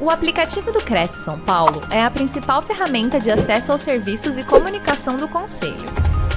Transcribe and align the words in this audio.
O 0.00 0.10
aplicativo 0.10 0.70
do 0.70 0.78
Cresce 0.78 1.24
São 1.24 1.40
Paulo 1.40 1.80
é 1.92 2.00
a 2.00 2.08
principal 2.08 2.62
ferramenta 2.62 3.18
de 3.18 3.32
acesso 3.32 3.72
aos 3.72 3.80
serviços 3.82 4.38
e 4.38 4.44
comunicação 4.46 5.16
do 5.16 5.26
Conselho. 5.26 5.74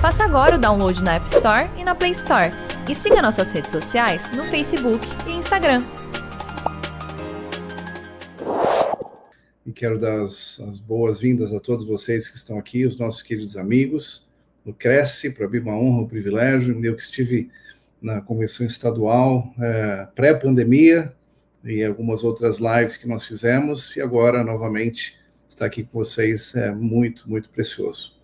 Faça 0.01 0.23
agora 0.23 0.55
o 0.55 0.59
download 0.59 1.03
na 1.03 1.13
App 1.13 1.27
Store 1.27 1.69
e 1.77 1.83
na 1.83 1.93
Play 1.93 2.09
Store. 2.09 2.49
E 2.89 2.95
siga 2.95 3.21
nossas 3.21 3.51
redes 3.51 3.69
sociais 3.69 4.31
no 4.35 4.45
Facebook 4.45 5.05
e 5.27 5.33
Instagram. 5.33 5.83
E 9.63 9.71
quero 9.71 9.99
dar 9.99 10.21
as, 10.21 10.59
as 10.67 10.79
boas-vindas 10.79 11.53
a 11.53 11.59
todos 11.59 11.85
vocês 11.85 12.27
que 12.31 12.37
estão 12.37 12.57
aqui, 12.57 12.83
os 12.83 12.97
nossos 12.97 13.21
queridos 13.21 13.55
amigos 13.55 14.27
do 14.65 14.73
Cresce, 14.73 15.29
para 15.29 15.47
mim 15.47 15.59
uma 15.59 15.77
honra, 15.77 16.01
um 16.01 16.07
privilégio. 16.07 16.83
Eu 16.83 16.95
que 16.95 17.03
estive 17.03 17.51
na 18.01 18.21
convenção 18.21 18.65
estadual 18.65 19.53
é, 19.59 20.07
pré-pandemia, 20.15 21.13
e 21.63 21.83
algumas 21.83 22.23
outras 22.23 22.59
lives 22.59 22.97
que 22.97 23.07
nós 23.07 23.25
fizemos, 23.25 23.95
e 23.95 24.01
agora, 24.01 24.43
novamente, 24.43 25.15
estar 25.47 25.65
aqui 25.65 25.83
com 25.83 25.99
vocês 25.99 26.55
é 26.55 26.71
muito, 26.71 27.29
muito 27.29 27.49
precioso. 27.49 28.19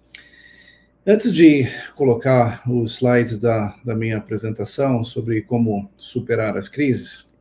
Antes 1.05 1.33
de 1.33 1.65
colocar 1.95 2.61
os 2.69 2.95
slides 2.95 3.37
da, 3.37 3.75
da 3.85 3.95
minha 3.95 4.17
apresentação 4.17 5.03
sobre 5.03 5.41
como 5.41 5.89
superar 5.95 6.57
as 6.57 6.67
crises, 6.67 7.31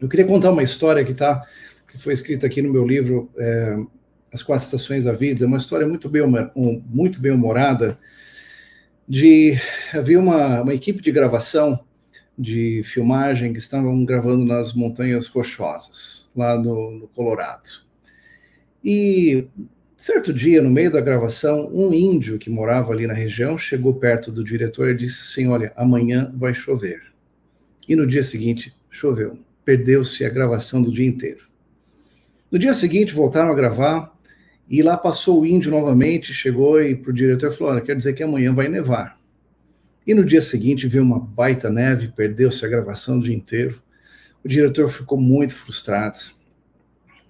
eu 0.00 0.08
queria 0.08 0.24
contar 0.24 0.50
uma 0.50 0.62
história 0.62 1.04
que, 1.04 1.12
tá, 1.12 1.42
que 1.86 1.98
foi 1.98 2.12
escrita 2.12 2.46
aqui 2.46 2.62
no 2.62 2.72
meu 2.72 2.86
livro 2.86 3.30
é, 3.38 3.76
As 4.32 4.42
Quatro 4.42 4.64
Estações 4.64 5.04
da 5.04 5.12
Vida, 5.12 5.46
uma 5.46 5.58
história 5.58 5.86
muito 5.86 6.08
bem, 6.08 6.22
muito 6.86 7.20
bem 7.20 7.32
humorada, 7.32 7.98
de 9.06 9.58
havia 9.92 10.18
uma, 10.18 10.62
uma 10.62 10.74
equipe 10.74 11.02
de 11.02 11.12
gravação 11.12 11.78
de 12.38 12.82
filmagem 12.84 13.52
que 13.52 13.58
estavam 13.58 14.04
gravando 14.04 14.44
nas 14.44 14.72
Montanhas 14.72 15.28
Rochosas, 15.28 16.30
lá 16.34 16.58
no, 16.58 16.90
no 16.92 17.08
Colorado. 17.08 17.82
E 18.84 19.46
certo 19.96 20.32
dia, 20.32 20.60
no 20.60 20.70
meio 20.70 20.90
da 20.90 21.00
gravação, 21.00 21.70
um 21.72 21.92
índio 21.94 22.38
que 22.38 22.50
morava 22.50 22.92
ali 22.92 23.06
na 23.06 23.14
região 23.14 23.56
chegou 23.56 23.94
perto 23.94 24.32
do 24.32 24.42
diretor 24.42 24.90
e 24.90 24.96
disse 24.96 25.22
assim: 25.22 25.48
Olha, 25.48 25.72
amanhã 25.76 26.32
vai 26.34 26.52
chover. 26.52 27.02
E 27.88 27.94
no 27.94 28.06
dia 28.06 28.22
seguinte, 28.22 28.74
choveu. 28.90 29.38
Perdeu-se 29.64 30.24
a 30.24 30.28
gravação 30.28 30.82
do 30.82 30.90
dia 30.90 31.06
inteiro. 31.06 31.46
No 32.50 32.58
dia 32.58 32.74
seguinte, 32.74 33.14
voltaram 33.14 33.52
a 33.52 33.54
gravar 33.54 34.12
e 34.68 34.82
lá 34.82 34.96
passou 34.96 35.42
o 35.42 35.46
índio 35.46 35.70
novamente, 35.70 36.34
chegou 36.34 36.82
e 36.82 36.96
para 36.96 37.10
o 37.10 37.14
diretor 37.14 37.52
falou: 37.52 37.74
Olha, 37.74 37.82
quer 37.82 37.94
dizer 37.94 38.14
que 38.14 38.22
amanhã 38.22 38.52
vai 38.52 38.68
nevar. 38.68 39.21
E 40.06 40.14
no 40.14 40.24
dia 40.24 40.40
seguinte 40.40 40.88
veio 40.88 41.04
uma 41.04 41.18
baita 41.18 41.70
neve, 41.70 42.08
perdeu-se 42.08 42.64
a 42.64 42.68
gravação 42.68 43.18
o 43.18 43.22
dia 43.22 43.34
inteiro. 43.34 43.80
O 44.44 44.48
diretor 44.48 44.88
ficou 44.88 45.20
muito 45.20 45.54
frustrado. 45.54 46.18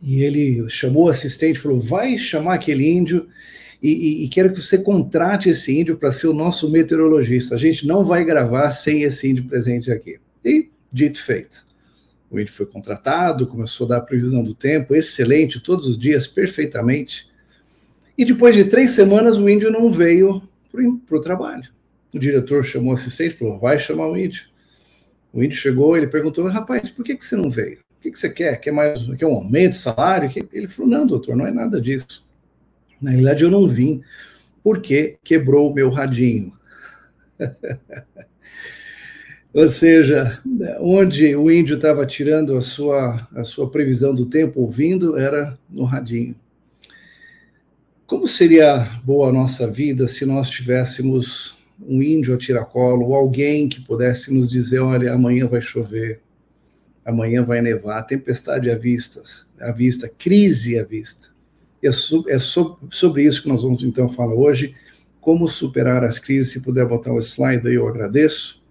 E 0.03 0.23
ele 0.23 0.69
chamou 0.69 1.05
o 1.05 1.09
assistente 1.09 1.59
falou: 1.59 1.78
vai 1.78 2.17
chamar 2.17 2.55
aquele 2.55 2.89
índio 2.89 3.28
e, 3.83 3.91
e, 3.91 4.25
e 4.25 4.28
quero 4.28 4.53
que 4.53 4.62
você 4.62 4.78
contrate 4.78 5.50
esse 5.50 5.78
índio 5.78 5.97
para 5.97 6.11
ser 6.11 6.28
o 6.28 6.33
nosso 6.33 6.70
meteorologista. 6.70 7.55
A 7.55 7.59
gente 7.59 7.87
não 7.87 8.05
vai 8.05 8.25
gravar 8.25 8.70
sem 8.70 9.03
esse 9.03 9.28
índio 9.28 9.45
presente 9.45 9.91
aqui. 9.91 10.19
E 10.45 10.69
dito 10.93 11.23
feito. 11.23 11.67
O 12.31 12.41
índio 12.41 12.55
foi 12.55 12.65
contratado, 12.65 13.47
começou 13.47 13.84
a 13.84 13.89
dar 13.91 13.97
a 13.98 14.00
previsão 14.00 14.43
do 14.43 14.55
tempo, 14.55 14.95
excelente, 14.95 15.61
todos 15.61 15.87
os 15.87 15.98
dias, 15.98 16.27
perfeitamente. 16.27 17.28
E 18.17 18.25
depois 18.25 18.55
de 18.55 18.65
três 18.65 18.93
semanas, 18.93 19.37
o 19.37 19.48
índio 19.48 19.70
não 19.70 19.91
veio 19.91 20.43
para 21.06 21.17
o 21.17 21.20
trabalho. 21.20 21.69
O 22.14 22.18
diretor 22.18 22.64
chamou 22.64 22.91
o 22.91 22.94
assistente 22.94 23.36
falou: 23.36 23.58
vai 23.58 23.78
chamar 23.78 24.08
o 24.08 24.16
índio. 24.16 24.46
O 25.32 25.42
índio 25.42 25.56
chegou, 25.56 25.96
ele 25.96 26.06
perguntou: 26.06 26.46
rapaz, 26.46 26.88
por 26.88 27.04
que, 27.04 27.16
que 27.16 27.24
você 27.24 27.36
não 27.36 27.48
veio? 27.48 27.78
O 27.96 28.00
que, 28.02 28.10
que 28.10 28.19
você 28.19 28.28
quer? 28.28 28.56
Quer 28.60 28.72
mais 28.72 29.06
quer 29.16 29.27
um 29.27 29.34
aumento 29.34 29.72
de 29.72 29.78
salário? 29.78 30.30
Ele 30.52 30.69
falou: 30.69 30.91
não, 30.91 31.06
doutor, 31.06 31.36
não 31.36 31.46
é 31.46 31.50
nada 31.50 31.80
disso. 31.80 32.27
Na 33.00 33.10
realidade, 33.10 33.44
eu 33.44 33.50
não 33.50 33.66
vim 33.66 34.02
porque 34.62 35.19
quebrou 35.24 35.70
o 35.70 35.74
meu 35.74 35.91
radinho. 35.91 36.52
Ou 39.53 39.69
seja, 39.69 40.41
onde 40.81 41.37
o 41.37 41.50
índio 41.50 41.76
estava 41.76 42.06
tirando 42.06 42.56
a 42.56 42.62
sua, 42.62 43.28
a 43.34 43.44
sua 43.44 43.70
previsão 43.70 44.14
do 44.14 44.25
tempo, 44.25 44.60
ouvindo, 44.60 45.19
era 45.19 45.58
no 45.69 45.84
radinho. 45.84 46.34
Como 48.06 48.26
seria 48.26 49.00
boa 49.04 49.28
a 49.28 49.32
nossa 49.32 49.70
vida 49.70 50.08
se 50.08 50.25
nós 50.25 50.48
tivéssemos 50.48 51.56
um 51.87 52.03
índio 52.03 52.34
a 52.34 52.38
tiracolo, 52.38 53.06
ou 53.06 53.15
alguém 53.15 53.69
que 53.69 53.81
pudesse 53.81 54.32
nos 54.32 54.50
dizer: 54.50 54.81
olha, 54.81 55.12
amanhã 55.12 55.47
vai 55.47 55.60
chover, 55.60 56.20
amanhã 57.04 57.43
vai 57.43 57.60
nevar, 57.60 58.03
tempestade 58.03 58.70
à 58.70 58.76
vista, 58.76 59.22
à 59.60 59.72
vista 59.72 60.09
crise 60.09 60.78
à 60.78 60.84
vista. 60.84 61.31
E 61.82 61.88
é, 61.88 61.91
é 61.91 62.38
sobre 62.38 63.25
isso 63.25 63.43
que 63.43 63.48
nós 63.48 63.62
vamos 63.62 63.82
então 63.82 64.09
falar 64.09 64.34
hoje. 64.34 64.75
Como 65.20 65.47
superar 65.48 66.04
as 66.04 66.19
crises? 66.19 66.53
Se 66.53 66.60
puder 66.60 66.87
botar 66.87 67.12
o 67.12 67.19
slide 67.19 67.66
aí, 67.66 67.75
eu 67.75 67.88
agradeço. 67.88 68.62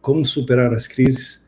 Como 0.00 0.24
superar 0.24 0.72
as 0.72 0.86
crises? 0.86 1.46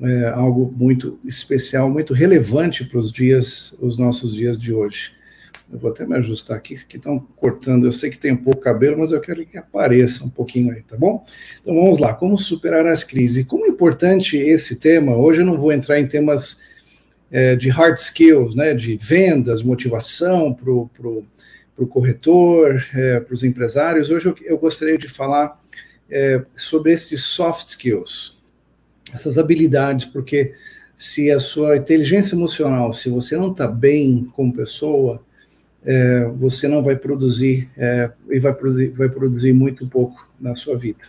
É 0.00 0.28
algo 0.28 0.72
muito 0.76 1.18
especial, 1.24 1.90
muito 1.90 2.14
relevante 2.14 2.84
para 2.84 2.98
os 2.98 3.10
dias, 3.10 3.76
os 3.80 3.98
nossos 3.98 4.32
dias 4.34 4.56
de 4.56 4.72
hoje. 4.72 5.12
Eu 5.70 5.78
vou 5.78 5.90
até 5.90 6.06
me 6.06 6.16
ajustar 6.16 6.56
aqui, 6.56 6.74
que 6.86 6.96
estão 6.96 7.18
cortando. 7.36 7.84
Eu 7.84 7.92
sei 7.92 8.10
que 8.10 8.18
tem 8.18 8.34
pouco 8.34 8.60
cabelo, 8.60 8.98
mas 8.98 9.12
eu 9.12 9.20
quero 9.20 9.44
que 9.44 9.58
apareça 9.58 10.24
um 10.24 10.30
pouquinho 10.30 10.72
aí, 10.72 10.82
tá 10.82 10.96
bom? 10.96 11.24
Então 11.60 11.74
vamos 11.74 11.98
lá, 11.98 12.14
como 12.14 12.38
superar 12.38 12.86
as 12.86 13.04
crises. 13.04 13.46
Como 13.46 13.66
é 13.66 13.68
importante 13.68 14.36
esse 14.36 14.76
tema, 14.76 15.16
hoje 15.16 15.42
eu 15.42 15.46
não 15.46 15.58
vou 15.58 15.70
entrar 15.70 16.00
em 16.00 16.06
temas 16.06 16.58
é, 17.30 17.54
de 17.54 17.68
hard 17.68 17.96
skills, 17.96 18.54
né, 18.54 18.72
de 18.72 18.96
vendas, 18.96 19.62
motivação 19.62 20.54
para 20.54 20.70
o 20.72 21.86
corretor, 21.86 22.82
é, 22.94 23.20
para 23.20 23.34
os 23.34 23.42
empresários. 23.42 24.10
Hoje 24.10 24.26
eu, 24.26 24.36
eu, 24.42 24.58
gostaria 24.58 24.96
de 24.96 25.08
falar 25.08 25.60
é, 26.10 26.42
sobre 26.56 26.92
esses 26.92 27.22
soft 27.24 27.68
skills, 27.68 28.38
essas 29.12 29.36
habilidades, 29.36 30.06
porque 30.06 30.54
se 30.96 31.30
a 31.30 31.38
sua 31.38 31.76
inteligência 31.76 32.34
emocional, 32.34 32.92
se 32.92 33.10
você 33.10 33.36
não 33.36 33.52
está 33.52 33.68
bem 33.68 34.32
como 34.34 34.52
pessoa, 34.52 35.22
é, 35.84 36.30
você 36.36 36.68
não 36.68 36.82
vai 36.82 36.96
produzir 36.96 37.68
é, 37.76 38.10
e 38.30 38.38
vai 38.38 38.52
produzir, 38.52 38.88
vai 38.88 39.08
produzir 39.08 39.52
muito 39.52 39.86
pouco 39.86 40.28
na 40.40 40.54
sua 40.56 40.76
vida. 40.76 41.06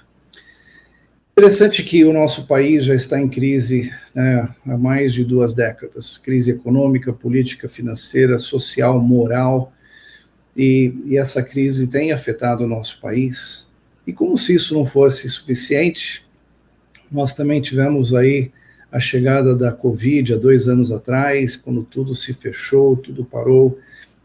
Interessante 1.38 1.84
que 1.84 2.04
o 2.04 2.12
nosso 2.12 2.46
país 2.46 2.84
já 2.84 2.94
está 2.94 3.20
em 3.20 3.30
crise 3.30 3.94
né, 4.14 4.50
há 4.68 4.78
mais 4.78 5.14
de 5.14 5.24
duas 5.24 5.54
décadas 5.54 6.18
crise 6.18 6.52
econômica, 6.52 7.14
política, 7.14 7.70
financeira, 7.70 8.38
social, 8.38 9.00
moral 9.00 9.72
e, 10.56 10.94
e 11.06 11.18
essa 11.18 11.42
crise 11.42 11.88
tem 11.88 12.12
afetado 12.12 12.66
o 12.66 12.68
nosso 12.68 13.00
país. 13.00 13.70
E 14.06 14.12
como 14.12 14.38
se 14.38 14.54
isso 14.54 14.74
não 14.74 14.84
fosse 14.84 15.30
suficiente, 15.30 16.26
nós 17.10 17.34
também 17.34 17.62
tivemos 17.62 18.14
aí 18.14 18.52
a 18.92 19.00
chegada 19.00 19.56
da 19.56 19.72
Covid 19.72 20.34
há 20.34 20.38
dois 20.38 20.68
anos 20.68 20.92
atrás, 20.92 21.56
quando 21.56 21.84
tudo 21.84 22.14
se 22.14 22.34
fechou, 22.34 22.98
tudo 22.98 23.24
parou, 23.24 23.80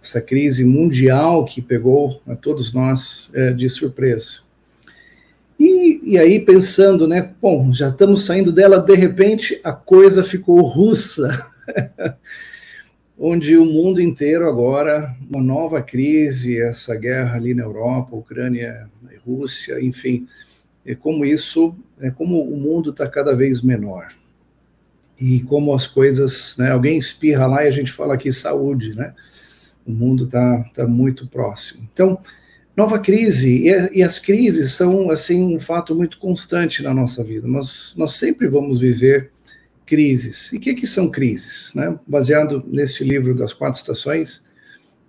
essa 0.04 0.20
crise 0.20 0.65
mundial 0.65 1.47
que 1.47 1.62
pegou 1.62 2.20
a 2.26 2.37
todos 2.37 2.75
nós 2.75 3.32
é, 3.34 3.54
de 3.54 3.66
surpresa. 3.70 4.42
E, 5.59 6.00
e, 6.04 6.19
aí, 6.19 6.38
pensando, 6.38 7.09
né, 7.09 7.32
bom, 7.41 7.72
já 7.72 7.87
estamos 7.87 8.26
saindo 8.26 8.53
dela, 8.53 8.78
de 8.78 8.94
repente 8.94 9.59
a 9.65 9.72
coisa 9.72 10.22
ficou 10.22 10.60
russa, 10.60 11.47
onde 13.19 13.56
o 13.56 13.65
mundo 13.65 13.98
inteiro 13.98 14.47
agora, 14.47 15.16
uma 15.31 15.42
nova 15.42 15.81
crise, 15.81 16.60
essa 16.60 16.94
guerra 16.94 17.36
ali 17.36 17.54
na 17.54 17.62
Europa, 17.62 18.15
Ucrânia 18.15 18.86
e 19.10 19.16
Rússia, 19.16 19.82
enfim, 19.82 20.26
é 20.84 20.94
como 20.94 21.25
isso, 21.25 21.75
é 21.98 22.10
como 22.10 22.42
o 22.42 22.59
mundo 22.59 22.91
está 22.91 23.09
cada 23.09 23.34
vez 23.34 23.62
menor. 23.62 24.09
E 25.19 25.41
como 25.44 25.72
as 25.72 25.86
coisas, 25.86 26.56
né, 26.59 26.72
alguém 26.72 26.98
espirra 26.98 27.47
lá 27.47 27.65
e 27.65 27.69
a 27.69 27.71
gente 27.71 27.91
fala 27.91 28.15
aqui 28.15 28.31
saúde, 28.31 28.94
né? 28.94 29.15
O 29.86 29.92
mundo 29.92 30.25
está 30.25 30.65
tá 30.75 30.86
muito 30.86 31.27
próximo. 31.27 31.86
Então, 31.92 32.19
nova 32.77 32.98
crise, 32.98 33.69
e, 33.69 33.98
e, 33.98 34.03
as 34.03 34.19
crises 34.19 34.72
são, 34.72 35.10
assim, 35.10 35.54
um 35.54 35.60
fato 35.60 35.95
muito 35.95 36.19
constante 36.19 36.83
na 36.83 36.92
nossa 36.92 37.22
vida. 37.22 37.47
Nós, 37.47 37.95
nós 37.97 38.13
sempre 38.13 38.48
vamos 38.48 38.81
viver 38.81 39.31
crises. 39.86 40.53
E 40.53 40.57
o 40.57 40.60
que, 40.60 40.75
que 40.75 40.86
são 40.86 41.10
crises? 41.10 41.72
Né? 41.75 41.98
Baseado 42.07 42.65
nesse 42.66 43.04
livro 43.04 43.34
das 43.34 43.53
quatro 43.53 43.78
estações, 43.78 44.42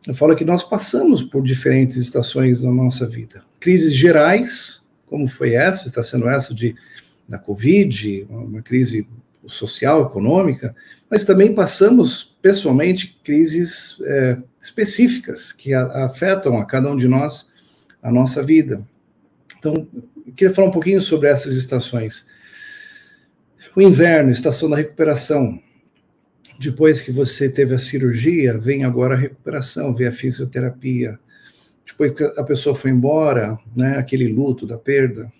eu 0.05 0.13
falo 0.13 0.35
que 0.35 0.45
nós 0.45 0.63
passamos 0.63 1.23
por 1.23 1.43
diferentes 1.43 1.95
estações 1.97 2.61
na 2.61 2.71
nossa 2.71 3.07
vida. 3.07 3.43
Crises 3.59 3.95
gerais, 3.95 4.81
como 5.07 5.27
foi 5.27 5.53
essa, 5.53 5.87
está 5.87 6.03
sendo 6.03 6.27
essa 6.27 6.53
de 6.53 6.75
da 7.27 7.39
Covid, 7.39 8.27
uma 8.29 8.61
crise 8.61 9.07
social, 9.47 10.03
econômica, 10.03 10.75
mas 11.09 11.25
também 11.25 11.53
passamos 11.53 12.34
pessoalmente 12.45 13.19
crises 13.23 13.99
é, 14.03 14.37
específicas 14.61 15.51
que 15.51 15.73
a, 15.73 16.05
afetam 16.05 16.59
a 16.59 16.65
cada 16.65 16.91
um 16.91 16.95
de 16.95 17.07
nós 17.07 17.51
a 18.03 18.11
nossa 18.11 18.43
vida. 18.43 18.87
Então, 19.57 19.87
queria 20.35 20.53
falar 20.53 20.67
um 20.67 20.71
pouquinho 20.71 21.01
sobre 21.01 21.27
essas 21.27 21.55
estações. 21.55 22.23
O 23.75 23.81
inverno, 23.81 24.29
estação 24.29 24.69
da 24.69 24.75
recuperação. 24.75 25.59
Depois 26.59 27.01
que 27.01 27.11
você 27.11 27.49
teve 27.49 27.73
a 27.73 27.79
cirurgia, 27.79 28.59
vem 28.59 28.83
agora 28.83 29.15
a 29.15 29.17
recuperação, 29.17 29.91
vem 29.91 30.05
a 30.05 30.11
fisioterapia. 30.11 31.17
Depois 31.83 32.11
que 32.11 32.23
a 32.23 32.43
pessoa 32.43 32.75
foi 32.75 32.91
embora, 32.91 33.57
né, 33.75 33.97
aquele 33.97 34.27
luto 34.27 34.67
da 34.67 34.77
perda. 34.77 35.33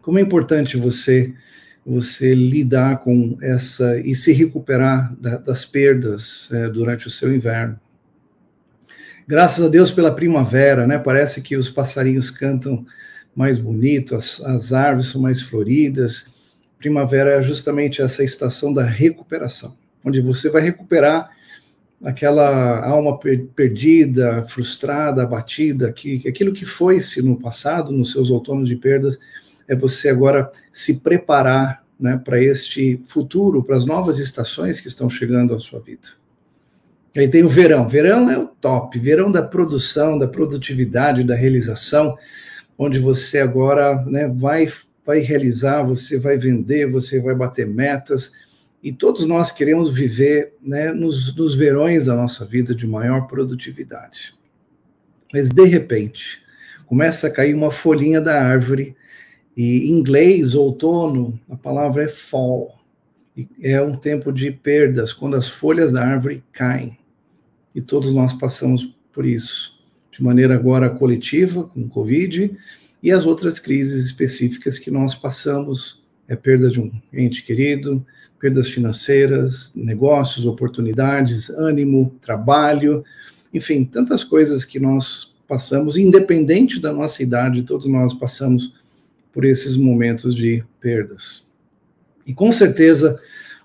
Como 0.00 0.18
é 0.18 0.22
importante 0.22 0.78
você 0.78 1.34
você 1.84 2.34
lidar 2.34 3.00
com 3.00 3.36
essa 3.42 3.98
e 3.98 4.14
se 4.14 4.32
recuperar 4.32 5.14
da, 5.20 5.36
das 5.36 5.64
perdas 5.64 6.50
é, 6.52 6.68
durante 6.68 7.06
o 7.06 7.10
seu 7.10 7.34
inverno. 7.34 7.78
Graças 9.26 9.64
a 9.64 9.68
Deus 9.68 9.90
pela 9.90 10.14
primavera, 10.14 10.86
né? 10.86 10.98
Parece 10.98 11.40
que 11.40 11.56
os 11.56 11.70
passarinhos 11.70 12.30
cantam 12.30 12.84
mais 13.34 13.58
bonito, 13.58 14.14
as, 14.14 14.40
as 14.42 14.72
árvores 14.72 15.10
são 15.10 15.20
mais 15.20 15.40
floridas. 15.40 16.26
Primavera 16.78 17.30
é 17.30 17.42
justamente 17.42 18.02
essa 18.02 18.22
estação 18.22 18.72
da 18.72 18.84
recuperação, 18.84 19.76
onde 20.04 20.20
você 20.20 20.50
vai 20.50 20.62
recuperar 20.62 21.30
aquela 22.04 22.84
alma 22.84 23.18
per 23.18 23.46
perdida, 23.54 24.42
frustrada, 24.42 25.22
abatida, 25.22 25.92
que 25.92 26.28
aquilo 26.28 26.52
que 26.52 26.64
foi-se 26.64 27.22
no 27.22 27.38
passado, 27.38 27.92
nos 27.92 28.10
seus 28.10 28.28
outonos 28.30 28.68
de 28.68 28.76
perdas, 28.76 29.20
é 29.72 29.76
você 29.76 30.10
agora 30.10 30.52
se 30.70 31.00
preparar 31.00 31.82
né, 31.98 32.20
para 32.22 32.42
este 32.42 33.00
futuro, 33.08 33.64
para 33.64 33.76
as 33.76 33.86
novas 33.86 34.18
estações 34.18 34.78
que 34.78 34.88
estão 34.88 35.08
chegando 35.08 35.54
à 35.54 35.60
sua 35.60 35.80
vida. 35.80 36.08
Aí 37.16 37.26
tem 37.26 37.42
o 37.42 37.48
verão. 37.48 37.88
Verão 37.88 38.30
é 38.30 38.38
o 38.38 38.46
top. 38.46 38.98
Verão 38.98 39.30
da 39.30 39.42
produção, 39.42 40.18
da 40.18 40.28
produtividade, 40.28 41.24
da 41.24 41.34
realização, 41.34 42.16
onde 42.76 42.98
você 42.98 43.40
agora 43.40 44.04
né, 44.04 44.28
vai, 44.28 44.66
vai 45.06 45.20
realizar, 45.20 45.82
você 45.82 46.18
vai 46.18 46.36
vender, 46.36 46.90
você 46.90 47.18
vai 47.18 47.34
bater 47.34 47.66
metas. 47.66 48.32
E 48.82 48.92
todos 48.92 49.26
nós 49.26 49.50
queremos 49.50 49.90
viver 49.90 50.54
né, 50.62 50.92
nos, 50.92 51.34
nos 51.34 51.54
verões 51.54 52.04
da 52.04 52.14
nossa 52.14 52.44
vida 52.44 52.74
de 52.74 52.86
maior 52.86 53.26
produtividade. 53.26 54.34
Mas, 55.32 55.48
de 55.48 55.64
repente, 55.64 56.42
começa 56.84 57.28
a 57.28 57.30
cair 57.30 57.54
uma 57.54 57.70
folhinha 57.70 58.20
da 58.20 58.42
árvore 58.42 58.94
e 59.56 59.90
em 59.90 59.98
inglês, 59.98 60.54
outono, 60.54 61.38
a 61.48 61.56
palavra 61.56 62.04
é 62.04 62.08
fall. 62.08 62.78
É 63.62 63.80
um 63.80 63.96
tempo 63.96 64.32
de 64.32 64.50
perdas, 64.50 65.12
quando 65.12 65.36
as 65.36 65.48
folhas 65.48 65.92
da 65.92 66.04
árvore 66.04 66.42
caem. 66.52 66.98
E 67.74 67.80
todos 67.80 68.12
nós 68.12 68.32
passamos 68.32 68.94
por 69.12 69.26
isso, 69.26 69.78
de 70.10 70.22
maneira 70.22 70.54
agora 70.54 70.90
coletiva, 70.90 71.64
com 71.64 71.88
Covid, 71.88 72.54
e 73.02 73.10
as 73.10 73.26
outras 73.26 73.58
crises 73.58 74.04
específicas 74.06 74.78
que 74.78 74.90
nós 74.90 75.14
passamos 75.14 76.02
é 76.28 76.36
perda 76.36 76.70
de 76.70 76.80
um 76.80 76.90
ente 77.12 77.42
querido, 77.42 78.04
perdas 78.38 78.68
financeiras, 78.68 79.72
negócios, 79.74 80.46
oportunidades, 80.46 81.50
ânimo, 81.50 82.14
trabalho, 82.20 83.04
enfim, 83.52 83.84
tantas 83.84 84.24
coisas 84.24 84.64
que 84.64 84.80
nós 84.80 85.34
passamos, 85.46 85.96
independente 85.96 86.80
da 86.80 86.92
nossa 86.92 87.22
idade, 87.22 87.62
todos 87.62 87.86
nós 87.86 88.14
passamos 88.14 88.74
por 89.32 89.44
esses 89.44 89.76
momentos 89.76 90.34
de 90.34 90.62
perdas. 90.80 91.46
E 92.26 92.34
com 92.34 92.52
certeza 92.52 93.18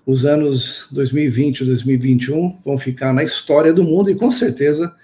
os 0.06 0.24
anos 0.24 0.88
2020 0.90 1.60
e 1.60 1.64
2021 1.66 2.56
vão 2.64 2.78
ficar 2.78 3.12
na 3.12 3.22
história 3.22 3.72
do 3.72 3.84
mundo 3.84 4.10
e 4.10 4.14
com 4.14 4.30
certeza 4.30 4.94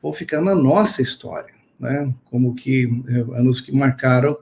vão 0.00 0.12
ficar 0.12 0.40
na 0.40 0.54
nossa 0.54 1.02
história, 1.02 1.52
né? 1.78 2.14
Como 2.26 2.54
que 2.54 2.88
é, 3.08 3.38
anos 3.38 3.60
que 3.60 3.72
marcaram 3.72 4.36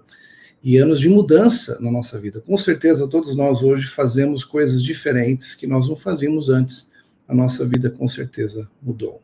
e 0.62 0.77
anos 0.77 1.00
de 1.00 1.09
mudança 1.09 1.79
na 1.81 1.91
nossa 1.91 2.19
vida. 2.19 2.41
Com 2.41 2.56
certeza 2.56 3.09
todos 3.09 3.35
nós 3.35 3.62
hoje 3.62 3.87
fazemos 3.87 4.44
coisas 4.44 4.82
diferentes 4.82 5.55
que 5.55 5.67
nós 5.67 5.88
não 5.88 5.97
fazíamos 5.97 6.50
antes. 6.50 6.91
A 7.27 7.35
nossa 7.35 7.67
vida 7.67 7.88
com 7.88 8.06
certeza 8.06 8.69
mudou. 8.82 9.23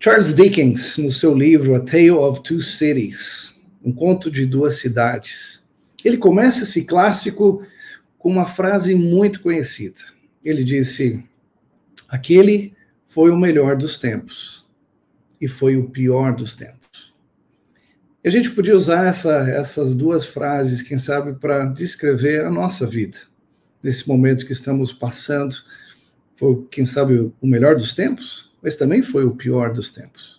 Charles 0.00 0.32
Dickens, 0.32 0.96
no 0.96 1.10
seu 1.10 1.34
livro 1.34 1.74
A 1.74 1.80
Tale 1.80 2.10
of 2.10 2.42
Two 2.42 2.60
Cities, 2.60 3.54
um 3.84 3.92
conto 3.92 4.30
de 4.30 4.44
duas 4.46 4.76
cidades. 4.76 5.66
Ele 6.04 6.16
começa 6.16 6.64
esse 6.64 6.84
clássico 6.84 7.62
com 8.18 8.30
uma 8.30 8.44
frase 8.44 8.94
muito 8.94 9.40
conhecida. 9.40 10.00
Ele 10.44 10.64
disse: 10.64 11.24
Aquele 12.08 12.74
foi 13.06 13.30
o 13.30 13.38
melhor 13.38 13.76
dos 13.76 13.98
tempos 13.98 14.66
e 15.40 15.48
foi 15.48 15.76
o 15.76 15.88
pior 15.88 16.34
dos 16.34 16.54
tempos. 16.54 16.78
E 18.22 18.28
a 18.28 18.30
gente 18.30 18.50
podia 18.50 18.74
usar 18.74 19.06
essa, 19.06 19.48
essas 19.48 19.94
duas 19.94 20.24
frases, 20.24 20.82
quem 20.82 20.98
sabe, 20.98 21.34
para 21.34 21.66
descrever 21.66 22.44
a 22.44 22.50
nossa 22.50 22.86
vida, 22.86 23.16
nesse 23.82 24.08
momento 24.08 24.44
que 24.44 24.52
estamos 24.52 24.92
passando. 24.92 25.54
Foi, 26.34 26.66
quem 26.70 26.84
sabe, 26.84 27.32
o 27.40 27.46
melhor 27.46 27.76
dos 27.76 27.94
tempos, 27.94 28.52
mas 28.62 28.76
também 28.76 29.02
foi 29.02 29.24
o 29.24 29.34
pior 29.34 29.72
dos 29.72 29.90
tempos. 29.90 30.37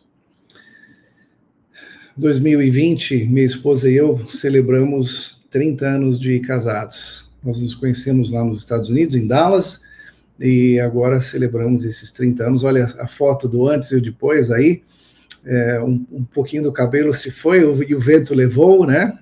2020, 2.20 3.28
minha 3.28 3.46
esposa 3.46 3.90
e 3.90 3.96
eu 3.96 4.20
celebramos 4.30 5.40
30 5.50 5.86
anos 5.86 6.20
de 6.20 6.38
casados. 6.42 7.32
Nós 7.42 7.62
nos 7.62 7.76
conhecemos 7.76 8.30
lá 8.30 8.44
nos 8.44 8.60
Estados 8.60 8.90
Unidos, 8.90 9.16
em 9.16 9.26
Dallas, 9.26 9.80
e 10.38 10.78
agora 10.82 11.18
celebramos 11.22 11.86
esses 11.86 12.12
30 12.12 12.44
anos. 12.44 12.64
Olha 12.66 12.86
a 13.00 13.08
foto 13.08 13.48
do 13.48 13.70
antes 13.70 13.92
e 13.92 13.96
o 13.96 14.02
depois 14.02 14.52
aí. 14.52 14.82
É, 15.46 15.82
um, 15.82 16.06
um, 16.12 16.24
pouquinho 16.26 16.64
do 16.64 16.74
cabelo 16.74 17.14
se 17.14 17.32
foi 17.32 17.60
e 17.60 17.96
o 17.96 18.00
vento 18.00 18.36
levou, 18.36 18.86
né? 18.86 19.18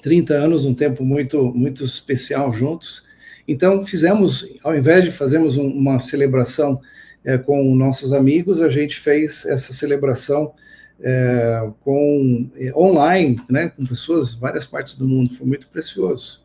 30 0.00 0.32
anos, 0.32 0.64
um 0.64 0.72
tempo 0.72 1.04
muito, 1.04 1.52
muito 1.54 1.84
especial 1.84 2.50
juntos. 2.54 3.04
Então, 3.46 3.84
fizemos, 3.84 4.48
ao 4.62 4.74
invés 4.74 5.04
de 5.04 5.12
fazermos 5.12 5.58
um, 5.58 5.68
uma 5.68 5.98
celebração 5.98 6.80
é, 7.22 7.36
com 7.36 7.74
nossos 7.74 8.14
amigos, 8.14 8.62
a 8.62 8.70
gente 8.70 8.98
fez 8.98 9.44
essa 9.44 9.74
celebração 9.74 10.54
é, 11.00 11.68
com 11.80 12.48
é, 12.56 12.72
online, 12.74 13.36
né, 13.48 13.68
com 13.68 13.84
pessoas 13.84 14.34
várias 14.34 14.66
partes 14.66 14.96
do 14.96 15.06
mundo, 15.06 15.30
foi 15.30 15.46
muito 15.46 15.66
precioso. 15.68 16.44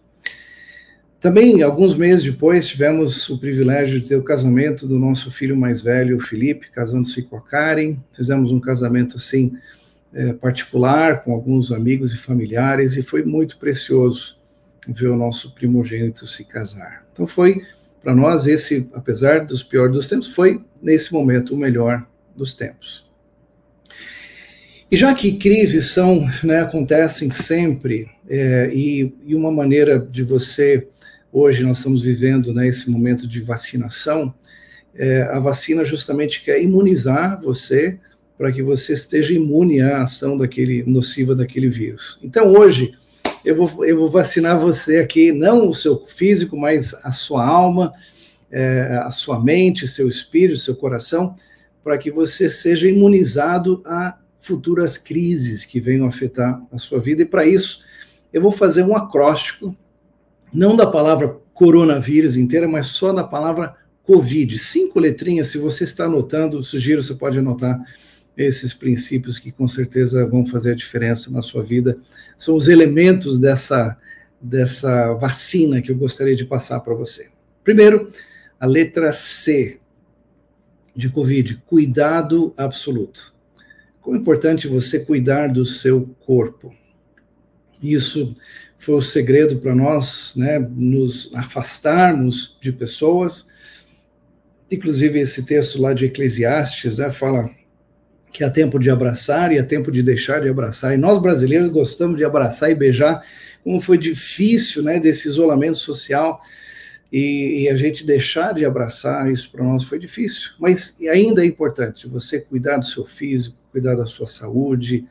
Também, 1.20 1.62
alguns 1.62 1.96
meses 1.96 2.24
depois, 2.24 2.66
tivemos 2.66 3.30
o 3.30 3.38
privilégio 3.38 4.00
de 4.00 4.08
ter 4.08 4.16
o 4.16 4.24
casamento 4.24 4.88
do 4.88 4.98
nosso 4.98 5.30
filho 5.30 5.56
mais 5.56 5.82
velho, 5.82 6.16
o 6.16 6.20
Felipe, 6.20 6.72
casando-se 6.72 7.24
com 7.24 7.36
a 7.36 7.42
Karen. 7.42 7.98
Fizemos 8.14 8.54
um 8.54 8.60
casamento 8.60 9.18
assim 9.18 9.54
é, 10.14 10.32
particular, 10.32 11.24
com 11.24 11.34
alguns 11.34 11.74
amigos 11.74 12.14
e 12.14 12.18
familiares, 12.18 12.96
e 12.96 13.04
foi 13.04 13.24
muito 13.24 13.58
precioso 13.58 14.38
ver 14.88 15.10
o 15.10 15.18
nosso 15.18 15.54
primogênito 15.54 16.26
se 16.26 16.46
casar. 16.46 17.06
Então, 17.12 17.28
foi 17.28 17.64
para 18.02 18.16
nós 18.16 18.48
esse, 18.48 18.90
apesar 18.94 19.46
dos 19.46 19.62
piores 19.62 19.94
dos 19.94 20.08
tempos, 20.08 20.34
foi 20.34 20.64
nesse 20.82 21.12
momento 21.12 21.54
o 21.54 21.58
melhor 21.58 22.08
dos 22.34 22.54
tempos. 22.54 23.09
E 24.92 24.98
já 24.98 25.14
que 25.14 25.34
crises 25.34 25.92
são, 25.92 26.28
né, 26.44 26.62
acontecem 26.62 27.30
sempre, 27.30 28.10
é, 28.28 28.72
e, 28.74 29.14
e, 29.24 29.36
uma 29.36 29.52
maneira 29.52 30.00
de 30.00 30.24
você, 30.24 30.88
hoje 31.32 31.64
nós 31.64 31.78
estamos 31.78 32.02
vivendo 32.02 32.52
né, 32.52 32.68
esse 32.68 32.90
momento 32.90 33.28
de 33.28 33.40
vacinação, 33.40 34.34
é, 34.96 35.22
a 35.32 35.38
vacina 35.38 35.84
justamente 35.84 36.44
quer 36.44 36.62
imunizar 36.62 37.40
você 37.40 38.00
para 38.36 38.52
que 38.52 38.64
você 38.64 38.94
esteja 38.94 39.34
imune 39.34 39.80
à 39.80 40.02
ação 40.02 40.36
daquele 40.36 40.84
nociva 40.88 41.36
daquele 41.36 41.68
vírus. 41.68 42.18
Então 42.24 42.52
hoje 42.54 42.94
eu 43.46 43.56
vou, 43.56 43.86
eu 43.86 43.98
vou 43.98 44.10
vacinar 44.10 44.58
você 44.58 44.98
aqui, 44.98 45.32
não 45.32 45.68
o 45.68 45.74
seu 45.74 46.04
físico, 46.04 46.58
mas 46.58 46.96
a 47.04 47.12
sua 47.12 47.46
alma, 47.46 47.94
é, 48.52 49.02
a 49.04 49.12
sua 49.12 49.40
mente, 49.40 49.88
seu 49.88 50.08
espírito, 50.08 50.58
seu 50.58 50.76
coração, 50.76 51.36
para 51.84 51.98
que 51.98 52.10
você 52.10 52.50
seja 52.50 52.90
imunizado 52.90 53.84
a 53.86 54.18
futuras 54.40 54.98
crises 54.98 55.66
que 55.66 55.80
venham 55.80 56.08
afetar 56.08 56.60
a 56.72 56.78
sua 56.78 57.00
vida. 57.00 57.22
E 57.22 57.26
para 57.26 57.46
isso, 57.46 57.84
eu 58.34 58.42
vou 58.42 58.52
fazer 58.52 58.84
um 58.84 58.96
acróstico, 58.96 59.76
não 60.52 60.76
da 60.76 60.88
palavra 60.88 61.38
coronavírus 61.54 62.38
inteira, 62.38 62.68
mas 62.68 62.88
só 62.88 63.12
da 63.12 63.24
palavra 63.24 63.76
Covid. 64.04 64.58
Cinco 64.58 65.00
letrinhas, 65.00 65.48
se 65.48 65.58
você 65.58 65.84
está 65.84 66.06
anotando, 66.06 66.64
sugiro 66.64 67.04
você 67.04 67.14
pode 67.14 67.38
anotar 67.38 67.80
esses 68.36 68.74
princípios 68.74 69.38
que 69.38 69.52
com 69.52 69.68
certeza 69.68 70.28
vão 70.28 70.46
fazer 70.46 70.72
a 70.72 70.76
diferença 70.76 71.30
na 71.30 71.42
sua 71.42 71.62
vida. 71.62 72.00
São 72.38 72.56
os 72.56 72.70
elementos 72.70 73.38
dessa, 73.38 73.98
dessa 74.42 75.14
vacina 75.16 75.82
que 75.82 75.92
eu 75.92 75.98
gostaria 75.98 76.36
de 76.36 76.46
passar 76.46 76.80
para 76.80 76.94
você. 76.94 77.30
Primeiro, 77.64 78.10
a 78.58 78.66
letra 78.66 79.12
C 79.12 79.80
de 80.96 81.10
Covid, 81.10 81.62
cuidado 81.66 82.54
absoluto. 82.58 83.34
Como 84.02 84.16
é 84.16 84.20
importante 84.20 84.68
você 84.68 85.00
cuidar 85.00 85.50
do 85.50 85.66
seu 85.66 86.16
corpo. 86.20 86.74
Isso 87.82 88.36
foi 88.78 88.96
o 88.96 89.02
segredo 89.02 89.58
para 89.58 89.76
nós, 89.76 90.34
né, 90.36 90.58
nos 90.58 91.30
afastarmos 91.36 92.58
de 92.62 92.72
pessoas. 92.72 93.48
Inclusive, 94.72 95.20
esse 95.20 95.46
texto 95.46 95.82
lá 95.82 95.94
de 95.94 96.06
Eclesiastes 96.06 96.98
né, 96.98 97.10
fala 97.10 97.50
que 98.32 98.44
há 98.44 98.50
tempo 98.50 98.80
de 98.80 98.90
abraçar 98.90 99.52
e 99.52 99.60
há 99.60 99.64
tempo 99.64 99.92
de 99.92 100.02
deixar 100.02 100.42
de 100.42 100.48
abraçar. 100.48 100.94
E 100.94 100.98
nós 100.98 101.18
brasileiros 101.18 101.68
gostamos 101.68 102.18
de 102.18 102.24
abraçar 102.24 102.72
e 102.72 102.76
beijar. 102.76 103.22
Como 103.64 103.82
foi 103.82 103.98
difícil, 103.98 104.82
né, 104.82 105.00
desse 105.00 105.28
isolamento 105.28 105.78
social. 105.78 106.42
e, 107.12 107.64
e, 107.64 107.70
a 107.70 107.76
gente 107.76 108.06
deixar 108.06 108.54
de 108.54 108.64
abraçar 108.64 109.32
isso 109.32 109.52
para 109.52 109.64
nós 109.64 109.84
foi 109.84 109.98
difícil. 109.98 110.52
Mas 110.60 110.96
ainda 111.12 111.44
é 111.44 111.46
importante 111.46 112.08
você 112.08 112.40
cuidar 112.40 112.78
do 112.78 112.86
seu 112.86 113.04
físico, 113.04 113.58
cuidar 113.72 113.96
da 113.96 114.06
sua 114.06 114.28
saúde, 114.28 115.06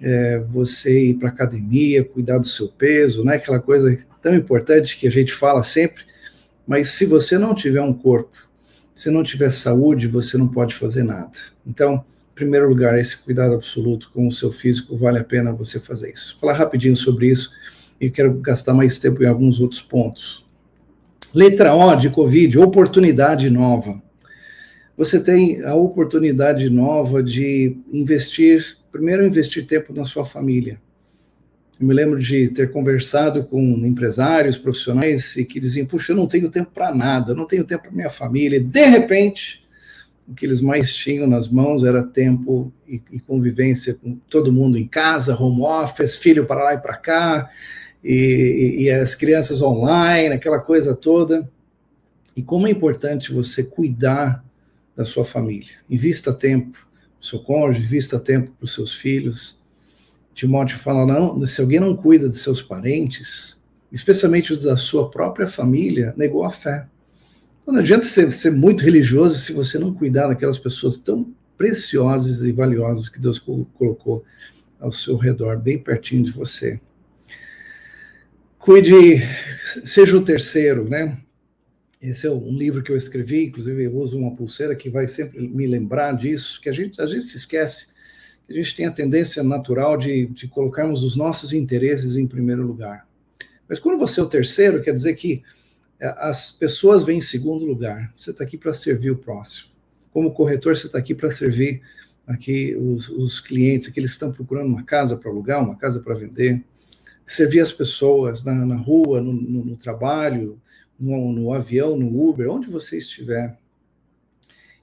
é, 0.00 0.38
você 0.48 1.10
ir 1.10 1.14
para 1.14 1.28
academia, 1.28 2.04
cuidar 2.04 2.38
do 2.38 2.46
seu 2.46 2.68
peso, 2.68 3.24
né? 3.24 3.36
Aquela 3.36 3.60
coisa 3.60 3.96
tão 4.20 4.34
importante 4.34 4.98
que 4.98 5.06
a 5.06 5.10
gente 5.10 5.32
fala 5.32 5.62
sempre. 5.62 6.04
Mas 6.66 6.90
se 6.90 7.04
você 7.04 7.38
não 7.38 7.54
tiver 7.54 7.82
um 7.82 7.92
corpo, 7.92 8.48
se 8.94 9.10
não 9.10 9.22
tiver 9.22 9.50
saúde, 9.50 10.06
você 10.06 10.38
não 10.38 10.48
pode 10.48 10.74
fazer 10.74 11.04
nada. 11.04 11.32
Então, 11.66 12.04
em 12.32 12.34
primeiro 12.34 12.68
lugar, 12.68 12.98
esse 12.98 13.16
cuidado 13.16 13.54
absoluto 13.54 14.10
com 14.12 14.26
o 14.26 14.32
seu 14.32 14.50
físico, 14.50 14.96
vale 14.96 15.18
a 15.18 15.24
pena 15.24 15.52
você 15.52 15.78
fazer 15.78 16.12
isso. 16.12 16.32
Vou 16.32 16.40
falar 16.42 16.54
rapidinho 16.54 16.96
sobre 16.96 17.28
isso 17.28 17.50
e 18.00 18.10
quero 18.10 18.34
gastar 18.34 18.74
mais 18.74 18.98
tempo 18.98 19.22
em 19.22 19.26
alguns 19.26 19.60
outros 19.60 19.82
pontos. 19.82 20.44
Letra 21.34 21.74
O 21.74 21.94
de 21.96 22.10
Covid, 22.10 22.58
oportunidade 22.58 23.50
nova. 23.50 24.00
Você 24.96 25.20
tem 25.20 25.62
a 25.64 25.74
oportunidade 25.74 26.70
nova 26.70 27.22
de 27.22 27.76
investir, 27.92 28.78
primeiro 28.92 29.26
investir 29.26 29.66
tempo 29.66 29.92
na 29.92 30.04
sua 30.04 30.24
família. 30.24 30.80
Eu 31.80 31.86
me 31.88 31.94
lembro 31.94 32.20
de 32.20 32.48
ter 32.48 32.70
conversado 32.70 33.44
com 33.44 33.60
empresários, 33.84 34.56
profissionais, 34.56 35.36
e 35.36 35.44
que 35.44 35.58
diziam: 35.58 35.86
Puxa, 35.86 36.12
eu 36.12 36.16
não 36.16 36.28
tenho 36.28 36.48
tempo 36.48 36.70
para 36.72 36.94
nada, 36.94 37.34
não 37.34 37.44
tenho 37.44 37.64
tempo 37.64 37.84
para 37.84 37.92
minha 37.92 38.08
família. 38.08 38.58
E, 38.58 38.60
de 38.60 38.86
repente, 38.86 39.64
o 40.28 40.34
que 40.34 40.46
eles 40.46 40.60
mais 40.60 40.94
tinham 40.94 41.26
nas 41.26 41.48
mãos 41.48 41.82
era 41.82 42.00
tempo 42.02 42.72
e, 42.86 43.02
e 43.10 43.18
convivência 43.18 43.94
com 43.94 44.16
todo 44.30 44.52
mundo 44.52 44.78
em 44.78 44.86
casa, 44.86 45.36
home 45.36 45.62
office, 45.62 46.14
filho 46.14 46.46
para 46.46 46.62
lá 46.62 46.74
e 46.74 46.78
para 46.78 46.96
cá, 46.96 47.50
e, 48.02 48.84
e, 48.84 48.90
as 48.90 49.16
crianças 49.16 49.60
online, 49.60 50.34
aquela 50.34 50.60
coisa 50.60 50.94
toda. 50.94 51.50
E 52.36 52.42
como 52.42 52.68
é 52.68 52.70
importante 52.70 53.32
você 53.32 53.64
cuidar 53.64 54.44
da 54.96 55.04
sua 55.04 55.24
família. 55.24 55.72
Invista 55.88 56.32
tempo 56.32 56.72
para 56.72 57.20
o 57.20 57.24
seu 57.24 57.38
cônjuge, 57.40 57.84
invista 57.84 58.18
tempo 58.18 58.52
para 58.52 58.64
os 58.64 58.74
seus 58.74 58.94
filhos. 58.94 59.58
Timóteo 60.34 60.78
fala: 60.78 61.06
não, 61.06 61.44
se 61.46 61.60
alguém 61.60 61.80
não 61.80 61.96
cuida 61.96 62.28
de 62.28 62.36
seus 62.36 62.62
parentes, 62.62 63.60
especialmente 63.90 64.52
os 64.52 64.62
da 64.62 64.76
sua 64.76 65.10
própria 65.10 65.46
família, 65.46 66.14
negou 66.16 66.44
a 66.44 66.50
fé. 66.50 66.86
Então 67.60 67.72
não 67.72 67.80
adianta 67.80 68.04
ser, 68.04 68.30
ser 68.32 68.50
muito 68.50 68.84
religioso 68.84 69.38
se 69.38 69.52
você 69.52 69.78
não 69.78 69.94
cuidar 69.94 70.28
daquelas 70.28 70.58
pessoas 70.58 70.98
tão 70.98 71.32
preciosas 71.56 72.42
e 72.42 72.52
valiosas 72.52 73.08
que 73.08 73.20
Deus 73.20 73.38
colocou 73.38 74.24
ao 74.80 74.92
seu 74.92 75.16
redor, 75.16 75.58
bem 75.58 75.78
pertinho 75.78 76.24
de 76.24 76.30
você. 76.30 76.80
Cuide, 78.58 79.22
seja 79.84 80.16
o 80.16 80.22
terceiro, 80.22 80.88
né? 80.88 81.18
Esse 82.04 82.26
é 82.26 82.30
um 82.30 82.52
livro 82.52 82.82
que 82.82 82.92
eu 82.92 82.96
escrevi, 82.96 83.46
inclusive 83.46 83.82
eu 83.82 83.96
uso 83.96 84.18
uma 84.18 84.36
pulseira 84.36 84.76
que 84.76 84.90
vai 84.90 85.08
sempre 85.08 85.40
me 85.48 85.66
lembrar 85.66 86.12
disso, 86.12 86.60
que 86.60 86.68
a 86.68 86.72
gente, 86.72 87.00
a 87.00 87.06
gente 87.06 87.24
se 87.24 87.38
esquece, 87.38 87.86
que 88.46 88.52
a 88.52 88.56
gente 88.62 88.76
tem 88.76 88.84
a 88.84 88.92
tendência 88.92 89.42
natural 89.42 89.96
de, 89.96 90.26
de 90.26 90.46
colocarmos 90.46 91.02
os 91.02 91.16
nossos 91.16 91.54
interesses 91.54 92.14
em 92.14 92.26
primeiro 92.26 92.62
lugar. 92.62 93.08
Mas 93.66 93.78
quando 93.78 93.98
você 93.98 94.20
é 94.20 94.22
o 94.22 94.26
terceiro, 94.26 94.82
quer 94.82 94.92
dizer 94.92 95.14
que 95.14 95.42
é, 95.98 96.14
as 96.18 96.52
pessoas 96.52 97.04
vêm 97.04 97.16
em 97.16 97.22
segundo 97.22 97.64
lugar. 97.64 98.12
Você 98.14 98.32
está 98.32 98.44
aqui 98.44 98.58
para 98.58 98.74
servir 98.74 99.10
o 99.10 99.16
próximo. 99.16 99.70
Como 100.12 100.34
corretor, 100.34 100.76
você 100.76 100.84
está 100.84 100.98
aqui 100.98 101.14
para 101.14 101.30
servir 101.30 101.80
aqui 102.26 102.76
os, 102.76 103.08
os 103.08 103.40
clientes, 103.40 103.88
aqueles 103.88 104.10
que 104.10 104.16
estão 104.16 104.30
procurando 104.30 104.68
uma 104.68 104.82
casa 104.82 105.16
para 105.16 105.30
alugar, 105.30 105.64
uma 105.64 105.76
casa 105.76 106.00
para 106.00 106.14
vender 106.14 106.62
servir 107.26 107.60
as 107.60 107.72
pessoas 107.72 108.44
na, 108.44 108.54
na 108.54 108.76
rua, 108.76 109.20
no, 109.20 109.32
no, 109.32 109.64
no 109.64 109.76
trabalho, 109.76 110.60
no, 110.98 111.32
no, 111.32 111.52
avião, 111.52 111.96
no 111.96 112.28
Uber, 112.28 112.50
onde 112.50 112.68
você 112.68 112.98
estiver. 112.98 113.58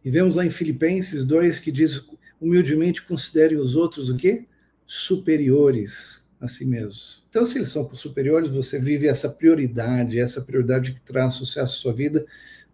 E 0.04 0.10
vemos 0.10 0.36
lá 0.36 0.46
em 0.46 0.50
Filipenses 0.50 1.24
2 1.26 1.60
que 1.60 1.72
diz: 1.72 2.06
humildemente 2.40 3.04
considere 3.04 3.56
os 3.56 3.76
outros 3.76 4.10
o 4.10 4.18
quê? 4.18 4.46
Superiores 4.86 6.26
a 6.40 6.48
si 6.48 6.66
mesmos. 6.66 7.24
Então, 7.30 7.46
se 7.46 7.58
eles 7.58 7.70
são 7.70 7.94
superiores, 7.94 8.50
você 8.50 8.80
vive 8.80 9.08
essa 9.08 9.30
prioridade, 9.30 10.20
essa 10.20 10.42
prioridade 10.42 10.92
que 10.94 11.02
traz 11.02 11.34
sucesso 11.34 11.74
à 11.74 11.82
sua 11.82 11.94
vida, 11.94 12.26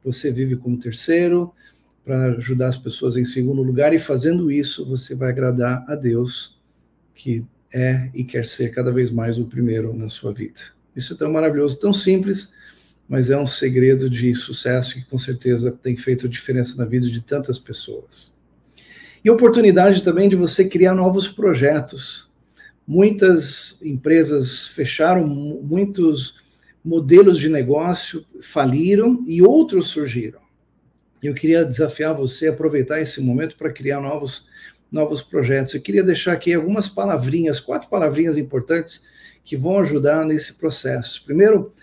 você 0.04 0.32
vive 0.32 0.56
como 0.56 0.80
terceiro, 0.80 1.54
para 2.06 2.38
ajudar 2.38 2.68
as 2.68 2.78
pessoas 2.78 3.18
em 3.18 3.26
segundo 3.26 3.62
lugar, 3.62 3.94
e 3.94 4.00
fazendo 4.00 4.50
isso, 4.50 4.86
você 4.86 5.14
vai 5.14 5.30
agradar 5.30 5.84
a 5.90 5.96
Deus, 5.96 6.58
que 7.14 7.46
é 7.74 8.10
e 8.14 8.24
quer 8.24 8.46
ser 8.46 8.70
cada 8.70 8.94
vez 8.94 9.12
mais 9.12 9.38
o 9.38 9.46
primeiro 9.46 9.94
na 9.94 10.08
sua 10.08 10.34
vida. 10.34 10.62
Isso 10.96 11.14
é 11.14 11.18
tão 11.18 11.32
maravilhoso, 11.32 11.78
tão 11.78 11.92
simples, 11.92 12.54
mas 13.08 13.30
é 13.30 13.38
um 13.38 13.46
segredo 13.46 14.10
de 14.10 14.34
sucesso 14.36 14.96
que 14.96 15.06
com 15.06 15.18
certeza 15.18 15.72
tem 15.72 15.96
feito 15.96 16.28
diferença 16.28 16.76
na 16.78 16.86
vida 16.86 17.08
de 17.08 17.22
tantas 17.22 17.58
pessoas. 17.58 18.36
E 19.24 19.30
oportunidade 19.30 20.04
também 20.04 20.30
de 20.30 20.36
você 20.36 20.66
criar 20.66 20.94
novos 20.94 21.28
projetos. 21.28 22.30
Muitas 22.86 23.78
empresas 23.82 24.68
fecharam, 24.68 25.26
muitos 25.28 26.36
modelos 26.84 27.38
de 27.38 27.50
negócio 27.50 28.26
faliram 28.42 29.24
e 29.28 29.42
outros 29.42 29.88
surgiram. 29.88 30.40
Eu 31.22 31.34
queria 31.34 31.66
desafiar 31.66 32.14
você 32.14 32.48
a 32.48 32.52
aproveitar 32.52 33.02
esse 33.02 33.20
momento 33.20 33.58
para 33.58 33.72
criar 33.72 34.00
novos 34.00 34.46
novos 34.92 35.22
projetos. 35.22 35.74
Eu 35.74 35.82
queria 35.82 36.04
deixar 36.04 36.34
aqui 36.34 36.54
algumas 36.54 36.88
palavrinhas, 36.88 37.60
quatro 37.60 37.90
palavrinhas 37.90 38.38
importantes 38.38 39.04
que 39.44 39.56
vão 39.56 39.80
ajudar 39.80 40.26
nesse 40.26 40.54
processo. 40.54 41.24
Primeiro, 41.26 41.74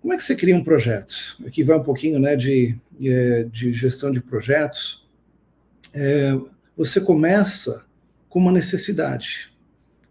como 0.00 0.12
é 0.12 0.16
que 0.16 0.24
você 0.24 0.34
cria 0.34 0.56
um 0.56 0.64
projeto? 0.64 1.36
Aqui 1.46 1.62
vai 1.62 1.76
um 1.76 1.82
pouquinho 1.82 2.18
né, 2.18 2.36
de, 2.36 2.76
é, 3.02 3.44
de 3.44 3.72
gestão 3.72 4.10
de 4.10 4.20
projetos. 4.20 5.04
É, 5.92 6.32
você 6.76 7.00
começa 7.00 7.84
com 8.28 8.38
uma 8.38 8.52
necessidade. 8.52 9.50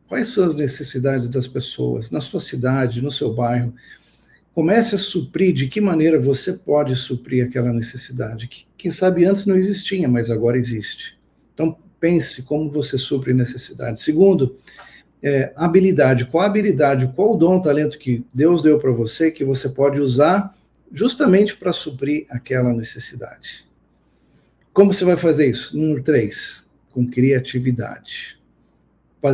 Quais 0.08 0.30
são 0.30 0.46
as 0.46 0.56
necessidades 0.56 1.30
das 1.30 1.48
pessoas 1.48 2.12
na 2.12 2.22
sua 2.22 2.40
cidade, 2.40 3.02
no 3.02 3.12
seu 3.12 3.34
bairro? 3.34 3.74
Comece 4.54 4.96
a 4.96 4.98
suprir 4.98 5.54
de 5.54 5.68
que 5.68 5.80
maneira 5.80 6.20
você 6.20 6.54
pode 6.54 6.96
suprir 6.96 7.46
aquela 7.46 7.72
necessidade, 7.72 8.48
que 8.48 8.66
quem 8.78 8.90
sabe 8.90 9.24
antes 9.26 9.46
não 9.46 9.56
existia, 9.56 10.08
mas 10.08 10.30
agora 10.30 10.58
existe. 10.58 11.18
Então, 11.54 11.78
pense 12.00 12.44
como 12.44 12.70
você 12.70 12.98
supre 12.98 13.34
necessidade. 13.34 14.02
Segundo, 14.02 14.58
é, 15.22 15.52
habilidade. 15.56 16.26
Qual 16.26 16.44
habilidade, 16.44 17.12
qual 17.16 17.38
dom, 17.38 17.60
talento 17.60 17.98
que 17.98 18.26
Deus 18.34 18.62
deu 18.62 18.80
para 18.80 18.92
você 18.92 19.32
que 19.32 19.44
você 19.44 19.70
pode 19.70 20.00
usar 20.00 20.56
justamente 20.92 21.56
para 21.56 21.72
suprir 21.72 22.26
aquela 22.30 22.74
necessidade? 22.74 23.68
Como 24.74 24.94
você 24.94 25.04
vai 25.04 25.18
fazer 25.18 25.50
isso? 25.50 25.78
Número 25.78 26.04
três, 26.04 26.68
com 26.92 27.06
criatividade. 27.08 28.38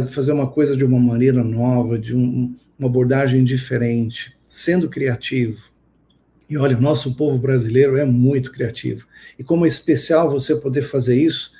Fazer 0.09 0.31
uma 0.31 0.47
coisa 0.47 0.75
de 0.75 0.85
uma 0.85 0.99
maneira 0.99 1.43
nova, 1.43 1.99
de 1.99 2.15
um, 2.15 2.55
uma 2.79 2.87
abordagem 2.87 3.43
diferente, 3.43 4.35
sendo 4.41 4.89
criativo. 4.89 5.71
E 6.49 6.57
olha, 6.57 6.77
o 6.77 6.81
nosso 6.81 7.15
povo 7.15 7.37
brasileiro 7.37 7.97
é 7.97 8.05
muito 8.05 8.51
criativo. 8.51 9.05
E 9.37 9.43
como 9.43 9.65
é 9.65 9.67
especial 9.67 10.29
você 10.29 10.55
poder 10.55 10.81
fazer 10.81 11.17
isso 11.17 11.51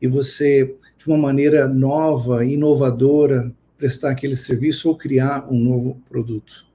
e 0.00 0.06
você, 0.06 0.74
de 0.98 1.06
uma 1.06 1.16
maneira 1.16 1.66
nova, 1.66 2.44
inovadora, 2.44 3.52
prestar 3.80 4.10
aquele 4.10 4.36
serviço 4.36 4.90
ou 4.90 4.96
criar 4.96 5.50
um 5.50 5.58
novo 5.58 5.98
produto. 6.06 6.66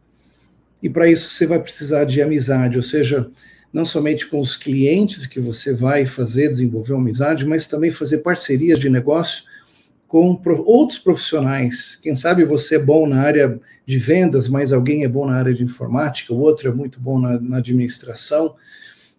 E 0.82 0.90
para 0.90 1.08
isso 1.08 1.30
você 1.30 1.46
vai 1.46 1.62
precisar 1.62 2.04
de 2.04 2.20
amizade, 2.20 2.78
ou 2.78 2.82
seja, 2.82 3.30
não 3.72 3.86
somente 3.86 4.26
com 4.26 4.40
os 4.40 4.58
clientes 4.58 5.28
que 5.28 5.40
você 5.40 5.72
vai 5.72 6.08
fazer, 6.08 6.50
desenvolver 6.50 6.94
uma 6.94 7.02
amizade, 7.02 7.46
mas 7.46 7.68
também 7.68 7.92
fazer 7.92 8.20
parcerias 8.20 8.80
de 8.80 8.90
negócio 8.90 9.44
com 10.08 10.42
outros 10.66 10.98
profissionais. 10.98 11.96
Quem 11.96 12.16
sabe 12.16 12.44
você 12.44 12.78
é 12.78 12.80
bom 12.80 13.06
na 13.06 13.22
área 13.22 13.60
de 13.86 14.00
vendas, 14.00 14.48
mas 14.48 14.74
alguém 14.74 15.04
é 15.04 15.08
bom 15.08 15.28
na 15.28 15.36
área 15.36 15.54
de 15.54 15.64
informática, 15.64 16.34
o 16.34 16.40
outro 16.40 16.70
é 16.70 16.74
muito 16.74 17.00
bom 17.00 17.20
na, 17.20 17.40
na 17.40 17.58
administração, 17.58 18.56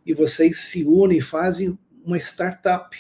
e 0.05 0.13
vocês 0.13 0.59
se 0.59 0.85
unem 0.85 1.19
e 1.19 1.23
fazem 1.23 1.79
uma 2.05 2.17
startup 2.17 2.97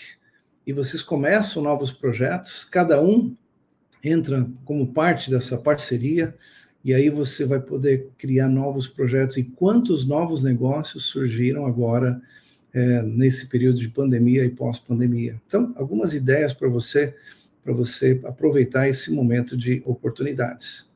e 0.64 0.72
vocês 0.72 1.02
começam 1.02 1.62
novos 1.62 1.90
projetos, 1.90 2.64
cada 2.64 3.02
um 3.02 3.34
entra 4.08 4.48
como 4.64 4.92
parte 4.92 5.30
dessa 5.30 5.58
parceria, 5.58 6.34
e 6.84 6.94
aí 6.94 7.10
você 7.10 7.44
vai 7.44 7.60
poder 7.60 8.10
criar 8.16 8.48
novos 8.48 8.86
projetos. 8.86 9.36
E 9.36 9.44
quantos 9.44 10.06
novos 10.06 10.42
negócios 10.42 11.06
surgiram 11.06 11.66
agora 11.66 12.20
é, 12.72 13.02
nesse 13.02 13.48
período 13.48 13.80
de 13.80 13.88
pandemia 13.88 14.44
e 14.44 14.50
pós-pandemia? 14.50 15.40
Então, 15.46 15.72
algumas 15.76 16.14
ideias 16.14 16.52
para 16.52 16.68
você, 16.68 17.14
para 17.64 17.72
você 17.72 18.20
aproveitar 18.24 18.88
esse 18.88 19.12
momento 19.12 19.56
de 19.56 19.82
oportunidades. 19.84 20.88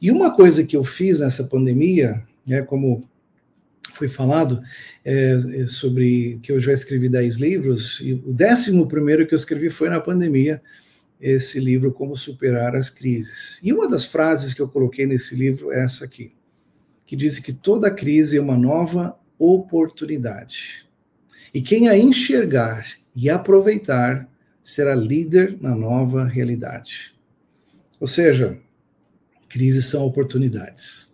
E 0.00 0.10
uma 0.10 0.34
coisa 0.34 0.64
que 0.64 0.76
eu 0.76 0.84
fiz 0.84 1.18
nessa 1.18 1.44
pandemia, 1.44 2.22
né, 2.46 2.62
como 2.62 3.08
foi 3.92 4.08
falado 4.08 4.62
é, 5.04 5.38
é, 5.54 5.66
sobre 5.66 6.38
que 6.42 6.52
eu 6.52 6.58
já 6.58 6.72
escrevi 6.72 7.08
10 7.08 7.36
livros, 7.36 8.00
e 8.00 8.12
o 8.12 8.32
décimo 8.32 8.88
primeiro 8.88 9.26
que 9.26 9.34
eu 9.34 9.38
escrevi 9.38 9.70
foi 9.70 9.88
na 9.88 10.00
pandemia, 10.00 10.62
esse 11.22 11.60
livro 11.60 11.92
Como 11.92 12.16
Superar 12.16 12.74
as 12.74 12.90
Crises. 12.90 13.60
E 13.62 13.72
uma 13.72 13.86
das 13.86 14.04
frases 14.04 14.52
que 14.52 14.60
eu 14.60 14.68
coloquei 14.68 15.06
nesse 15.06 15.36
livro 15.36 15.70
é 15.70 15.84
essa 15.84 16.04
aqui, 16.04 16.34
que 17.06 17.14
diz 17.14 17.38
que 17.38 17.52
toda 17.52 17.92
crise 17.92 18.36
é 18.36 18.40
uma 18.40 18.58
nova 18.58 19.16
oportunidade. 19.38 20.84
E 21.54 21.62
quem 21.62 21.88
a 21.88 21.96
enxergar 21.96 22.84
e 23.14 23.30
aproveitar 23.30 24.28
será 24.64 24.96
líder 24.96 25.58
na 25.60 25.76
nova 25.76 26.24
realidade. 26.24 27.14
Ou 28.00 28.08
seja, 28.08 28.58
crises 29.48 29.84
são 29.84 30.04
oportunidades. 30.04 31.11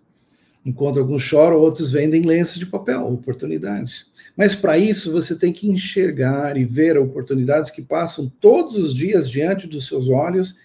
Enquanto 0.64 0.98
alguns 0.98 1.22
choram, 1.22 1.56
outros 1.56 1.90
vendem 1.90 2.22
lenços 2.22 2.58
de 2.58 2.66
papel, 2.66 3.06
oportunidades. 3.06 4.06
Mas 4.36 4.54
para 4.54 4.76
isso 4.76 5.10
você 5.10 5.34
tem 5.34 5.52
que 5.52 5.68
enxergar 5.68 6.56
e 6.56 6.64
ver 6.64 6.98
oportunidades 6.98 7.70
que 7.70 7.82
passam 7.82 8.30
todos 8.40 8.76
os 8.76 8.94
dias 8.94 9.30
diante 9.30 9.66
dos 9.66 9.86
seus 9.86 10.08
olhos. 10.08 10.56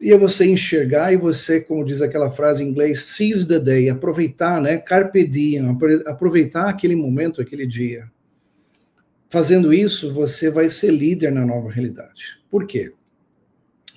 E 0.00 0.12
é 0.12 0.18
você 0.18 0.44
enxergar 0.46 1.12
e 1.12 1.16
você, 1.16 1.60
como 1.60 1.84
diz 1.84 2.02
aquela 2.02 2.30
frase 2.30 2.62
em 2.62 2.68
inglês, 2.68 3.04
seize 3.04 3.46
the 3.46 3.58
day, 3.58 3.88
aproveitar, 3.88 4.60
né? 4.60 4.76
Carpe 4.76 5.26
diem, 5.26 5.78
aproveitar 6.06 6.68
aquele 6.68 6.96
momento, 6.96 7.40
aquele 7.40 7.66
dia. 7.66 8.10
Fazendo 9.28 9.72
isso, 9.72 10.12
você 10.12 10.50
vai 10.50 10.68
ser 10.68 10.90
líder 10.90 11.32
na 11.32 11.44
nova 11.44 11.70
realidade. 11.70 12.38
Por 12.50 12.66
quê? 12.66 12.92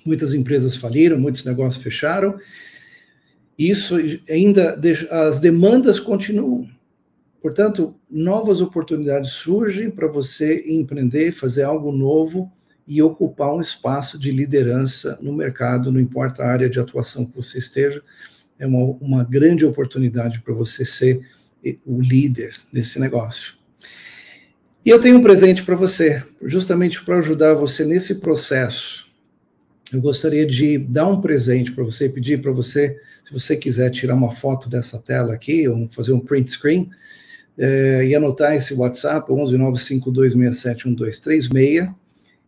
Muitas 0.04 0.32
empresas 0.32 0.76
faliram, 0.76 1.18
muitos 1.18 1.44
negócios 1.44 1.82
fecharam. 1.82 2.38
Isso 3.60 3.96
ainda 4.26 4.80
as 5.10 5.38
demandas 5.38 6.00
continuam. 6.00 6.66
Portanto, 7.42 7.94
novas 8.10 8.62
oportunidades 8.62 9.32
surgem 9.32 9.90
para 9.90 10.08
você 10.08 10.64
empreender, 10.66 11.30
fazer 11.30 11.64
algo 11.64 11.92
novo 11.92 12.50
e 12.86 13.02
ocupar 13.02 13.54
um 13.54 13.60
espaço 13.60 14.18
de 14.18 14.30
liderança 14.30 15.18
no 15.20 15.30
mercado, 15.30 15.92
não 15.92 16.00
importa 16.00 16.42
a 16.42 16.50
área 16.50 16.70
de 16.70 16.80
atuação 16.80 17.26
que 17.26 17.36
você 17.36 17.58
esteja, 17.58 18.02
é 18.58 18.66
uma, 18.66 18.96
uma 18.98 19.22
grande 19.22 19.66
oportunidade 19.66 20.40
para 20.40 20.54
você 20.54 20.82
ser 20.82 21.20
o 21.84 22.00
líder 22.00 22.54
nesse 22.72 22.98
negócio. 22.98 23.58
E 24.82 24.88
eu 24.88 24.98
tenho 24.98 25.18
um 25.18 25.22
presente 25.22 25.62
para 25.62 25.76
você, 25.76 26.22
justamente 26.40 27.04
para 27.04 27.18
ajudar 27.18 27.52
você 27.52 27.84
nesse 27.84 28.20
processo. 28.20 29.09
Eu 29.92 30.00
gostaria 30.00 30.46
de 30.46 30.78
dar 30.78 31.06
um 31.06 31.20
presente 31.20 31.70
para 31.72 31.84
você, 31.84 32.08
pedir 32.08 32.40
para 32.40 32.52
você, 32.52 32.96
se 33.24 33.32
você 33.32 33.56
quiser 33.56 33.90
tirar 33.90 34.14
uma 34.14 34.30
foto 34.30 34.68
dessa 34.68 35.00
tela 35.00 35.34
aqui, 35.34 35.66
ou 35.68 35.88
fazer 35.88 36.12
um 36.12 36.20
print 36.20 36.50
screen, 36.50 36.88
é, 37.58 38.06
e 38.06 38.14
anotar 38.14 38.54
esse 38.54 38.72
WhatsApp, 38.74 39.32
11952671236, 39.32 41.92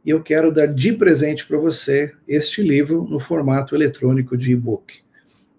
e 0.04 0.10
eu 0.10 0.22
quero 0.22 0.52
dar 0.52 0.66
de 0.66 0.92
presente 0.92 1.46
para 1.46 1.58
você 1.58 2.12
este 2.26 2.62
livro 2.62 3.06
no 3.08 3.18
formato 3.18 3.74
eletrônico 3.74 4.36
de 4.36 4.52
e-book. 4.52 5.00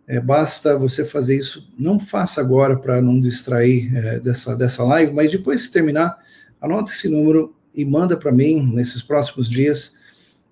É, 0.06 0.20
basta 0.20 0.78
você 0.78 1.06
fazer 1.06 1.38
isso, 1.38 1.72
não 1.78 2.00
faça 2.00 2.42
agora 2.42 2.78
para 2.78 3.02
não 3.02 3.20
distrair 3.20 3.96
é, 3.96 4.20
dessa, 4.20 4.56
dessa 4.56 4.84
live, 4.84 5.14
mas 5.14 5.32
depois 5.32 5.62
que 5.62 5.72
terminar, 5.72 6.18
Anota 6.64 6.92
esse 6.92 7.10
número 7.10 7.54
e 7.76 7.84
manda 7.84 8.16
para 8.16 8.32
mim 8.32 8.72
nesses 8.74 9.02
próximos 9.02 9.50
dias. 9.50 9.96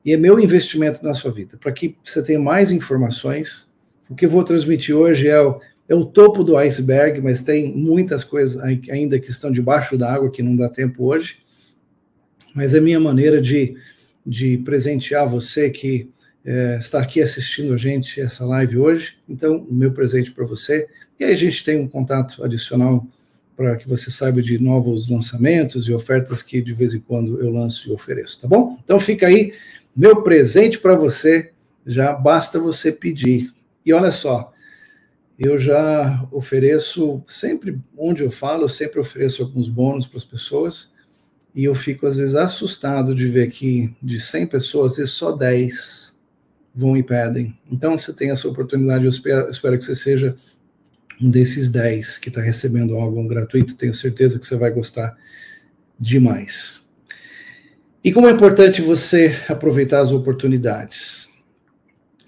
E 0.03 0.13
é 0.13 0.17
meu 0.17 0.39
investimento 0.39 1.03
na 1.03 1.13
sua 1.13 1.31
vida, 1.31 1.57
para 1.57 1.71
que 1.71 1.95
você 2.03 2.21
tenha 2.23 2.39
mais 2.39 2.71
informações. 2.71 3.71
O 4.09 4.15
que 4.15 4.25
eu 4.25 4.29
vou 4.29 4.43
transmitir 4.43 4.95
hoje 4.95 5.27
é 5.27 5.39
o, 5.39 5.59
é 5.87 5.95
o 5.95 6.05
topo 6.05 6.43
do 6.43 6.57
iceberg, 6.57 7.21
mas 7.21 7.41
tem 7.41 7.75
muitas 7.75 8.23
coisas 8.23 8.61
ainda 8.61 9.19
que 9.19 9.29
estão 9.29 9.51
debaixo 9.51 9.97
da 9.97 10.13
água 10.13 10.31
que 10.31 10.41
não 10.41 10.55
dá 10.55 10.67
tempo 10.67 11.05
hoje. 11.05 11.37
Mas 12.55 12.73
é 12.73 12.79
minha 12.79 12.99
maneira 12.99 13.39
de, 13.39 13.75
de 14.25 14.57
presentear 14.57 15.27
você 15.27 15.69
que 15.69 16.09
é, 16.43 16.77
está 16.77 16.99
aqui 16.99 17.21
assistindo 17.21 17.73
a 17.73 17.77
gente 17.77 18.19
essa 18.19 18.45
live 18.45 18.77
hoje. 18.77 19.17
Então, 19.29 19.57
o 19.57 19.73
meu 19.73 19.91
presente 19.91 20.31
para 20.31 20.45
você. 20.45 20.87
E 21.19 21.23
aí 21.23 21.31
a 21.31 21.35
gente 21.35 21.63
tem 21.63 21.79
um 21.79 21.87
contato 21.87 22.43
adicional 22.43 23.05
para 23.55 23.75
que 23.75 23.87
você 23.87 24.09
saiba 24.09 24.41
de 24.41 24.57
novos 24.57 25.07
lançamentos 25.07 25.87
e 25.87 25.93
ofertas 25.93 26.41
que 26.41 26.61
de 26.61 26.73
vez 26.73 26.93
em 26.93 26.99
quando 26.99 27.39
eu 27.39 27.51
lanço 27.51 27.89
e 27.89 27.91
ofereço, 27.93 28.41
tá 28.41 28.47
bom? 28.47 28.79
Então 28.83 28.99
fica 28.99 29.27
aí 29.27 29.53
meu 29.95 30.21
presente 30.23 30.79
para 30.79 30.95
você, 30.95 31.51
já 31.85 32.13
basta 32.13 32.59
você 32.59 32.91
pedir. 32.91 33.53
E 33.85 33.93
olha 33.93 34.11
só, 34.11 34.51
eu 35.37 35.57
já 35.57 36.27
ofereço, 36.31 37.23
sempre 37.25 37.79
onde 37.97 38.23
eu 38.23 38.29
falo, 38.29 38.63
eu 38.63 38.67
sempre 38.67 38.99
ofereço 38.99 39.41
alguns 39.41 39.67
bônus 39.67 40.05
para 40.05 40.17
as 40.17 40.23
pessoas, 40.23 40.91
e 41.53 41.65
eu 41.65 41.75
fico 41.75 42.05
às 42.05 42.15
vezes 42.15 42.35
assustado 42.35 43.13
de 43.13 43.27
ver 43.27 43.49
que 43.49 43.93
de 44.01 44.19
100 44.19 44.47
pessoas, 44.47 44.93
às 44.93 44.97
vezes 44.99 45.13
só 45.13 45.31
10 45.31 46.15
vão 46.73 46.95
e 46.95 47.03
pedem. 47.03 47.57
Então 47.69 47.97
você 47.97 48.13
tem 48.13 48.29
essa 48.29 48.47
oportunidade, 48.47 49.03
eu 49.03 49.09
espero, 49.09 49.41
eu 49.41 49.49
espero 49.49 49.77
que 49.77 49.83
você 49.83 49.95
seja 49.95 50.35
um 51.21 51.29
desses 51.29 51.69
10 51.69 52.17
que 52.19 52.29
está 52.29 52.41
recebendo 52.41 52.95
algo 52.95 53.27
gratuito, 53.27 53.75
tenho 53.75 53.93
certeza 53.93 54.39
que 54.39 54.45
você 54.45 54.55
vai 54.55 54.71
gostar 54.71 55.17
demais. 55.99 56.81
E 58.03 58.11
como 58.11 58.27
é 58.27 58.31
importante 58.31 58.81
você 58.81 59.31
aproveitar 59.47 59.99
as 59.99 60.11
oportunidades. 60.11 61.29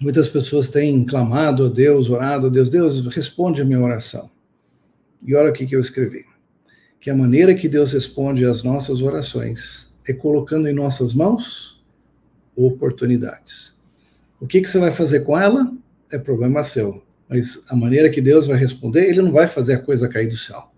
Muitas 0.00 0.28
pessoas 0.28 0.68
têm 0.68 1.04
clamado 1.04 1.66
a 1.66 1.68
Deus, 1.68 2.08
orado 2.08 2.46
a 2.46 2.48
Deus, 2.48 2.70
Deus 2.70 3.04
responde 3.08 3.60
a 3.60 3.64
minha 3.64 3.80
oração. 3.80 4.30
E 5.26 5.34
olha 5.34 5.50
o 5.50 5.52
que 5.52 5.74
eu 5.74 5.80
escrevi. 5.80 6.26
Que 7.00 7.10
a 7.10 7.16
maneira 7.16 7.56
que 7.56 7.68
Deus 7.68 7.92
responde 7.92 8.44
às 8.44 8.62
nossas 8.62 9.02
orações 9.02 9.92
é 10.06 10.12
colocando 10.12 10.68
em 10.68 10.72
nossas 10.72 11.12
mãos 11.12 11.82
oportunidades. 12.54 13.74
O 14.40 14.46
que, 14.46 14.64
você 14.64 14.78
vai 14.78 14.92
fazer 14.92 15.20
com 15.20 15.36
ela 15.36 15.72
é 16.08 16.18
problema 16.18 16.62
seu. 16.62 17.02
Mas 17.28 17.64
a 17.68 17.74
maneira 17.74 18.10
que 18.10 18.20
Deus 18.20 18.46
vai 18.46 18.58
responder, 18.58 19.08
ele 19.08 19.22
não 19.22 19.32
vai 19.32 19.48
fazer 19.48 19.74
a 19.74 19.82
coisa 19.82 20.08
cair 20.08 20.28
do 20.28 20.36
céu. 20.36 20.70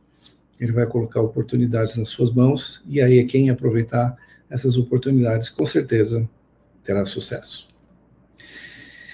Ele 0.58 0.72
vai 0.72 0.86
colocar 0.86 1.20
oportunidades 1.20 1.96
nas 1.96 2.08
suas 2.08 2.32
mãos, 2.32 2.82
e 2.86 2.98
aí 2.98 3.18
é 3.18 3.24
quem 3.24 3.50
aproveitar 3.50 4.16
essas 4.50 4.76
oportunidades, 4.76 5.48
com 5.48 5.66
certeza 5.66 6.28
terá 6.82 7.04
sucesso. 7.04 7.68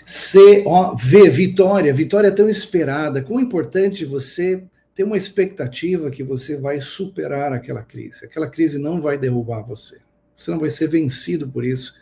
C, 0.04 0.62
ó, 0.66 0.94
V, 0.94 1.30
vitória. 1.30 1.92
Vitória 1.94 2.30
tão 2.30 2.48
esperada. 2.48 3.20
É 3.20 3.34
importante 3.40 4.04
você 4.04 4.62
ter 4.94 5.04
uma 5.04 5.16
expectativa 5.16 6.10
que 6.10 6.22
você 6.22 6.56
vai 6.56 6.80
superar 6.80 7.52
aquela 7.52 7.82
crise. 7.82 8.24
Aquela 8.24 8.48
crise 8.48 8.78
não 8.78 9.00
vai 9.00 9.16
derrubar 9.16 9.62
você. 9.62 10.00
Você 10.36 10.50
não 10.50 10.58
vai 10.58 10.70
ser 10.70 10.88
vencido 10.88 11.48
por 11.48 11.64
isso. 11.64 11.94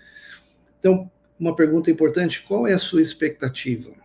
Então, 0.79 1.11
uma 1.39 1.55
pergunta 1.55 1.91
importante: 1.91 2.43
qual 2.43 2.67
é 2.67 2.73
a 2.73 2.79
sua 2.79 3.03
expectativa? 3.03 4.01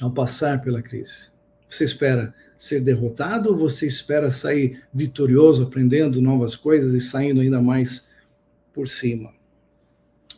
ao 0.00 0.10
passar 0.10 0.60
pela 0.60 0.82
crise? 0.82 1.28
Você 1.68 1.84
espera 1.84 2.34
ser 2.56 2.80
derrotado 2.80 3.50
ou 3.50 3.56
você 3.56 3.86
espera 3.86 4.30
sair 4.30 4.82
vitorioso, 4.92 5.64
aprendendo 5.64 6.20
novas 6.20 6.56
coisas 6.56 6.94
e 6.94 7.00
saindo 7.00 7.40
ainda 7.40 7.60
mais 7.60 8.08
por 8.74 8.86
cima? 8.86 9.32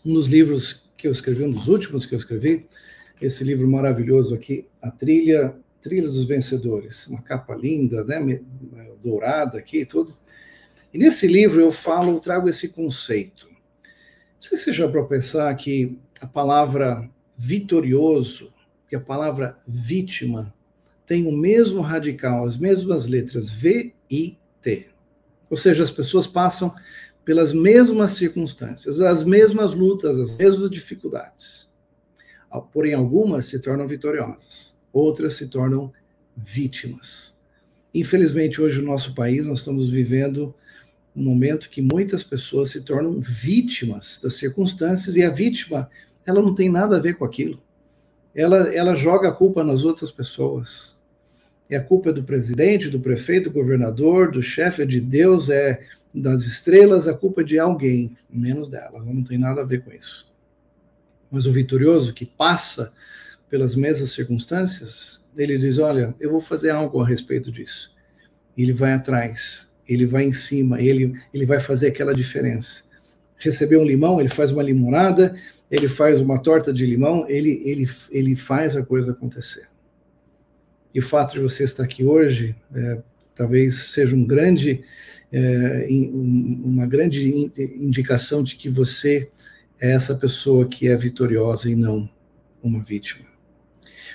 Um 0.05 0.15
dos 0.15 0.29
livros 0.29 0.89
que 0.97 1.09
eu 1.09 1.11
escrevi, 1.11 1.43
um 1.43 1.51
dos 1.51 1.67
últimos 1.67 2.07
que 2.07 2.15
eu 2.15 2.19
escrevi, 2.19 2.69
esse 3.21 3.43
livro 3.43 3.67
maravilhoso 3.69 4.35
aqui, 4.35 4.69
A 4.81 4.91
Trilha, 4.91 5.57
Trilha 5.81 6.09
dos 6.09 6.25
Vencedores, 6.27 7.07
uma 7.09 7.23
capa 7.23 7.55
linda, 7.55 8.05
né, 8.05 8.41
dourada 9.03 9.59
aqui 9.59 9.81
e 9.81 9.87
tudo. 9.87 10.13
E 10.93 10.99
nesse 10.99 11.27
livro 11.27 11.61
eu 11.61 11.73
falo, 11.73 12.13
eu 12.13 12.21
trago 12.21 12.49
esse 12.49 12.69
conceito. 12.69 13.49
Não 13.49 14.41
sei 14.41 14.59
se 14.59 14.71
já 14.71 14.87
para 14.87 15.03
pensar 15.05 15.55
que 15.57 15.99
a 16.21 16.27
palavra 16.27 17.11
vitorioso 17.37 18.53
que 18.89 18.97
a 18.97 19.01
palavra 19.01 19.59
vítima 19.67 20.55
tem 21.05 21.27
o 21.27 21.33
mesmo 21.33 21.81
radical, 21.81 22.45
as 22.45 22.57
mesmas 22.57 23.07
letras 23.07 23.51
V 23.51 23.93
I 24.11 24.39
T. 24.61 24.89
Ou 25.51 25.57
seja, 25.57 25.83
as 25.83 25.91
pessoas 25.91 26.27
passam 26.27 26.75
pelas 27.27 27.53
mesmas 27.53 28.13
circunstâncias, 28.13 29.03
as 29.03 29.23
mesmas 29.23 29.75
lutas, 29.75 30.19
as 30.19 30.39
mesmas 30.39 30.71
dificuldades. 30.71 31.69
Porém, 32.73 32.95
algumas 32.95 33.45
se 33.45 33.61
tornam 33.61 33.87
vitoriosas, 33.87 34.75
outras 34.91 35.35
se 35.35 35.49
tornam 35.49 35.93
vítimas. 36.35 37.37
Infelizmente, 37.93 38.63
hoje 38.63 38.81
no 38.81 38.87
nosso 38.87 39.15
país, 39.15 39.45
nós 39.45 39.59
estamos 39.59 39.91
vivendo 39.91 40.55
um 41.15 41.23
momento 41.23 41.69
que 41.69 41.83
muitas 41.83 42.23
pessoas 42.23 42.71
se 42.71 42.81
tornam 42.81 43.21
vítimas 43.21 44.19
das 44.23 44.35
circunstâncias 44.35 45.17
e 45.17 45.23
a 45.23 45.29
vítima, 45.29 45.91
ela 46.25 46.41
não 46.41 46.55
tem 46.55 46.71
nada 46.71 46.97
a 46.97 47.01
ver 47.01 47.19
com 47.19 47.25
aquilo 47.27 47.61
ela, 48.37 48.69
ela 48.73 48.95
joga 48.95 49.31
a 49.31 49.33
culpa 49.33 49.65
nas 49.65 49.83
outras 49.83 50.11
pessoas. 50.11 50.96
É 51.69 51.81
culpa 51.81 52.13
do 52.13 52.23
presidente, 52.23 52.89
do 52.89 53.01
prefeito, 53.01 53.51
do 53.51 53.55
governador, 53.55 54.31
do 54.31 54.41
chefe, 54.41 54.83
é 54.83 54.87
de 54.87 55.01
Deus, 55.01 55.51
é 55.51 55.81
das 56.15 56.45
estrelas, 56.45 57.09
a 57.09 57.15
culpa 57.15 57.41
é 57.41 57.45
de 57.45 57.59
alguém, 57.59 58.17
menos 58.31 58.69
dela. 58.69 58.93
Ela 58.95 59.05
não 59.05 59.23
tem 59.23 59.37
nada 59.37 59.63
a 59.63 59.65
ver 59.65 59.83
com 59.83 59.93
isso. 59.93 60.33
Mas 61.31 61.45
o 61.47 61.53
vitorioso 61.53 62.15
que 62.15 62.25
passa 62.25 62.93
pelas 63.51 63.75
mesmas 63.75 64.11
circunstâncias, 64.11 65.25
ele 65.37 65.59
diz: 65.59 65.79
Olha, 65.79 66.15
eu 66.21 66.31
vou 66.31 66.41
fazer 66.41 66.71
algo 66.71 67.01
a 67.01 67.07
respeito 67.07 67.51
disso. 67.53 67.95
Ele 68.57 68.73
vai 68.73 68.93
atrás, 68.93 69.71
ele 69.87 70.07
vai 70.07 70.25
em 70.25 70.33
cima, 70.33 70.81
ele, 70.81 71.13
ele 71.33 71.45
vai 71.45 71.61
fazer 71.61 71.89
aquela 71.89 72.15
diferença. 72.15 72.85
Recebeu 73.37 73.81
um 73.81 73.85
limão, 73.85 74.19
ele 74.19 74.31
faz 74.31 74.51
uma 74.51 74.63
limonada, 74.63 75.35
ele 75.71 75.89
faz 75.89 76.21
uma 76.21 76.39
torta 76.39 76.73
de 76.73 76.87
limão, 76.87 77.29
ele, 77.29 77.61
ele, 77.65 77.89
ele 78.11 78.35
faz 78.35 78.77
a 78.77 78.85
coisa 78.85 79.11
acontecer. 79.11 79.69
E 80.97 80.99
o 80.99 81.03
fato 81.03 81.35
de 81.35 81.41
você 81.41 81.63
estar 81.63 81.83
aqui 81.83 82.03
hoje, 82.07 82.57
é, 82.75 83.03
talvez 83.35 83.91
seja 83.91 84.17
um 84.17 84.25
grande, 84.25 84.83
é, 85.31 85.87
uma 85.91 86.87
grande 86.87 87.53
indicação 87.79 88.43
de 88.43 88.57
que 88.57 88.71
você 88.71 89.29
é 89.79 89.93
essa 89.93 90.15
pessoa 90.15 90.67
que 90.67 90.89
é 90.89 90.97
vitoriosa 90.97 91.71
e 91.71 91.77
não 91.77 92.09
uma 92.63 92.83
vítima. 92.83 93.27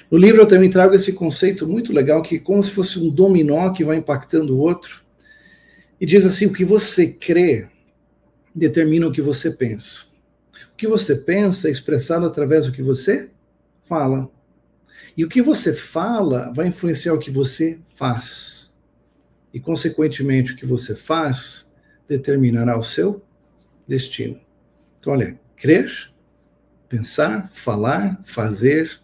No 0.09 0.17
livro 0.17 0.41
eu 0.41 0.47
também 0.47 0.71
trago 0.71 0.95
esse 0.95 1.13
conceito 1.13 1.67
muito 1.67 1.93
legal 1.93 2.23
que 2.23 2.39
como 2.39 2.63
se 2.63 2.71
fosse 2.71 2.97
um 2.97 3.11
dominó 3.11 3.69
que 3.69 3.83
vai 3.83 3.97
impactando 3.97 4.55
o 4.57 4.59
outro. 4.59 5.03
E 5.99 6.05
diz 6.07 6.25
assim: 6.25 6.47
o 6.47 6.51
que 6.51 6.65
você 6.65 7.05
crê 7.05 7.67
determina 8.55 9.05
o 9.05 9.11
que 9.11 9.21
você 9.21 9.51
pensa. 9.51 10.07
O 10.73 10.75
que 10.75 10.87
você 10.87 11.15
pensa 11.15 11.67
é 11.67 11.71
expressado 11.71 12.25
através 12.25 12.65
do 12.65 12.71
que 12.71 12.81
você 12.81 13.29
fala. 13.83 14.27
E 15.17 15.25
o 15.25 15.29
que 15.29 15.41
você 15.41 15.73
fala 15.73 16.51
vai 16.53 16.67
influenciar 16.67 17.13
o 17.13 17.19
que 17.19 17.31
você 17.31 17.79
faz. 17.95 18.73
E, 19.53 19.59
consequentemente, 19.59 20.53
o 20.53 20.55
que 20.55 20.65
você 20.65 20.95
faz 20.95 21.69
determinará 22.07 22.77
o 22.77 22.83
seu 22.83 23.21
destino. 23.87 24.39
Então, 24.99 25.13
olha, 25.13 25.39
crer, 25.55 26.11
pensar, 26.87 27.49
falar, 27.53 28.21
fazer, 28.23 28.99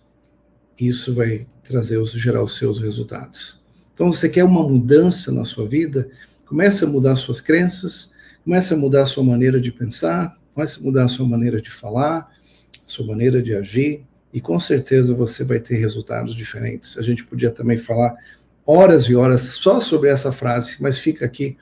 isso 0.79 1.13
vai 1.13 1.47
trazer, 1.61 2.03
gerar 2.05 2.43
os 2.43 2.57
seus 2.57 2.79
resultados. 2.79 3.61
Então, 3.93 4.11
você 4.11 4.29
quer 4.29 4.43
uma 4.43 4.67
mudança 4.67 5.31
na 5.31 5.43
sua 5.43 5.67
vida? 5.67 6.09
Comece 6.45 6.85
a 6.85 6.87
mudar 6.87 7.15
suas 7.15 7.41
crenças, 7.41 8.11
comece 8.43 8.73
a 8.73 8.77
mudar 8.77 9.01
a 9.01 9.05
sua 9.05 9.23
maneira 9.23 9.59
de 9.59 9.71
pensar, 9.71 10.39
comece 10.53 10.79
a 10.79 10.83
mudar 10.83 11.03
a 11.03 11.07
sua 11.07 11.27
maneira 11.27 11.61
de 11.61 11.69
falar, 11.69 12.19
a 12.19 12.89
sua 12.89 13.05
maneira 13.05 13.41
de 13.41 13.53
agir, 13.53 14.05
e 14.37 14.39
com 14.39 14.59
certeza 14.59 15.15
você 15.15 15.43
vai 15.43 15.59
ter 15.59 15.77
resultados 15.77 16.35
diferentes. 16.35 16.95
A 16.95 17.01
gente 17.01 17.23
podia 17.23 17.49
também 17.49 17.75
falar 17.75 18.15
horas 18.63 19.05
e 19.05 19.15
horas 19.15 19.41
só 19.41 19.79
sobre 19.79 20.11
essa 20.11 20.31
frase, 20.31 20.77
mas 20.79 20.99
fica 20.99 21.25
aqui. 21.25 21.57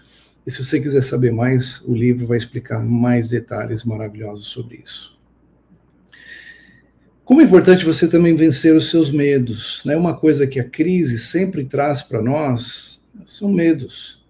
E 0.46 0.52
se 0.52 0.62
você 0.62 0.78
quiser 0.78 1.02
saber 1.02 1.32
mais, 1.32 1.82
o 1.86 1.96
livro 1.96 2.28
vai 2.28 2.38
explicar 2.38 2.84
mais 2.84 3.30
detalhes 3.30 3.86
maravilhosos 3.86 4.48
sobre 4.48 4.82
isso. 4.84 5.18
Como 7.24 7.40
é 7.40 7.46
importante 7.46 7.86
você 7.86 8.10
também 8.10 8.36
vencer 8.36 8.76
os 8.76 8.90
seus 8.90 9.10
medos, 9.10 9.82
né? 9.86 9.96
Uma 9.96 10.14
coisa 10.14 10.46
que 10.46 10.60
a 10.60 10.70
crise 10.70 11.18
sempre 11.18 11.64
traz 11.64 12.02
para 12.02 12.22
nós 12.22 13.02
são 13.26 13.50
medos. 13.54 14.22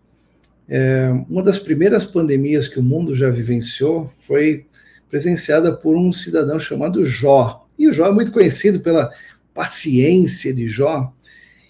É, 0.70 1.10
uma 1.28 1.42
das 1.42 1.58
primeiras 1.58 2.06
pandemias 2.06 2.68
que 2.68 2.80
o 2.80 2.84
mundo 2.84 3.16
já 3.16 3.32
vivenciou 3.32 4.06
foi 4.06 4.68
presenciada 5.10 5.76
por 5.76 5.98
um 5.98 6.12
cidadão 6.12 6.60
chamado 6.60 7.04
Jó. 7.04 7.65
E 7.78 7.88
o 7.88 7.94
Jó 7.94 8.08
é 8.08 8.12
muito 8.12 8.32
conhecido 8.32 8.80
pela 8.80 9.12
paciência 9.54 10.54
de 10.54 10.68
Jó. 10.68 11.14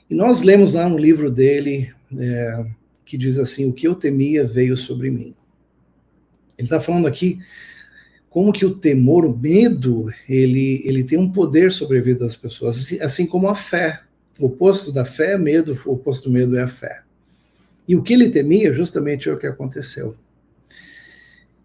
E 0.09 0.15
nós 0.15 0.41
lemos 0.41 0.73
lá 0.73 0.87
no 0.87 0.97
livro 0.97 1.31
dele 1.31 1.91
é, 2.17 2.65
que 3.05 3.17
diz 3.17 3.37
assim: 3.37 3.69
O 3.69 3.73
que 3.73 3.87
eu 3.87 3.95
temia 3.95 4.43
veio 4.43 4.75
sobre 4.75 5.09
mim. 5.09 5.35
Ele 6.57 6.65
está 6.65 6.79
falando 6.79 7.07
aqui 7.07 7.39
como 8.29 8.51
que 8.51 8.65
o 8.65 8.75
temor, 8.75 9.25
o 9.25 9.37
medo, 9.37 10.11
ele, 10.27 10.81
ele 10.83 11.03
tem 11.03 11.17
um 11.17 11.31
poder 11.31 11.71
sobre 11.71 11.99
a 11.99 12.01
vida 12.01 12.19
das 12.19 12.35
pessoas, 12.35 12.77
assim, 12.77 12.99
assim 12.99 13.25
como 13.25 13.47
a 13.47 13.55
fé. 13.55 14.01
O 14.39 14.47
oposto 14.47 14.91
da 14.91 15.05
fé 15.05 15.33
é 15.33 15.37
medo, 15.37 15.77
o 15.85 15.93
oposto 15.93 16.27
do 16.27 16.33
medo 16.33 16.57
é 16.57 16.63
a 16.63 16.67
fé. 16.67 17.01
E 17.87 17.95
o 17.95 18.03
que 18.03 18.13
ele 18.13 18.29
temia 18.29 18.73
justamente 18.73 19.29
é 19.29 19.33
o 19.33 19.37
que 19.37 19.47
aconteceu. 19.47 20.15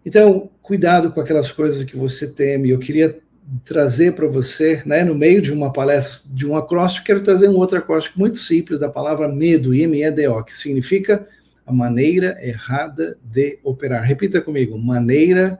Então, 0.05 0.49
cuidado 0.61 1.11
com 1.11 1.19
aquelas 1.19 1.51
coisas 1.51 1.83
que 1.83 1.97
você 1.97 2.27
teme. 2.27 2.69
Eu 2.69 2.79
queria 2.79 3.19
trazer 3.63 4.13
para 4.13 4.27
você, 4.27 4.81
né, 4.85 5.03
no 5.03 5.15
meio 5.15 5.41
de 5.41 5.51
uma 5.51 5.71
palestra, 5.71 6.29
de 6.33 6.47
um 6.47 6.55
acróstico, 6.55 7.05
quero 7.05 7.21
trazer 7.21 7.49
um 7.49 7.55
outro 7.55 7.77
acróstico 7.77 8.19
muito 8.19 8.37
simples 8.37 8.79
da 8.79 8.89
palavra 8.89 9.27
medo, 9.27 9.73
M-E-D-O, 9.73 10.43
que 10.43 10.57
significa 10.57 11.27
a 11.65 11.73
maneira 11.73 12.37
errada 12.41 13.17
de 13.23 13.59
operar. 13.63 14.03
Repita 14.03 14.41
comigo, 14.41 14.77
maneira 14.77 15.59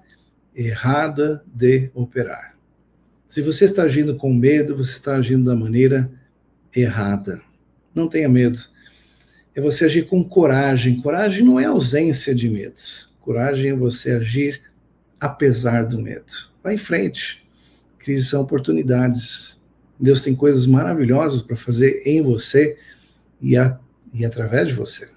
errada 0.56 1.43
de 1.54 1.89
operar. 1.93 2.56
Se 3.27 3.41
você 3.41 3.65
está 3.65 3.84
agindo 3.84 4.15
com 4.15 4.34
medo, 4.34 4.75
você 4.75 4.93
está 4.93 5.15
agindo 5.15 5.45
da 5.45 5.56
maneira 5.56 6.12
errada. 6.73 7.41
Não 7.93 8.08
tenha 8.08 8.27
medo 8.27 8.60
é 9.56 9.62
você 9.62 9.86
agir 9.86 10.08
com 10.08 10.23
coragem. 10.23 11.01
Coragem 11.01 11.43
não 11.43 11.60
é 11.60 11.65
ausência 11.65 12.34
de 12.34 12.49
medo. 12.49 12.80
Coragem 13.19 13.71
é 13.71 13.75
você 13.75 14.12
agir 14.12 14.62
apesar 15.19 15.86
do 15.86 15.99
medo. 16.01 16.49
Vá 16.63 16.73
em 16.73 16.77
frente. 16.77 17.45
Crises 18.04 18.30
são 18.30 18.42
oportunidades. 18.42 19.62
Deus 20.00 20.22
tem 20.22 20.36
coisas 20.36 20.66
maravilhosas 20.66 21.42
para 21.42 21.56
fazer 21.56 22.02
em 22.06 22.22
você 22.22 22.78
e, 23.40 23.56
a, 23.56 23.78
e 24.14 24.26
através 24.26 24.70
de 24.70 24.74
você. 24.74 25.10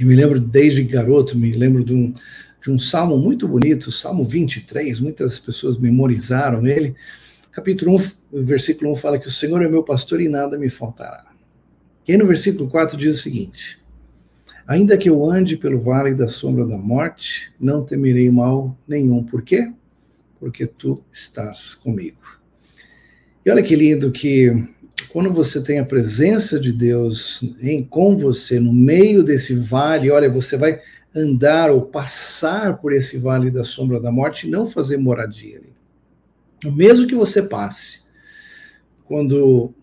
Eu 0.00 0.06
me 0.06 0.16
lembro 0.16 0.40
desde 0.40 0.82
garoto, 0.82 1.38
me 1.38 1.52
lembro 1.52 1.84
de 1.84 1.94
um, 1.94 2.14
de 2.62 2.70
um 2.70 2.78
salmo 2.78 3.18
muito 3.18 3.46
bonito, 3.46 3.92
Salmo 3.92 4.24
23, 4.24 5.00
muitas 5.00 5.38
pessoas 5.38 5.78
memorizaram 5.78 6.66
ele. 6.66 6.94
Capítulo 7.52 7.96
1, 8.32 8.42
versículo 8.42 8.92
1 8.92 8.96
fala 8.96 9.18
que 9.18 9.28
o 9.28 9.30
Senhor 9.30 9.62
é 9.62 9.68
meu 9.68 9.82
pastor 9.82 10.20
e 10.20 10.28
nada 10.28 10.58
me 10.58 10.68
faltará. 10.68 11.24
E 12.06 12.12
aí 12.12 12.18
no 12.18 12.26
versículo 12.26 12.68
4 12.68 12.96
diz 12.96 13.18
o 13.18 13.22
seguinte: 13.22 13.78
Ainda 14.66 14.96
que 14.98 15.08
eu 15.08 15.30
ande 15.30 15.56
pelo 15.56 15.80
vale 15.80 16.14
da 16.14 16.28
sombra 16.28 16.66
da 16.66 16.76
morte, 16.76 17.52
não 17.58 17.84
temerei 17.84 18.30
mal 18.30 18.76
nenhum. 18.86 19.22
Por 19.22 19.42
quê? 19.42 19.72
Porque 20.38 20.66
tu 20.66 21.02
estás 21.10 21.74
comigo. 21.74 22.18
E 23.44 23.50
olha 23.50 23.62
que 23.62 23.76
lindo 23.76 24.10
que 24.10 24.68
quando 25.08 25.30
você 25.30 25.62
tem 25.62 25.78
a 25.78 25.84
presença 25.84 26.58
de 26.58 26.72
Deus 26.72 27.42
em, 27.60 27.82
com 27.82 28.16
você 28.16 28.58
no 28.58 28.72
meio 28.72 29.22
desse 29.22 29.54
vale, 29.54 30.10
olha, 30.10 30.30
você 30.30 30.56
vai 30.56 30.80
andar 31.14 31.70
ou 31.70 31.82
passar 31.82 32.76
por 32.78 32.92
esse 32.92 33.16
vale 33.18 33.50
da 33.50 33.64
sombra 33.64 33.98
da 33.98 34.12
morte 34.12 34.46
e 34.46 34.50
não 34.50 34.66
fazer 34.66 34.98
moradia 34.98 35.58
ali. 35.58 35.72
O 36.64 36.72
mesmo 36.72 37.06
que 37.06 37.14
você 37.14 37.42
passe, 37.42 38.00
quando 39.04 39.74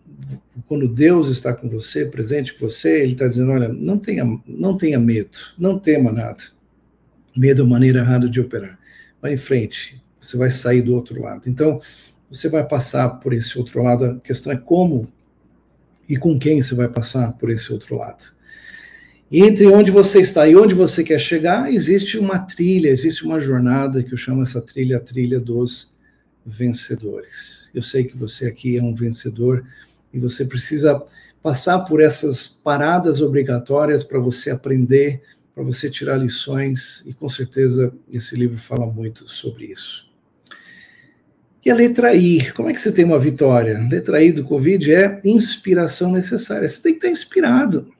quando 0.66 0.88
Deus 0.88 1.28
está 1.28 1.52
com 1.52 1.68
você, 1.68 2.06
presente 2.06 2.54
com 2.54 2.68
você, 2.68 3.02
Ele 3.02 3.12
está 3.12 3.26
dizendo: 3.26 3.50
olha, 3.50 3.68
não 3.68 3.98
tenha, 3.98 4.24
não 4.46 4.76
tenha 4.76 4.98
medo, 4.98 5.38
não 5.58 5.78
tema 5.78 6.12
nada. 6.12 6.38
Medo 7.36 7.62
é 7.62 7.66
maneira 7.66 8.00
errada 8.00 8.28
de 8.28 8.40
operar. 8.40 8.78
Vai 9.20 9.34
em 9.34 9.36
frente, 9.36 10.02
você 10.24 10.36
vai 10.36 10.50
sair 10.50 10.82
do 10.82 10.94
outro 10.94 11.20
lado. 11.22 11.48
Então, 11.48 11.80
você 12.30 12.48
vai 12.48 12.66
passar 12.66 13.08
por 13.20 13.32
esse 13.32 13.56
outro 13.58 13.82
lado. 13.82 14.04
A 14.04 14.20
questão 14.20 14.52
é 14.52 14.56
como 14.56 15.08
e 16.08 16.16
com 16.16 16.38
quem 16.38 16.60
você 16.60 16.74
vai 16.74 16.88
passar 16.88 17.32
por 17.32 17.50
esse 17.50 17.72
outro 17.72 17.96
lado. 17.96 18.34
E 19.30 19.40
entre 19.42 19.66
onde 19.66 19.90
você 19.90 20.20
está 20.20 20.46
e 20.46 20.54
onde 20.54 20.74
você 20.74 21.02
quer 21.02 21.18
chegar, 21.18 21.72
existe 21.72 22.18
uma 22.18 22.38
trilha, 22.38 22.88
existe 22.88 23.24
uma 23.24 23.40
jornada 23.40 24.02
que 24.02 24.12
eu 24.12 24.18
chamo 24.18 24.42
essa 24.42 24.60
trilha 24.60 24.98
a 24.98 25.00
trilha 25.00 25.40
dos 25.40 25.92
vencedores. 26.44 27.70
Eu 27.74 27.82
sei 27.82 28.04
que 28.04 28.16
você 28.16 28.46
aqui 28.46 28.76
é 28.76 28.82
um 28.82 28.94
vencedor 28.94 29.64
e 30.12 30.18
você 30.18 30.44
precisa 30.44 31.02
passar 31.42 31.80
por 31.80 32.00
essas 32.00 32.46
paradas 32.46 33.20
obrigatórias 33.20 34.04
para 34.04 34.18
você 34.18 34.50
aprender, 34.50 35.22
para 35.54 35.64
você 35.64 35.90
tirar 35.90 36.16
lições, 36.16 37.02
e 37.06 37.12
com 37.12 37.28
certeza 37.28 37.92
esse 38.12 38.34
livro 38.34 38.56
fala 38.56 38.86
muito 38.86 39.28
sobre 39.28 39.66
isso. 39.66 40.13
E 41.64 41.70
a 41.70 41.74
letra 41.74 42.14
I, 42.14 42.52
como 42.52 42.68
é 42.68 42.72
que 42.72 42.80
você 42.80 42.92
tem 42.92 43.04
uma 43.04 43.18
vitória? 43.18 43.78
A 43.78 43.88
letra 43.88 44.22
I 44.22 44.32
do 44.32 44.44
Covid 44.44 44.94
é 44.94 45.20
inspiração 45.24 46.12
necessária. 46.12 46.68
Você 46.68 46.82
tem 46.82 46.92
que 46.92 46.98
estar 46.98 47.08
inspirado. 47.08 47.90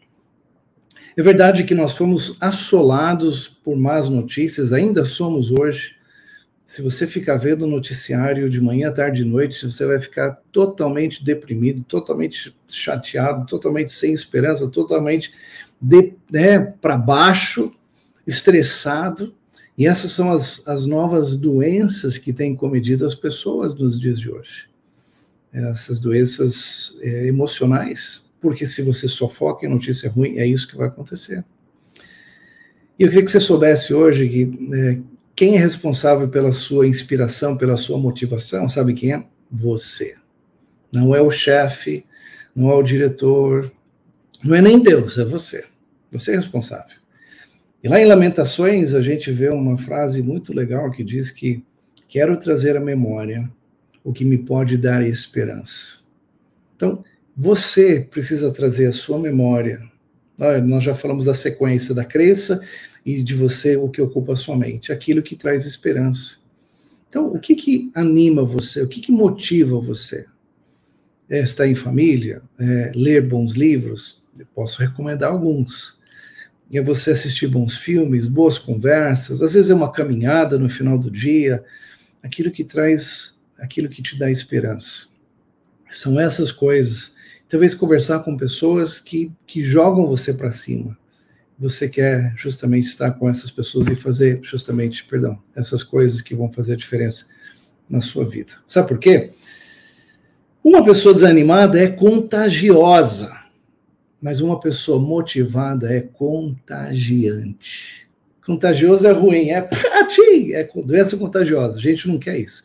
É 1.17 1.23
verdade 1.23 1.65
que 1.65 1.75
nós 1.75 1.95
fomos 1.95 2.37
assolados 2.41 3.49
por 3.49 3.77
más 3.77 4.09
notícias, 4.11 4.73
ainda 4.73 5.05
somos 5.05 5.51
hoje, 5.51 5.95
se 6.67 6.83
você 6.83 7.07
ficar 7.07 7.37
vendo 7.37 7.63
o 7.63 7.69
noticiário 7.69 8.51
de 8.51 8.61
manhã, 8.61 8.93
tarde 8.93 9.23
e 9.23 9.25
noite, 9.25 9.65
você 9.65 9.87
vai 9.87 9.99
ficar 10.01 10.41
totalmente 10.51 11.23
deprimido, 11.23 11.85
totalmente 11.85 12.55
chateado, 12.69 13.47
totalmente 13.47 13.93
sem 13.93 14.13
esperança, 14.13 14.69
totalmente 14.69 15.33
né, 16.31 16.59
para 16.59 16.97
baixo, 16.97 17.73
estressado. 18.27 19.35
E 19.77 19.87
essas 19.87 20.13
são 20.13 20.31
as, 20.31 20.67
as 20.67 20.87
novas 20.87 21.37
doenças 21.37 22.17
que 22.17 22.33
têm 22.33 22.55
cometido 22.55 23.05
as 23.05 23.15
pessoas 23.15 23.75
nos 23.75 24.01
dias 24.01 24.21
de 24.21 24.31
hoje. 24.31 24.69
Essas 25.53 26.01
doenças 26.01 26.97
é, 27.01 27.27
emocionais, 27.27 28.25
porque 28.41 28.67
se 28.67 28.83
você 28.83 29.09
só 29.09 29.29
foca 29.29 29.67
em 29.67 29.69
notícia 29.69 30.11
ruim, 30.11 30.39
é 30.39 30.47
isso 30.47 30.69
que 30.69 30.77
vai 30.77 30.89
acontecer. 30.89 31.45
E 32.99 33.03
eu 33.03 33.09
queria 33.09 33.25
que 33.25 33.31
você 33.31 33.41
soubesse 33.41 33.93
hoje 33.93 34.29
que 34.29 34.75
é, 34.75 35.01
quem 35.35 35.57
é 35.57 35.59
responsável 35.59 36.29
pela 36.29 36.53
sua 36.53 36.87
inspiração, 36.87 37.57
pela 37.57 37.77
sua 37.77 37.99
motivação, 37.99 38.69
sabe 38.69 38.95
quem 38.95 39.15
é? 39.15 39.25
Você. 39.51 40.17
Não 40.93 41.15
é 41.15 41.21
o 41.21 41.31
chefe, 41.31 42.07
não 42.55 42.71
é 42.71 42.75
o 42.75 42.83
diretor, 42.83 43.73
não 44.45 44.55
é 44.55 44.63
nem 44.63 44.81
Deus, 44.81 45.19
é 45.19 45.25
você. 45.25 45.65
Você 46.13 46.33
é 46.33 46.37
responsável. 46.37 47.04
E 47.85 47.89
lá 47.89 48.01
em 48.01 48.07
Lamentações, 48.07 48.95
a 48.95 49.03
gente 49.03 49.31
vê 49.31 49.51
uma 49.51 49.77
frase 49.77 50.23
muito 50.23 50.55
legal 50.55 50.91
que 50.91 51.05
diz 51.05 51.31
que 51.31 51.63
quero 52.09 52.35
trazer 52.39 52.79
à 52.79 52.81
memória 52.81 53.53
o 54.03 54.11
que 54.11 54.25
me 54.25 54.39
pode 54.39 54.79
dar 54.79 55.07
esperança. 55.07 55.99
Então, 56.75 57.05
você 57.37 58.01
precisa 58.01 58.51
trazer 58.51 58.87
à 58.87 58.93
sua 58.93 59.19
memória 59.19 59.83
Nós 60.65 60.83
já 60.83 60.95
falamos 60.95 61.27
da 61.27 61.35
sequência 61.35 61.95
da 61.95 62.07
crença 62.07 62.59
e 63.05 63.23
de 63.23 63.35
você 63.35 63.77
o 63.77 63.91
que 63.91 64.01
ocupa 64.01 64.33
a 64.33 64.37
sua 64.37 64.57
mente, 64.57 64.91
aquilo 64.91 65.23
que 65.23 65.37
traz 65.37 65.67
esperança. 65.67 66.39
Então, 67.07 67.27
o 67.35 67.39
que, 67.39 67.55
que 67.55 67.91
anima 67.95 68.43
você? 68.43 68.83
O 68.83 68.89
que, 68.89 68.99
que 68.99 69.13
motiva 69.13 69.79
você? 69.79 70.25
É 71.29 71.43
estar 71.43 71.69
em 71.69 71.75
família? 71.75 72.41
É 72.59 72.93
ler 72.95 73.29
bons 73.29 73.53
livros? 73.53 74.25
Eu 74.39 74.47
posso 74.55 74.81
recomendar 74.81 75.31
alguns. 75.31 76.03
É 76.75 76.83
você 76.83 77.13
assistir 77.13 77.47
bons 77.47 77.77
filmes, 77.77 78.27
boas 78.27 78.59
conversas, 78.59 79.41
às 79.41 79.55
vezes 79.55 79.71
é 79.71 79.75
uma 79.75 79.93
caminhada 79.93 80.59
no 80.59 80.69
final 80.69 80.99
do 80.99 81.09
dia, 81.09 81.65
aquilo 82.21 82.51
que 82.51 82.65
traz, 82.65 83.39
aquilo 83.57 83.89
que 83.89 84.03
te 84.03 84.19
dá 84.19 84.31
esperança. 84.31 85.07
São 85.89 86.19
essas 86.19 86.51
coisas. 86.51 87.15
Talvez 87.49 87.75
conversar 87.75 88.25
com 88.25 88.37
pessoas 88.37 88.99
que, 88.99 89.31
que 89.47 89.63
jogam 89.63 90.07
você 90.07 90.35
para 90.35 90.51
cima, 90.51 90.99
você 91.57 91.89
quer 91.89 92.33
justamente 92.37 92.89
estar 92.89 93.13
com 93.13 93.29
essas 93.29 93.51
pessoas 93.51 93.87
e 93.87 93.95
fazer 93.95 94.41
justamente, 94.43 95.05
perdão, 95.05 95.41
essas 95.55 95.85
coisas 95.85 96.21
que 96.21 96.35
vão 96.35 96.51
fazer 96.51 96.73
a 96.73 96.77
diferença 96.77 97.27
na 97.89 98.01
sua 98.01 98.25
vida. 98.25 98.55
Sabe 98.67 98.89
por 98.89 98.99
quê? 98.99 99.31
Uma 100.65 100.85
pessoa 100.85 101.15
desanimada 101.15 101.79
é 101.79 101.89
contagiosa, 101.89 103.44
mas 104.25 104.41
uma 104.41 104.59
pessoa 104.59 104.99
motivada 104.99 105.95
é 105.95 106.01
contagiante. 106.01 108.09
Contagioso 108.47 109.07
é 109.07 109.13
ruim, 109.13 109.51
é 109.51 109.69
é 110.55 110.67
doença 110.83 111.19
contagiosa. 111.19 111.77
A 111.77 111.81
gente 111.81 112.09
não 112.09 112.19
quer 112.19 112.39
isso. 112.39 112.65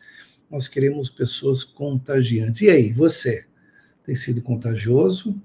Nós 0.50 0.66
queremos 0.66 1.10
pessoas 1.10 1.62
contagiantes. 1.62 2.62
E 2.62 2.70
aí, 2.70 2.92
você 2.94 3.44
tem 4.06 4.14
sido 4.14 4.40
contagioso 4.40 5.38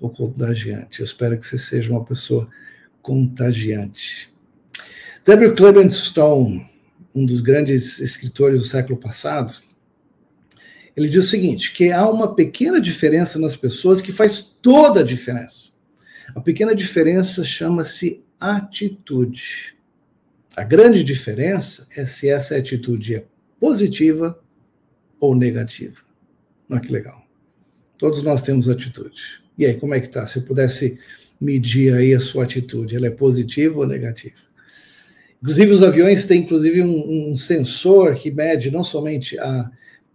ou 0.00 0.10
contagiante? 0.10 0.98
Eu 0.98 1.04
espero 1.04 1.38
que 1.38 1.46
você 1.46 1.56
seja 1.56 1.92
uma 1.92 2.04
pessoa 2.04 2.48
contagiante. 3.00 4.34
W. 5.24 5.54
Clement 5.54 5.90
Stone, 5.90 6.68
um 7.14 7.24
dos 7.24 7.40
grandes 7.40 8.00
escritores 8.00 8.62
do 8.62 8.66
século 8.66 8.98
passado, 8.98 9.62
ele 10.96 11.08
diz 11.08 11.26
o 11.26 11.28
seguinte: 11.28 11.72
que 11.72 11.90
há 11.90 12.08
uma 12.08 12.34
pequena 12.34 12.80
diferença 12.80 13.38
nas 13.38 13.56
pessoas 13.56 14.00
que 14.00 14.12
faz 14.12 14.40
toda 14.40 15.00
a 15.00 15.04
diferença. 15.04 15.72
A 16.34 16.40
pequena 16.40 16.74
diferença 16.74 17.44
chama-se 17.44 18.22
atitude. 18.38 19.76
A 20.56 20.62
grande 20.62 21.02
diferença 21.02 21.86
é 21.96 22.04
se 22.04 22.28
essa 22.28 22.56
atitude 22.56 23.16
é 23.16 23.24
positiva 23.58 24.38
ou 25.18 25.34
negativa. 25.34 26.02
Olha 26.68 26.80
que 26.80 26.92
legal. 26.92 27.26
Todos 27.98 28.22
nós 28.22 28.42
temos 28.42 28.68
atitude. 28.68 29.42
E 29.56 29.64
aí, 29.64 29.74
como 29.74 29.94
é 29.94 30.00
que 30.00 30.08
tá? 30.08 30.26
Se 30.26 30.38
eu 30.38 30.42
pudesse 30.42 30.98
medir 31.40 31.94
aí 31.94 32.14
a 32.14 32.20
sua 32.20 32.44
atitude, 32.44 32.96
ela 32.96 33.06
é 33.06 33.10
positiva 33.10 33.78
ou 33.78 33.86
negativa. 33.86 34.36
Inclusive, 35.42 35.72
os 35.72 35.82
aviões 35.82 36.24
têm, 36.24 36.42
inclusive, 36.42 36.82
um, 36.82 37.30
um 37.30 37.36
sensor 37.36 38.14
que 38.14 38.30
mede 38.30 38.70
não 38.70 38.84
somente 38.84 39.38
a, 39.38 39.70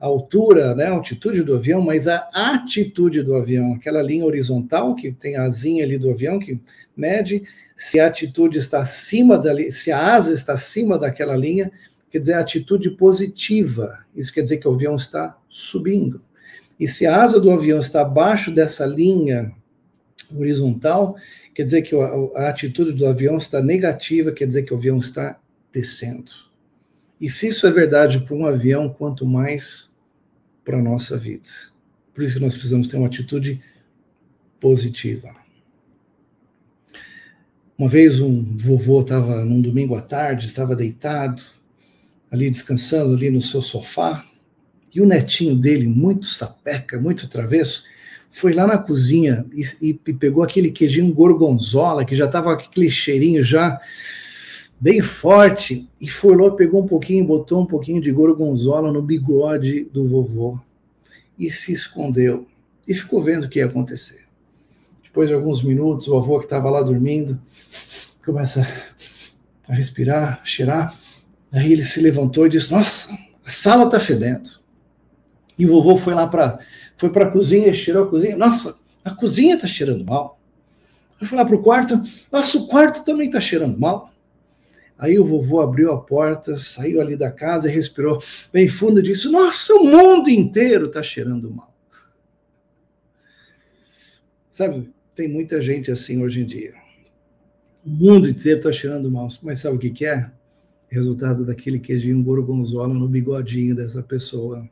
altura, 0.05 0.75
né, 0.75 0.85
a 0.85 0.91
altitude 0.91 1.41
do 1.41 1.55
avião, 1.55 1.81
mas 1.81 2.07
a 2.07 2.27
atitude 2.33 3.23
do 3.23 3.35
avião, 3.35 3.73
aquela 3.73 4.01
linha 4.01 4.25
horizontal 4.25 4.95
que 4.95 5.11
tem 5.11 5.35
a 5.35 5.43
asinha 5.43 5.83
ali 5.83 5.97
do 5.97 6.09
avião 6.11 6.39
que 6.39 6.59
mede 6.95 7.43
se 7.75 7.99
a 7.99 8.07
atitude 8.07 8.59
está 8.59 8.79
acima 8.79 9.37
da 9.37 9.53
se 9.71 9.91
a 9.91 10.13
asa 10.13 10.33
está 10.33 10.53
acima 10.53 10.99
daquela 10.99 11.35
linha, 11.35 11.71
quer 12.11 12.19
dizer 12.19 12.33
a 12.33 12.41
atitude 12.41 12.91
positiva. 12.91 14.05
Isso 14.15 14.31
quer 14.31 14.43
dizer 14.43 14.57
que 14.57 14.67
o 14.67 14.73
avião 14.73 14.95
está 14.95 15.35
subindo. 15.49 16.21
E 16.79 16.87
se 16.87 17.07
a 17.07 17.21
asa 17.21 17.39
do 17.39 17.49
avião 17.49 17.79
está 17.79 18.01
abaixo 18.01 18.51
dessa 18.51 18.85
linha 18.85 19.51
horizontal, 20.35 21.15
quer 21.55 21.63
dizer 21.63 21.81
que 21.81 21.95
a, 21.95 22.49
atitude 22.49 22.93
do 22.93 23.07
avião 23.07 23.37
está 23.37 23.61
negativa, 23.61 24.31
quer 24.31 24.45
dizer 24.45 24.63
que 24.63 24.73
o 24.73 24.77
avião 24.77 24.97
está 24.97 25.39
descendo. 25.71 26.46
E 27.19 27.29
se 27.29 27.47
isso 27.47 27.65
é 27.65 27.71
verdade 27.71 28.19
para 28.19 28.35
um 28.35 28.45
avião, 28.45 28.89
quanto 28.89 29.25
mais 29.25 29.95
para 30.63 30.77
a 30.77 30.81
nossa 30.81 31.17
vida. 31.17 31.49
Por 32.13 32.23
isso 32.23 32.35
que 32.35 32.41
nós 32.41 32.53
precisamos 32.53 32.87
ter 32.87 32.97
uma 32.97 33.07
atitude 33.07 33.61
positiva. 34.59 35.35
Uma 37.77 37.87
vez 37.87 38.19
um 38.19 38.43
vovô 38.57 39.01
estava 39.01 39.45
num 39.45 39.61
domingo 39.61 39.95
à 39.95 40.01
tarde, 40.01 40.47
estava 40.47 40.75
deitado, 40.75 41.43
ali 42.31 42.49
descansando 42.49 43.15
ali 43.15 43.29
no 43.29 43.41
seu 43.41 43.61
sofá, 43.61 44.25
e 44.93 44.99
o 44.99 45.05
netinho 45.05 45.55
dele, 45.55 45.87
muito 45.87 46.25
sapeca, 46.25 46.99
muito 46.99 47.27
travesso, 47.27 47.83
foi 48.29 48.53
lá 48.53 48.65
na 48.65 48.77
cozinha 48.77 49.45
e, 49.53 49.89
e 49.89 49.93
pegou 49.93 50.43
aquele 50.43 50.71
queijinho 50.71 51.13
gorgonzola, 51.13 52.03
que 52.03 52.15
já 52.15 52.25
estava 52.25 52.51
aquele 52.53 52.89
cheirinho 52.89 53.43
já 53.43 53.79
bem 54.79 55.01
forte, 55.01 55.89
e 55.99 56.09
foi 56.09 56.35
lá, 56.35 56.51
pegou 56.51 56.83
um 56.83 56.87
pouquinho, 56.87 57.25
botou 57.25 57.61
um 57.61 57.65
pouquinho 57.65 58.01
de 58.01 58.11
gorgonzola 58.11 58.91
no 58.91 59.01
bigode 59.01 59.85
do 59.91 60.07
vovô 60.07 60.59
e 61.37 61.51
se 61.51 61.73
escondeu 61.73 62.47
e 62.87 62.93
ficou 62.93 63.21
vendo 63.21 63.45
o 63.45 63.49
que 63.49 63.59
ia 63.59 63.65
acontecer. 63.65 64.25
Depois 65.03 65.29
de 65.29 65.35
alguns 65.35 65.63
minutos, 65.63 66.07
o 66.07 66.15
avô 66.15 66.39
que 66.39 66.45
estava 66.45 66.69
lá 66.69 66.81
dormindo 66.81 67.39
começa 68.23 68.61
a 69.67 69.73
respirar, 69.73 70.39
a 70.41 70.45
cheirar. 70.45 70.97
Aí 71.51 71.73
ele 71.73 71.83
se 71.83 71.99
levantou 71.99 72.45
e 72.45 72.49
disse: 72.49 72.71
Nossa, 72.71 73.17
a 73.45 73.49
sala 73.49 73.85
está 73.85 73.99
fedendo. 73.99 74.49
E 75.57 75.65
o 75.65 75.69
vovô 75.69 75.95
foi 75.95 76.13
lá 76.13 76.27
para 76.27 76.59
foi 76.95 77.09
para 77.09 77.27
a 77.27 77.31
cozinha, 77.31 77.73
cheirou 77.73 78.05
a 78.05 78.09
cozinha. 78.09 78.37
Nossa, 78.37 78.77
a 79.03 79.11
cozinha 79.11 79.55
está 79.55 79.67
cheirando 79.67 80.05
mal. 80.05 80.39
Eu 81.19 81.25
fui 81.25 81.37
lá 81.37 81.45
para 81.45 81.55
o 81.55 81.63
quarto. 81.63 81.99
Nossa, 82.31 82.57
o 82.57 82.67
quarto 82.67 83.03
também 83.03 83.27
está 83.27 83.39
cheirando 83.39 83.77
mal. 83.77 84.11
Aí 84.97 85.19
o 85.19 85.23
vovô 85.23 85.61
abriu 85.61 85.91
a 85.91 86.01
porta, 86.01 86.55
saiu 86.55 86.99
ali 86.99 87.15
da 87.15 87.31
casa 87.31 87.69
e 87.69 87.71
respirou 87.71 88.21
bem 88.51 88.67
fundo 88.67 88.99
e 88.99 89.03
disse: 89.03 89.29
Nossa, 89.29 89.73
o 89.75 89.83
mundo 89.83 90.29
inteiro 90.29 90.87
está 90.87 91.03
cheirando 91.03 91.51
mal. 91.51 91.73
Sabe, 94.49 94.91
tem 95.13 95.27
muita 95.27 95.61
gente 95.61 95.91
assim 95.91 96.23
hoje 96.23 96.41
em 96.41 96.45
dia. 96.45 96.73
O 97.85 97.89
mundo 97.89 98.27
inteiro 98.27 98.57
está 98.57 98.71
cheirando 98.71 99.11
mal. 99.11 99.27
Mas 99.43 99.59
sabe 99.59 99.75
o 99.75 99.79
que, 99.79 99.91
que 99.91 100.05
é? 100.05 100.31
Resultado 100.89 101.45
daquele 101.45 101.79
queijinho 101.79 102.23
gorgonzola 102.23 102.93
no 102.93 103.07
bigodinho 103.07 103.75
dessa 103.75 104.01
pessoa. 104.01 104.67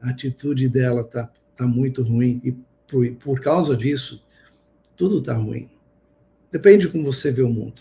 A 0.00 0.10
atitude 0.10 0.68
dela 0.68 1.02
está 1.02 1.30
tá 1.54 1.64
muito 1.64 2.02
ruim. 2.02 2.40
E 2.42 2.52
por, 2.88 3.08
por 3.16 3.40
causa 3.40 3.76
disso, 3.76 4.24
tudo 4.96 5.18
está 5.18 5.34
ruim. 5.34 5.70
Depende 6.50 6.86
de 6.86 6.92
como 6.92 7.04
você 7.04 7.30
vê 7.30 7.42
o 7.42 7.48
mundo. 7.48 7.80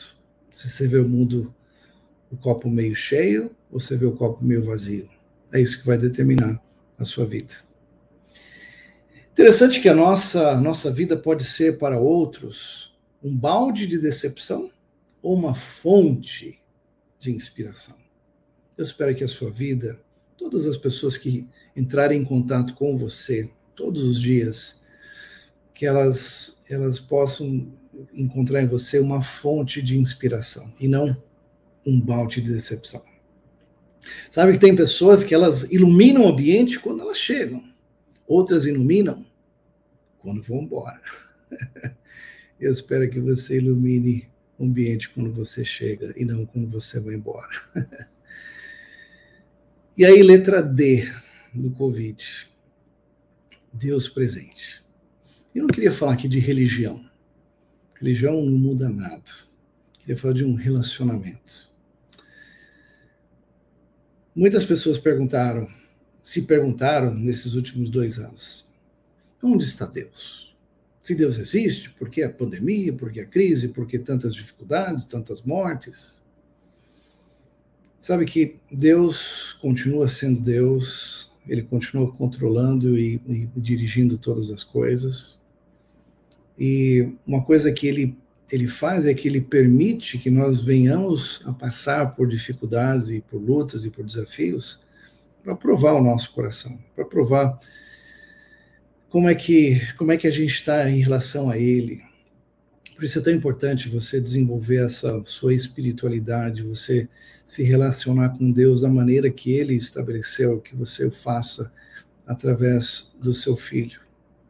Se 0.52 0.70
você 0.70 0.88
vê 0.88 1.00
o 1.00 1.10
mundo 1.10 1.54
o 2.32 2.38
copo 2.38 2.70
meio 2.70 2.96
cheio 2.96 3.56
ou 3.72 3.80
você 3.80 3.98
vê 3.98 4.06
o 4.06 4.16
copo 4.16 4.44
meio 4.44 4.64
vazio. 4.64 5.10
É 5.52 5.60
isso 5.60 5.80
que 5.80 5.88
vai 5.88 5.98
determinar 5.98 6.62
a 6.98 7.06
sua 7.06 7.26
vida. 7.26 7.54
Interessante 9.32 9.80
que 9.80 9.88
a 9.88 9.96
nossa, 9.96 10.60
nossa 10.60 10.92
vida 10.92 11.16
pode 11.16 11.44
ser 11.44 11.78
para 11.78 12.00
outros 12.00 12.94
um 13.24 13.36
balde 13.36 13.88
de 13.88 13.98
decepção 13.98 14.72
ou 15.22 15.34
uma 15.34 15.54
fonte 15.54 16.60
de 17.18 17.32
inspiração. 17.32 17.96
Eu 18.78 18.84
espero 18.84 19.16
que 19.16 19.24
a 19.24 19.28
sua 19.28 19.50
vida, 19.50 20.00
todas 20.38 20.66
as 20.66 20.78
pessoas 20.78 21.18
que 21.18 21.48
entrarem 21.76 22.22
em 22.22 22.26
contato 22.26 22.74
com 22.74 22.96
você 22.96 23.50
todos 23.76 24.04
os 24.04 24.22
dias, 24.22 24.80
que 25.74 25.86
elas, 25.86 26.62
elas 26.70 27.00
possam 27.00 27.72
encontrar 28.14 28.62
em 28.62 28.68
você 28.68 29.00
uma 29.00 29.22
fonte 29.22 29.82
de 29.82 29.98
inspiração 29.98 30.74
e 30.80 30.88
não 30.88 31.16
um 31.86 32.00
balde 32.00 32.42
de 32.42 32.52
decepção. 32.52 33.04
Sabe 34.32 34.54
que 34.54 34.60
tem 34.60 34.76
pessoas 34.76 35.24
que 35.24 35.34
elas 35.34 35.64
iluminam 35.72 36.26
o 36.26 36.30
ambiente 36.30 36.80
quando 36.80 37.02
elas 37.02 37.18
chegam, 37.18 37.64
outras 38.28 38.66
iluminam 38.66 39.26
quando 40.20 40.42
vão 40.42 40.62
embora. 40.62 41.02
Eu 42.60 42.72
espero 42.72 43.10
que 43.10 43.20
você 43.20 43.58
ilumine 43.58 44.28
o 44.58 44.66
ambiente 44.66 45.10
quando 45.10 45.34
você 45.34 45.64
chega 45.64 46.14
e 46.18 46.26
não 46.26 46.46
quando 46.46 46.68
você 46.68 47.00
vai 47.00 47.16
embora. 47.16 47.50
E 49.98 50.06
aí, 50.06 50.24
letra 50.24 50.64
D 50.64 51.12
do 51.54 51.72
Covid. 51.72 52.50
Deus 53.74 54.08
presente. 54.08 54.82
Eu 55.54 55.64
não 55.64 55.68
queria 55.68 55.92
falar 55.92 56.14
aqui 56.14 56.26
de 56.26 56.40
religião. 56.40 57.04
Religião 57.96 58.42
não 58.42 58.58
muda 58.58 58.88
nada. 58.88 59.30
Eu 59.96 60.00
queria 60.00 60.16
falar 60.16 60.34
de 60.36 60.46
um 60.46 60.54
relacionamento. 60.54 61.69
Muitas 64.40 64.64
pessoas 64.64 64.98
perguntaram, 64.98 65.68
se 66.24 66.44
perguntaram 66.44 67.14
nesses 67.14 67.56
últimos 67.56 67.90
dois 67.90 68.18
anos: 68.18 68.66
onde 69.44 69.66
está 69.66 69.86
Deus? 69.86 70.56
Se 71.02 71.14
Deus 71.14 71.38
existe, 71.38 71.90
por 71.90 72.10
que 72.10 72.24
a 72.24 72.32
pandemia, 72.32 72.94
por 72.94 73.12
que 73.12 73.20
a 73.20 73.26
crise, 73.26 73.68
por 73.68 73.86
que 73.86 74.00
tantas 74.00 74.34
dificuldades, 74.34 75.04
tantas 75.04 75.42
mortes? 75.42 76.24
Sabe 78.00 78.24
que 78.24 78.56
Deus 78.72 79.58
continua 79.62 80.08
sendo 80.08 80.40
Deus, 80.40 81.30
ele 81.46 81.64
continua 81.64 82.10
controlando 82.10 82.98
e, 82.98 83.22
e 83.28 83.50
dirigindo 83.60 84.18
todas 84.18 84.50
as 84.52 84.64
coisas. 84.64 85.38
E 86.58 87.12
uma 87.28 87.44
coisa 87.44 87.74
que 87.74 87.88
ele 87.88 88.18
ele 88.52 88.68
faz 88.68 89.06
é 89.06 89.14
que 89.14 89.28
ele 89.28 89.42
permite 89.42 90.18
que 90.18 90.30
nós 90.30 90.62
venhamos 90.62 91.42
a 91.46 91.54
passar 91.54 92.16
por 92.16 92.28
dificuldades 92.28 93.10
e 93.10 93.22
por 93.22 93.40
lutas 93.40 93.86
e 93.86 93.92
por 93.92 94.04
desafios 94.04 94.80
para 95.44 95.56
provar 95.56 95.94
o 95.94 96.04
nosso 96.04 96.32
coração, 96.32 96.78
para 96.96 97.06
provar 97.06 97.60
como 99.10 99.30
é 99.30 99.36
que 99.36 99.82
como 99.98 100.12
é 100.12 100.18
que 100.18 100.28
a 100.28 100.32
gente 100.32 100.54
está 100.54 100.90
em 100.90 101.00
relação 101.00 101.50
a 101.50 101.58
ele. 101.58 102.02
Por 102.96 103.06
isso 103.06 103.18
é 103.18 103.22
tão 103.22 103.34
importante 103.34 103.88
você 103.88 104.20
desenvolver 104.20 104.84
essa 104.84 105.24
sua 105.24 105.54
espiritualidade, 105.54 106.64
você 106.64 107.08
se 107.46 107.64
relacionar 107.64 108.30
com 108.38 108.52
Deus 108.52 108.82
da 108.82 108.90
maneira 108.90 109.30
que 109.30 109.54
ele 109.54 109.76
estabeleceu 109.76 110.60
que 110.60 110.76
você 110.76 111.06
o 111.06 111.12
faça 111.12 111.72
através 112.28 113.12
do 113.20 113.34
seu 113.34 113.56
filho. 113.56 114.09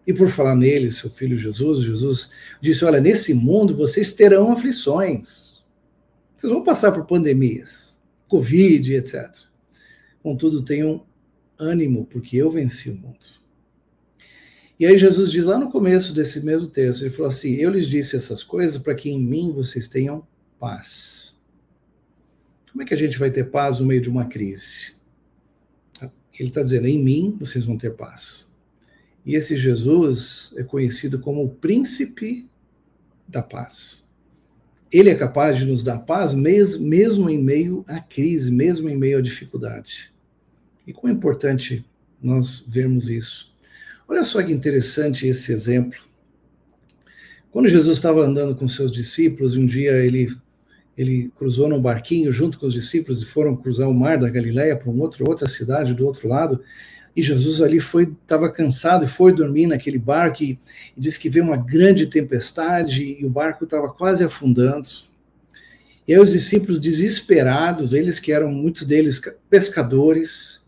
E 0.09 0.13
por 0.13 0.27
falar 0.27 0.55
nele, 0.55 0.89
seu 0.89 1.07
filho 1.07 1.37
Jesus, 1.37 1.83
Jesus 1.83 2.31
disse: 2.59 2.83
Olha, 2.83 2.99
nesse 2.99 3.31
mundo 3.31 3.75
vocês 3.75 4.11
terão 4.11 4.51
aflições. 4.51 5.61
Vocês 6.33 6.51
vão 6.51 6.63
passar 6.63 6.91
por 6.91 7.05
pandemias, 7.05 8.01
Covid, 8.27 8.91
etc. 8.95 9.29
Contudo, 10.23 10.63
tenham 10.63 11.05
ânimo, 11.59 12.07
porque 12.07 12.37
eu 12.37 12.49
venci 12.49 12.89
o 12.89 12.95
mundo. 12.95 13.19
E 14.79 14.87
aí 14.87 14.97
Jesus 14.97 15.29
diz 15.29 15.45
lá 15.45 15.59
no 15.59 15.69
começo 15.69 16.11
desse 16.11 16.43
mesmo 16.43 16.65
texto, 16.65 17.03
ele 17.03 17.11
falou 17.11 17.29
assim: 17.29 17.53
Eu 17.53 17.69
lhes 17.69 17.87
disse 17.87 18.15
essas 18.15 18.43
coisas 18.43 18.81
para 18.81 18.95
que 18.95 19.11
em 19.11 19.23
mim 19.23 19.53
vocês 19.53 19.87
tenham 19.87 20.27
paz. 20.59 21.37
Como 22.71 22.81
é 22.81 22.85
que 22.87 22.95
a 22.95 22.97
gente 22.97 23.19
vai 23.19 23.29
ter 23.29 23.51
paz 23.51 23.79
no 23.79 23.85
meio 23.85 24.01
de 24.01 24.09
uma 24.09 24.25
crise? 24.25 24.95
Ele 26.01 26.49
está 26.49 26.63
dizendo: 26.63 26.87
em 26.87 26.97
mim 26.97 27.37
vocês 27.39 27.63
vão 27.63 27.77
ter 27.77 27.91
paz. 27.91 28.48
E 29.25 29.35
esse 29.35 29.55
Jesus 29.55 30.53
é 30.55 30.63
conhecido 30.63 31.19
como 31.19 31.43
o 31.43 31.49
príncipe 31.49 32.49
da 33.27 33.41
paz. 33.41 34.07
Ele 34.91 35.09
é 35.09 35.15
capaz 35.15 35.57
de 35.57 35.65
nos 35.65 35.83
dar 35.83 35.99
paz 35.99 36.33
mesmo, 36.33 36.87
mesmo 36.87 37.29
em 37.29 37.37
meio 37.37 37.85
à 37.87 37.99
crise, 37.99 38.51
mesmo 38.51 38.89
em 38.89 38.97
meio 38.97 39.19
à 39.19 39.21
dificuldade. 39.21 40.11
E 40.87 40.93
como 40.93 41.13
é 41.13 41.15
importante 41.15 41.85
nós 42.21 42.63
vermos 42.67 43.07
isso. 43.07 43.53
Olha 44.07 44.25
só 44.25 44.41
que 44.41 44.51
interessante 44.51 45.27
esse 45.27 45.51
exemplo. 45.51 45.99
Quando 47.51 47.67
Jesus 47.67 47.97
estava 47.97 48.21
andando 48.21 48.55
com 48.55 48.67
seus 48.67 48.91
discípulos, 48.91 49.55
um 49.55 49.65
dia 49.65 49.91
ele 49.91 50.27
ele 50.97 51.31
cruzou 51.37 51.69
num 51.69 51.81
barquinho 51.81 52.29
junto 52.29 52.59
com 52.59 52.65
os 52.65 52.73
discípulos 52.73 53.21
e 53.21 53.25
foram 53.25 53.55
cruzar 53.55 53.87
o 53.87 53.93
mar 53.93 54.17
da 54.17 54.29
Galileia 54.29 54.75
para 54.75 54.89
um 54.89 54.99
outro, 54.99 55.23
outra 55.29 55.47
cidade 55.47 55.93
do 55.93 56.05
outro 56.05 56.27
lado. 56.27 56.61
E 57.15 57.21
Jesus 57.21 57.61
ali 57.61 57.79
foi, 57.79 58.03
estava 58.03 58.51
cansado 58.51 59.05
e 59.05 59.07
foi 59.07 59.33
dormir 59.33 59.67
naquele 59.67 59.97
barco 59.97 60.43
e, 60.43 60.59
e 60.95 61.01
disse 61.01 61.19
que 61.19 61.29
veio 61.29 61.45
uma 61.45 61.57
grande 61.57 62.07
tempestade 62.07 63.17
e 63.19 63.25
o 63.25 63.29
barco 63.29 63.63
estava 63.63 63.89
quase 63.89 64.23
afundando. 64.23 64.89
E 66.07 66.13
aí 66.13 66.19
os 66.19 66.31
discípulos 66.31 66.79
desesperados, 66.79 67.93
eles 67.93 68.19
que 68.19 68.31
eram 68.31 68.51
muitos 68.51 68.83
deles 68.83 69.21
pescadores, 69.49 70.63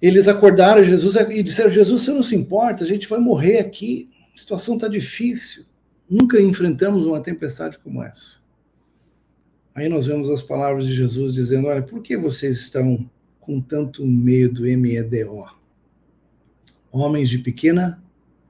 eles 0.00 0.26
acordaram 0.26 0.82
Jesus 0.82 1.14
e 1.14 1.42
disseram: 1.42 1.70
Jesus, 1.70 2.02
você 2.02 2.10
não 2.12 2.22
se 2.22 2.34
importa, 2.34 2.82
a 2.82 2.86
gente 2.86 3.08
vai 3.08 3.20
morrer 3.20 3.58
aqui, 3.58 4.10
a 4.34 4.38
situação 4.38 4.74
está 4.74 4.88
difícil. 4.88 5.64
Nunca 6.10 6.40
enfrentamos 6.40 7.06
uma 7.06 7.20
tempestade 7.20 7.78
como 7.78 8.02
essa. 8.02 8.40
Aí 9.74 9.88
nós 9.88 10.06
vemos 10.06 10.28
as 10.28 10.42
palavras 10.42 10.86
de 10.86 10.94
Jesus 10.94 11.34
dizendo: 11.34 11.68
Olha, 11.68 11.82
por 11.82 12.02
que 12.02 12.16
vocês 12.16 12.60
estão 12.60 13.08
com 13.42 13.60
tanto 13.60 14.06
medo, 14.06 14.66
M-E-D-O. 14.66 15.44
Homens 16.90 17.28
de 17.28 17.38
pequena 17.38 18.02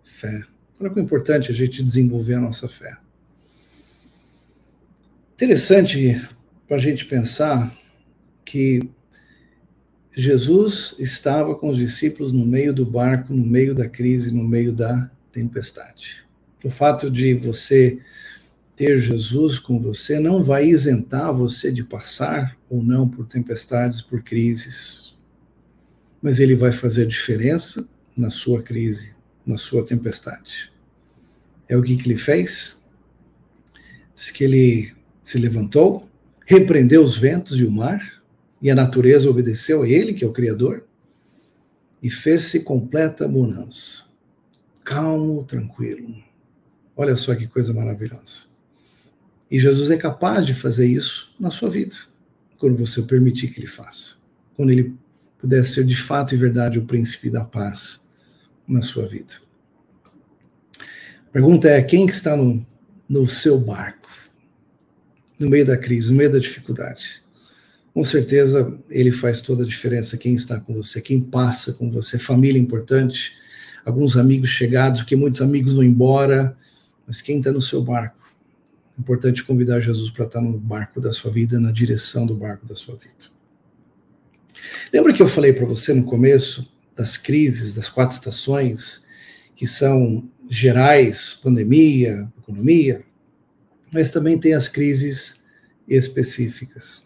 fé. 0.02 0.42
Olha 0.78 0.90
que 0.90 1.00
é 1.00 1.02
importante 1.02 1.50
a 1.50 1.55
gente 1.55 1.83
desenvolver 1.83 2.35
a 2.35 2.40
nossa 2.40 2.68
fé. 2.68 2.96
Interessante 5.33 6.20
para 6.68 6.76
a 6.76 6.81
gente 6.81 7.07
pensar 7.07 7.74
que 8.44 8.81
Jesus 10.14 10.94
estava 10.98 11.55
com 11.55 11.70
os 11.70 11.78
discípulos 11.78 12.33
no 12.33 12.44
meio 12.44 12.74
do 12.74 12.85
barco, 12.85 13.33
no 13.33 13.46
meio 13.46 13.74
da 13.74 13.88
crise, 13.88 14.31
no 14.31 14.44
meio 14.44 14.72
da 14.72 15.11
tempestade. 15.33 16.22
O 16.62 16.68
fato 16.68 17.11
de 17.11 17.33
você 17.33 17.98
ter 18.76 18.98
Jesus 18.98 19.59
com 19.59 19.81
você 19.81 20.20
não 20.20 20.42
vai 20.42 20.66
isentar 20.66 21.33
você 21.33 21.72
de 21.72 21.83
passar 21.83 22.59
ou 22.73 22.83
não 22.83 23.07
por 23.07 23.27
tempestades, 23.27 24.01
por 24.01 24.23
crises, 24.23 25.15
mas 26.23 26.41
ele 26.41 26.55
vai 26.55 26.73
fazer 26.73 27.07
diferença 27.07 27.87
na 28.17 28.31
sua 28.31 28.63
crise, 28.63 29.13
na 29.45 29.59
sua 29.59 29.85
tempestade. 29.85 30.73
É 31.69 31.77
o 31.77 31.83
que, 31.83 31.99
que 31.99 32.09
ele 32.09 32.17
fez? 32.17 32.81
Diz 34.17 34.31
que 34.31 34.45
ele 34.45 34.95
se 35.23 35.37
levantou, 35.37 36.09
repreendeu 36.47 37.05
os 37.05 37.19
ventos 37.19 37.61
e 37.61 37.65
o 37.65 37.71
mar, 37.71 38.23
e 38.63 38.71
a 38.71 38.75
natureza 38.75 39.29
obedeceu 39.29 39.83
a 39.83 39.89
ele, 39.89 40.15
que 40.15 40.25
é 40.25 40.27
o 40.27 40.33
Criador, 40.33 40.87
e 42.03 42.09
fez-se 42.09 42.61
completa 42.61 43.29
bonança. 43.29 44.07
Calmo, 44.83 45.45
tranquilo. 45.45 46.25
Olha 46.97 47.17
só 47.17 47.35
que 47.35 47.47
coisa 47.47 47.75
maravilhosa. 47.75 48.47
E 49.51 49.59
Jesus 49.59 49.91
é 49.91 49.99
capaz 49.99 50.47
de 50.47 50.55
fazer 50.55 50.87
isso 50.87 51.35
na 51.39 51.51
sua 51.51 51.69
vida, 51.69 51.95
quando 52.62 52.77
você 52.77 53.03
permitir 53.03 53.48
que 53.48 53.59
ele 53.59 53.66
faça. 53.66 54.18
Quando 54.55 54.70
ele 54.70 54.94
puder 55.37 55.64
ser 55.64 55.85
de 55.85 55.96
fato 55.96 56.33
e 56.33 56.38
verdade 56.38 56.79
o 56.79 56.85
príncipe 56.85 57.29
da 57.29 57.44
paz 57.44 58.07
na 58.68 58.83
sua 58.83 59.05
vida. 59.05 59.35
A 60.79 61.33
pergunta 61.33 61.68
é: 61.68 61.83
quem 61.83 62.07
está 62.07 62.37
no, 62.37 62.64
no 63.09 63.27
seu 63.27 63.59
barco? 63.59 64.09
No 65.40 65.51
meio 65.51 65.66
da 65.66 65.77
crise, 65.77 66.12
no 66.12 66.18
meio 66.18 66.31
da 66.31 66.38
dificuldade? 66.38 67.20
Com 67.92 68.05
certeza 68.05 68.79
ele 68.88 69.11
faz 69.11 69.40
toda 69.40 69.64
a 69.64 69.66
diferença. 69.66 70.16
Quem 70.16 70.35
está 70.35 70.61
com 70.61 70.72
você, 70.72 71.01
quem 71.01 71.20
passa 71.20 71.72
com 71.72 71.90
você, 71.90 72.16
família 72.16 72.62
importante, 72.62 73.33
alguns 73.85 74.16
amigos 74.16 74.51
chegados, 74.51 75.01
porque 75.01 75.16
muitos 75.16 75.42
amigos 75.42 75.75
vão 75.75 75.83
embora, 75.83 76.57
mas 77.05 77.20
quem 77.20 77.38
está 77.38 77.51
no 77.51 77.61
seu 77.61 77.83
barco? 77.83 78.22
Importante 78.98 79.44
convidar 79.44 79.81
Jesus 79.81 80.11
para 80.11 80.26
estar 80.26 80.40
no 80.40 80.59
barco 80.59 81.00
da 81.00 81.12
sua 81.12 81.31
vida, 81.31 81.59
na 81.59 81.72
direção 81.72 82.26
do 82.26 82.35
barco 82.35 82.66
da 82.66 82.74
sua 82.74 82.96
vida. 82.96 83.31
Lembra 84.92 85.12
que 85.12 85.22
eu 85.22 85.26
falei 85.26 85.52
para 85.52 85.64
você 85.64 85.94
no 85.94 86.05
começo 86.05 86.70
das 86.94 87.16
crises, 87.16 87.74
das 87.74 87.88
quatro 87.88 88.14
estações, 88.14 89.05
que 89.57 89.66
são 89.66 90.28
gerais, 90.48 91.38
pandemia, 91.42 92.31
economia, 92.38 93.02
mas 93.92 94.11
também 94.11 94.38
tem 94.38 94.55
as 94.55 94.68
crises 94.68 95.42
específicas. 95.88 97.05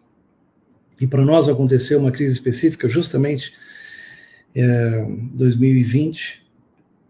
E 1.00 1.06
para 1.06 1.24
nós 1.24 1.48
aconteceu 1.48 1.98
uma 1.98 2.10
crise 2.10 2.34
específica 2.34 2.88
justamente 2.88 3.52
é, 4.54 5.06
2020, 5.34 6.42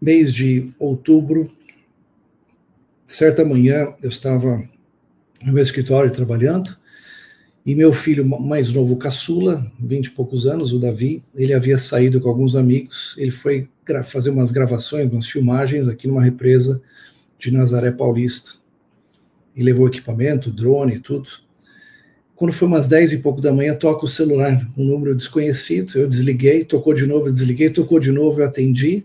mês 0.01 0.33
de 0.33 0.71
outubro, 0.77 1.51
certa 3.07 3.45
manhã 3.45 3.93
eu 4.01 4.09
estava 4.09 4.63
no 5.43 5.53
meu 5.53 5.61
escritório 5.61 6.11
trabalhando 6.11 6.77
e 7.65 7.75
meu 7.75 7.91
filho 7.91 8.25
mais 8.25 8.71
novo, 8.71 8.95
caçula, 8.95 9.69
vinte 9.79 10.07
e 10.07 10.11
poucos 10.11 10.47
anos, 10.47 10.71
o 10.71 10.79
Davi, 10.79 11.23
ele 11.35 11.53
havia 11.53 11.77
saído 11.77 12.21
com 12.21 12.29
alguns 12.29 12.55
amigos, 12.55 13.15
ele 13.17 13.31
foi 13.31 13.69
fazer 14.05 14.29
umas 14.29 14.51
gravações, 14.51 15.11
umas 15.11 15.27
filmagens 15.27 15.87
aqui 15.87 16.07
numa 16.07 16.23
represa 16.23 16.81
de 17.37 17.51
Nazaré 17.51 17.91
Paulista. 17.91 18.51
E 19.55 19.63
levou 19.63 19.87
equipamento, 19.87 20.51
drone 20.51 20.95
e 20.95 20.99
tudo. 20.99 21.27
Quando 22.35 22.53
foi 22.53 22.67
umas 22.67 22.87
dez 22.87 23.11
e 23.11 23.17
pouco 23.17 23.41
da 23.41 23.51
manhã, 23.51 23.75
toca 23.75 24.05
o 24.05 24.07
celular, 24.07 24.69
um 24.77 24.85
número 24.85 25.15
desconhecido, 25.15 25.97
eu 25.97 26.07
desliguei, 26.07 26.63
tocou 26.63 26.93
de 26.93 27.07
novo, 27.07 27.27
eu 27.27 27.31
desliguei, 27.31 27.69
tocou 27.69 27.99
de 27.99 28.11
novo, 28.11 28.41
eu 28.41 28.45
atendi, 28.45 29.03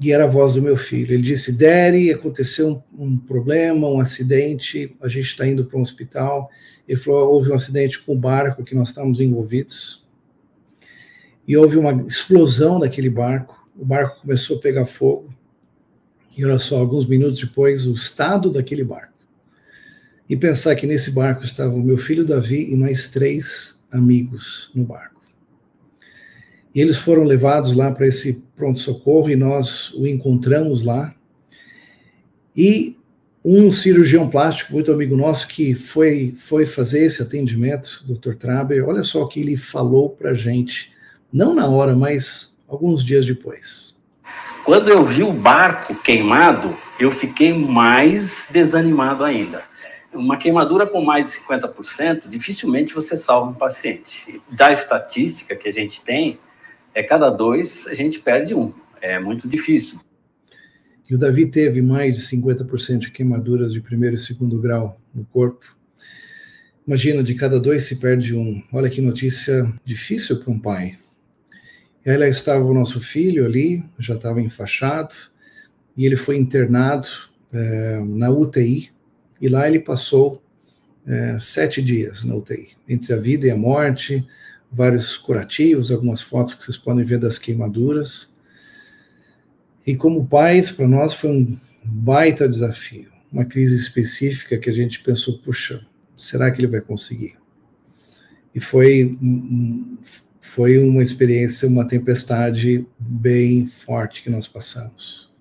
e 0.00 0.12
era 0.12 0.24
a 0.24 0.28
voz 0.28 0.54
do 0.54 0.62
meu 0.62 0.76
filho. 0.76 1.14
Ele 1.14 1.22
disse: 1.22 1.52
Daddy, 1.52 2.12
aconteceu 2.12 2.82
um, 2.98 3.04
um 3.04 3.16
problema, 3.16 3.88
um 3.88 4.00
acidente, 4.00 4.94
a 5.00 5.08
gente 5.08 5.26
está 5.26 5.46
indo 5.46 5.64
para 5.64 5.78
um 5.78 5.82
hospital. 5.82 6.50
Ele 6.86 6.98
falou: 6.98 7.32
houve 7.32 7.50
um 7.50 7.54
acidente 7.54 8.00
com 8.00 8.14
o 8.14 8.18
barco 8.18 8.64
que 8.64 8.74
nós 8.74 8.88
estávamos 8.88 9.20
envolvidos. 9.20 10.04
E 11.46 11.56
houve 11.56 11.76
uma 11.76 11.92
explosão 12.06 12.80
daquele 12.80 13.10
barco. 13.10 13.68
O 13.76 13.84
barco 13.84 14.20
começou 14.22 14.58
a 14.58 14.60
pegar 14.60 14.86
fogo. 14.86 15.32
E 16.36 16.44
olha 16.44 16.58
só, 16.58 16.78
alguns 16.78 17.06
minutos 17.06 17.38
depois, 17.38 17.86
o 17.86 17.92
estado 17.92 18.50
daquele 18.50 18.82
barco. 18.82 19.14
E 20.28 20.36
pensar 20.36 20.74
que 20.74 20.86
nesse 20.86 21.10
barco 21.10 21.44
estavam 21.44 21.78
meu 21.78 21.98
filho 21.98 22.24
Davi 22.24 22.72
e 22.72 22.76
mais 22.76 23.08
três 23.08 23.78
amigos 23.92 24.70
no 24.74 24.84
barco. 24.84 25.13
E 26.74 26.80
eles 26.80 26.96
foram 26.96 27.22
levados 27.22 27.72
lá 27.74 27.92
para 27.92 28.06
esse 28.06 28.44
pronto-socorro 28.56 29.30
e 29.30 29.36
nós 29.36 29.92
o 29.92 30.06
encontramos 30.06 30.82
lá. 30.82 31.14
E 32.56 32.96
um 33.44 33.70
cirurgião 33.70 34.28
plástico, 34.28 34.72
muito 34.72 34.90
amigo 34.90 35.16
nosso, 35.16 35.46
que 35.46 35.74
foi, 35.74 36.34
foi 36.38 36.64
fazer 36.64 37.04
esse 37.04 37.22
atendimento, 37.22 38.02
Dr. 38.06 38.34
Traber, 38.34 38.88
olha 38.88 39.02
só 39.02 39.22
o 39.22 39.28
que 39.28 39.40
ele 39.40 39.56
falou 39.56 40.08
para 40.08 40.34
gente, 40.34 40.92
não 41.32 41.54
na 41.54 41.66
hora, 41.66 41.94
mas 41.94 42.56
alguns 42.66 43.04
dias 43.04 43.26
depois. 43.26 43.94
Quando 44.64 44.88
eu 44.88 45.04
vi 45.04 45.22
o 45.22 45.32
barco 45.32 45.94
queimado, 45.94 46.74
eu 46.98 47.10
fiquei 47.10 47.52
mais 47.52 48.48
desanimado 48.50 49.22
ainda. 49.22 49.62
Uma 50.12 50.38
queimadura 50.38 50.86
com 50.86 51.04
mais 51.04 51.30
de 51.30 51.38
50%, 51.38 52.22
dificilmente 52.28 52.94
você 52.94 53.14
salva 53.14 53.50
um 53.50 53.54
paciente. 53.54 54.40
Da 54.48 54.72
estatística 54.72 55.54
que 55.54 55.68
a 55.68 55.72
gente 55.72 56.00
tem, 56.00 56.38
é 56.94 57.02
cada 57.02 57.28
dois 57.28 57.86
a 57.88 57.94
gente 57.94 58.20
perde 58.20 58.54
um. 58.54 58.72
É 59.00 59.18
muito 59.18 59.48
difícil. 59.48 60.00
E 61.10 61.14
o 61.14 61.18
Davi 61.18 61.46
teve 61.46 61.82
mais 61.82 62.16
de 62.16 62.36
50% 62.36 62.98
de 62.98 63.10
queimaduras 63.10 63.72
de 63.72 63.80
primeiro 63.80 64.14
e 64.14 64.18
segundo 64.18 64.58
grau 64.58 64.98
no 65.14 65.24
corpo. 65.26 65.76
Imagina, 66.86 67.22
de 67.22 67.34
cada 67.34 67.58
dois 67.60 67.84
se 67.84 67.96
perde 67.96 68.34
um. 68.34 68.62
Olha 68.72 68.88
que 68.88 69.00
notícia 69.00 69.70
difícil 69.84 70.38
para 70.38 70.52
um 70.52 70.58
pai. 70.58 70.98
E 72.04 72.10
aí 72.10 72.16
lá 72.16 72.28
estava 72.28 72.64
o 72.64 72.74
nosso 72.74 73.00
filho 73.00 73.44
ali, 73.44 73.82
já 73.98 74.14
estava 74.14 74.40
enfaixado, 74.40 75.14
e 75.96 76.04
ele 76.04 76.16
foi 76.16 76.36
internado 76.36 77.08
é, 77.52 78.02
na 78.06 78.30
UTI, 78.30 78.90
e 79.40 79.48
lá 79.48 79.66
ele 79.66 79.80
passou 79.80 80.42
é, 81.06 81.38
sete 81.38 81.80
dias 81.82 82.24
na 82.24 82.34
UTI, 82.34 82.70
entre 82.86 83.14
a 83.14 83.16
vida 83.16 83.46
e 83.46 83.50
a 83.50 83.56
morte, 83.56 84.26
vários 84.74 85.16
curativos, 85.16 85.92
algumas 85.92 86.20
fotos 86.20 86.54
que 86.54 86.64
vocês 86.64 86.76
podem 86.76 87.04
ver 87.04 87.18
das 87.18 87.38
queimaduras. 87.38 88.34
E 89.86 89.94
como 89.94 90.26
pais, 90.26 90.70
para 90.70 90.88
nós 90.88 91.14
foi 91.14 91.30
um 91.30 91.58
baita 91.84 92.48
desafio, 92.48 93.10
uma 93.30 93.44
crise 93.44 93.76
específica 93.76 94.58
que 94.58 94.68
a 94.68 94.72
gente 94.72 95.02
pensou, 95.02 95.38
puxa, 95.38 95.86
será 96.16 96.50
que 96.50 96.60
ele 96.60 96.66
vai 96.66 96.80
conseguir? 96.80 97.36
E 98.54 98.58
foi, 98.58 99.18
foi 100.40 100.78
uma 100.78 101.02
experiência, 101.02 101.68
uma 101.68 101.86
tempestade 101.86 102.84
bem 102.98 103.66
forte 103.66 104.22
que 104.22 104.30
nós 104.30 104.48
passamos. 104.48 105.32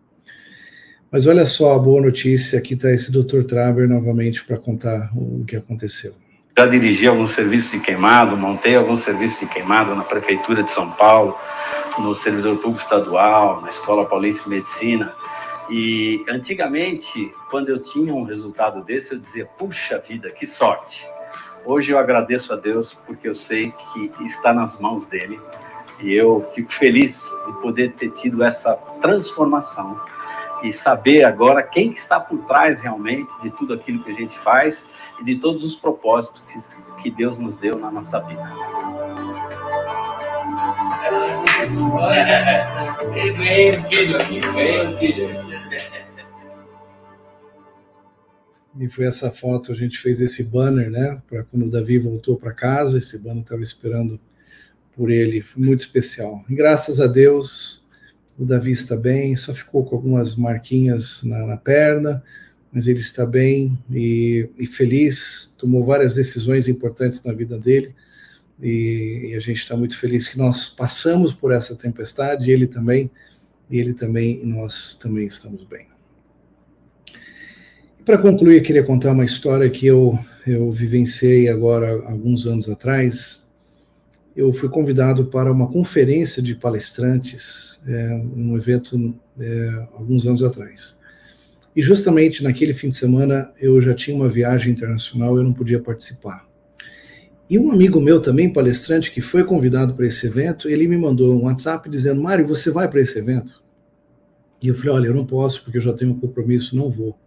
Mas 1.11 1.27
olha 1.27 1.45
só 1.45 1.75
a 1.75 1.79
boa 1.79 2.01
notícia, 2.01 2.57
aqui 2.57 2.73
está 2.73 2.91
esse 2.91 3.11
Dr. 3.11 3.43
Traber 3.43 3.87
novamente 3.87 4.43
para 4.43 4.57
contar 4.57 5.11
o 5.15 5.45
que 5.45 5.55
aconteceu. 5.55 6.22
Já 6.55 6.67
dirigi 6.67 7.07
algum 7.07 7.25
serviço 7.25 7.71
de 7.71 7.79
queimado, 7.79 8.37
montei 8.37 8.75
algum 8.75 8.95
serviço 8.95 9.39
de 9.39 9.47
queimado 9.47 9.95
na 9.95 10.03
Prefeitura 10.03 10.61
de 10.61 10.69
São 10.69 10.91
Paulo, 10.91 11.35
no 11.97 12.13
Servidor 12.13 12.57
Público 12.57 12.83
Estadual, 12.83 13.61
na 13.61 13.69
Escola 13.69 14.05
Paulista 14.05 14.43
de 14.43 14.49
Medicina, 14.51 15.15
e 15.67 16.23
antigamente, 16.29 17.33
quando 17.49 17.69
eu 17.69 17.81
tinha 17.81 18.13
um 18.13 18.23
resultado 18.23 18.83
desse, 18.83 19.13
eu 19.13 19.19
dizia: 19.19 19.47
puxa 19.57 19.97
vida, 19.97 20.29
que 20.29 20.45
sorte. 20.45 21.03
Hoje 21.65 21.91
eu 21.91 21.97
agradeço 21.97 22.53
a 22.53 22.55
Deus 22.55 22.93
porque 22.93 23.27
eu 23.27 23.33
sei 23.33 23.73
que 23.91 24.23
está 24.23 24.53
nas 24.53 24.77
mãos 24.79 25.07
dele 25.07 25.39
e 25.99 26.13
eu 26.13 26.51
fico 26.53 26.71
feliz 26.71 27.23
de 27.47 27.53
poder 27.61 27.93
ter 27.93 28.11
tido 28.11 28.43
essa 28.43 28.75
transformação 29.01 29.99
e 30.61 30.71
saber 30.71 31.23
agora 31.23 31.63
quem 31.63 31.91
que 31.91 31.99
está 31.99 32.19
por 32.19 32.45
trás 32.45 32.81
realmente 32.81 33.31
de 33.41 33.49
tudo 33.49 33.73
aquilo 33.73 34.03
que 34.03 34.11
a 34.11 34.15
gente 34.15 34.37
faz 34.39 34.87
e 35.23 35.25
de 35.25 35.35
todos 35.37 35.63
os 35.63 35.75
propósitos 35.75 36.41
que, 36.41 37.03
que 37.03 37.11
Deus 37.11 37.39
nos 37.39 37.55
deu 37.57 37.77
na 37.77 37.89
nossa 37.89 38.19
vida. 38.19 38.43
Filho 43.89 44.19
filho. 44.99 45.53
E 48.79 48.89
foi 48.89 49.05
essa 49.05 49.29
foto, 49.29 49.71
a 49.71 49.75
gente 49.75 49.99
fez 49.99 50.19
esse 50.19 50.43
banner, 50.45 50.89
né? 50.89 51.21
Para 51.29 51.43
quando 51.43 51.67
o 51.67 51.69
Davi 51.69 51.99
voltou 51.99 52.37
para 52.37 52.51
casa, 52.51 52.97
esse 52.97 53.17
banner 53.19 53.43
estava 53.43 53.61
esperando 53.61 54.19
por 54.95 55.11
ele, 55.11 55.41
foi 55.41 55.63
muito 55.63 55.79
especial. 55.81 56.43
E 56.49 56.55
graças 56.55 56.99
a 56.99 57.07
Deus, 57.07 57.85
o 58.37 58.43
Davi 58.43 58.71
está 58.71 58.95
bem, 58.95 59.35
só 59.35 59.53
ficou 59.53 59.85
com 59.85 59.95
algumas 59.95 60.35
marquinhas 60.35 61.23
na, 61.23 61.45
na 61.45 61.57
perna, 61.57 62.23
mas 62.73 62.87
ele 62.87 62.99
está 62.99 63.23
bem 63.23 63.77
e, 63.91 64.49
e, 64.57 64.65
feliz, 64.65 65.53
tomou 65.59 65.85
várias 65.85 66.15
decisões 66.15 66.67
importantes 66.67 67.23
na 67.23 67.31
vida 67.31 67.57
dele. 67.59 67.93
E, 68.59 69.29
e 69.29 69.35
a 69.35 69.39
gente 69.39 69.57
está 69.57 69.77
muito 69.77 69.97
feliz 69.97 70.27
que 70.27 70.37
nós 70.37 70.69
passamos 70.69 71.33
por 71.33 71.51
essa 71.51 71.75
tempestade, 71.75 72.51
ele 72.51 72.65
também, 72.65 73.11
e 73.69 73.79
ele 73.79 73.93
também, 73.93 74.41
e 74.41 74.45
nós 74.45 74.95
também 74.95 75.27
estamos 75.27 75.63
bem. 75.63 75.87
Para 78.03 78.17
concluir, 78.17 78.57
eu 78.57 78.63
queria 78.63 78.83
contar 78.83 79.11
uma 79.11 79.23
história 79.23 79.69
que 79.69 79.85
eu, 79.85 80.17
eu 80.45 80.71
vivenciei 80.71 81.47
agora, 81.49 81.91
alguns 82.07 82.47
anos 82.47 82.67
atrás. 82.67 83.45
Eu 84.35 84.51
fui 84.51 84.67
convidado 84.67 85.27
para 85.27 85.51
uma 85.51 85.67
conferência 85.67 86.41
de 86.41 86.55
palestrantes, 86.55 87.79
é, 87.87 88.15
um 88.35 88.57
evento 88.57 89.15
é, 89.39 89.87
alguns 89.93 90.25
anos 90.25 90.41
atrás. 90.41 90.97
E 91.75 91.81
justamente 91.81 92.43
naquele 92.43 92.73
fim 92.73 92.89
de 92.89 92.95
semana 92.95 93.51
eu 93.59 93.81
já 93.81 93.93
tinha 93.93 94.15
uma 94.15 94.29
viagem 94.29 94.71
internacional, 94.71 95.37
eu 95.37 95.43
não 95.43 95.53
podia 95.53 95.79
participar. 95.79 96.47
E 97.49 97.59
um 97.59 97.71
amigo 97.71 97.99
meu 97.99 98.21
também, 98.21 98.51
palestrante, 98.51 99.11
que 99.11 99.21
foi 99.21 99.43
convidado 99.43 99.93
para 99.93 100.05
esse 100.05 100.25
evento, 100.25 100.69
ele 100.69 100.87
me 100.87 100.97
mandou 100.97 101.35
um 101.35 101.43
WhatsApp 101.43 101.89
dizendo: 101.89 102.21
Mário, 102.21 102.47
você 102.47 102.71
vai 102.71 102.87
para 102.87 103.01
esse 103.01 103.17
evento? 103.19 103.61
E 104.61 104.69
eu 104.69 104.75
falei: 104.75 104.91
olha, 104.91 105.07
eu 105.07 105.13
não 105.13 105.25
posso 105.25 105.63
porque 105.63 105.77
eu 105.77 105.81
já 105.81 105.93
tenho 105.93 106.11
um 106.11 106.19
compromisso, 106.19 106.75
não 106.75 106.89
vou. 106.89 107.17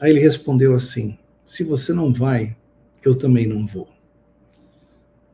Aí 0.00 0.10
ele 0.10 0.20
respondeu 0.20 0.74
assim: 0.74 1.16
Se 1.46 1.62
você 1.62 1.92
não 1.92 2.12
vai, 2.12 2.56
eu 3.04 3.14
também 3.14 3.46
não 3.46 3.66
vou. 3.66 3.88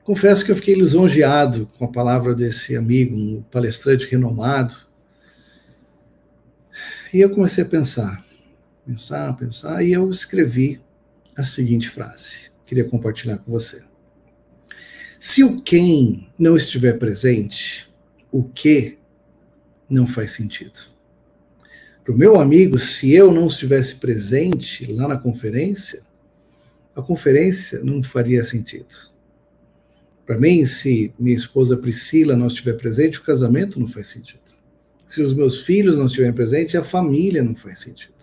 Confesso 0.05 0.45
que 0.45 0.53
eu 0.53 0.57
fiquei 0.57 0.75
lisonjeado 0.75 1.69
com 1.77 1.85
a 1.85 1.89
palavra 1.89 2.33
desse 2.33 2.77
amigo, 2.77 3.17
um 3.17 3.43
palestrante 3.51 4.07
renomado. 4.09 4.75
E 7.13 7.21
eu 7.21 7.31
comecei 7.31 7.63
a 7.63 7.69
pensar, 7.69 8.27
pensar, 8.85 9.37
pensar, 9.37 9.83
e 9.83 9.93
eu 9.93 10.11
escrevi 10.11 10.81
a 11.37 11.45
seguinte 11.45 11.89
frase. 11.89 12.51
Queria 12.65 12.85
compartilhar 12.85 13.39
com 13.39 13.51
você. 13.51 13.83
Se 15.19 15.45
o 15.45 15.61
quem 15.61 16.29
não 16.39 16.57
estiver 16.57 16.99
presente, 16.99 17.89
o 18.31 18.45
que 18.45 18.99
não 19.89 20.07
faz 20.07 20.33
sentido. 20.33 20.81
Para 22.05 22.15
o 22.15 22.19
meu 22.19 22.41
amigo, 22.41 22.79
se 22.79 23.13
eu 23.13 23.33
não 23.33 23.47
estivesse 23.47 23.97
presente 23.97 24.85
lá 24.93 25.09
na 25.09 25.17
conferência, 25.17 26.03
a 26.95 27.03
conferência 27.03 27.83
não 27.83 28.03
faria 28.03 28.43
sentido. 28.43 29.11
Para 30.25 30.39
mim, 30.39 30.65
se 30.65 31.13
minha 31.19 31.37
esposa 31.37 31.77
Priscila 31.77 32.37
não 32.37 32.49
estiver 32.49 32.75
presente, 32.75 33.19
o 33.19 33.23
casamento 33.23 33.79
não 33.79 33.87
faz 33.87 34.09
sentido. 34.09 34.41
Se 35.07 35.23
os 35.23 35.33
meus 35.33 35.63
filhos 35.63 35.97
não 35.97 36.07
estiverem 36.07 36.35
presentes, 36.35 36.75
a 36.75 36.83
família 36.83 37.43
não 37.43 37.55
faz 37.55 37.79
sentido. 37.79 38.15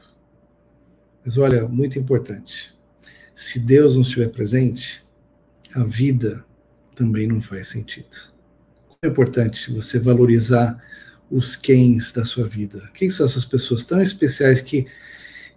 Mas 1.25 1.38
olha, 1.38 1.67
muito 1.67 1.97
importante. 1.97 2.75
Se 3.34 3.59
Deus 3.59 3.95
não 3.95 4.01
estiver 4.01 4.29
presente, 4.29 5.03
a 5.73 5.84
vida 5.84 6.45
também 6.93 7.25
não 7.25 7.41
faz 7.41 7.69
sentido. 7.69 8.31
É 9.01 9.07
importante 9.07 9.71
você 9.73 9.97
valorizar 9.97 10.79
os 11.31 11.55
quens 11.55 12.11
da 12.11 12.23
sua 12.23 12.47
vida? 12.47 12.89
Quem 12.93 13.09
são 13.09 13.25
essas 13.25 13.43
pessoas 13.43 13.84
tão 13.84 14.01
especiais 14.01 14.61
que, 14.61 14.86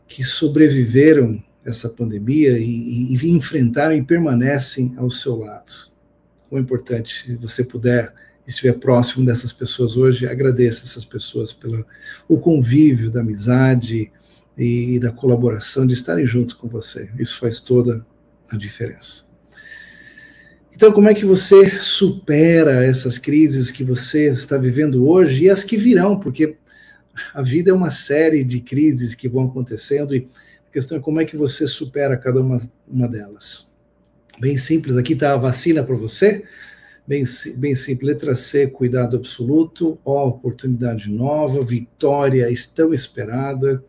que 0.08 0.24
sobreviveram 0.24 1.42
essa 1.64 1.88
pandemia 1.88 2.58
e, 2.58 3.12
e, 3.12 3.16
e 3.16 3.30
enfrentaram 3.30 3.94
e 3.94 4.02
permanecem 4.02 4.94
ao 4.96 5.10
seu 5.10 5.36
lado? 5.36 5.90
O 6.50 6.58
importante, 6.58 7.26
se 7.26 7.36
você 7.36 7.64
puder, 7.64 8.14
estiver 8.46 8.74
próximo 8.74 9.24
dessas 9.24 9.52
pessoas 9.52 9.96
hoje, 9.96 10.26
agradeça 10.26 10.84
essas 10.84 11.04
pessoas 11.04 11.52
pelo 11.52 11.84
o 12.28 12.38
convívio 12.38 13.10
da 13.10 13.20
amizade 13.20 14.10
e, 14.56 14.94
e 14.94 14.98
da 15.00 15.10
colaboração, 15.10 15.86
de 15.86 15.94
estarem 15.94 16.26
juntos 16.26 16.54
com 16.54 16.68
você. 16.68 17.10
Isso 17.18 17.38
faz 17.38 17.60
toda 17.60 18.06
a 18.50 18.56
diferença. 18.56 19.26
Então, 20.72 20.92
como 20.92 21.08
é 21.08 21.14
que 21.14 21.24
você 21.24 21.70
supera 21.80 22.84
essas 22.84 23.16
crises 23.16 23.70
que 23.70 23.82
você 23.82 24.30
está 24.30 24.58
vivendo 24.58 25.08
hoje 25.08 25.44
e 25.44 25.50
as 25.50 25.64
que 25.64 25.76
virão? 25.76 26.20
Porque 26.20 26.56
a 27.32 27.40
vida 27.40 27.70
é 27.70 27.74
uma 27.74 27.88
série 27.88 28.44
de 28.44 28.60
crises 28.60 29.14
que 29.14 29.26
vão 29.26 29.46
acontecendo 29.46 30.14
e 30.14 30.28
a 30.68 30.72
questão 30.72 30.98
é 30.98 31.00
como 31.00 31.18
é 31.18 31.24
que 31.24 31.34
você 31.34 31.66
supera 31.66 32.16
cada 32.16 32.42
uma, 32.42 32.58
uma 32.86 33.08
delas. 33.08 33.74
Bem 34.38 34.58
simples, 34.58 34.98
aqui 34.98 35.14
está 35.14 35.32
a 35.32 35.38
vacina 35.38 35.82
para 35.82 35.94
você. 35.94 36.44
Bem, 37.06 37.22
bem 37.56 37.74
simples, 37.74 38.08
letra 38.08 38.34
C, 38.34 38.66
cuidado 38.66 39.16
absoluto, 39.16 39.98
ó, 40.04 40.26
oportunidade 40.26 41.08
nova, 41.08 41.62
vitória 41.62 42.48
tão 42.74 42.92
esperada, 42.92 43.82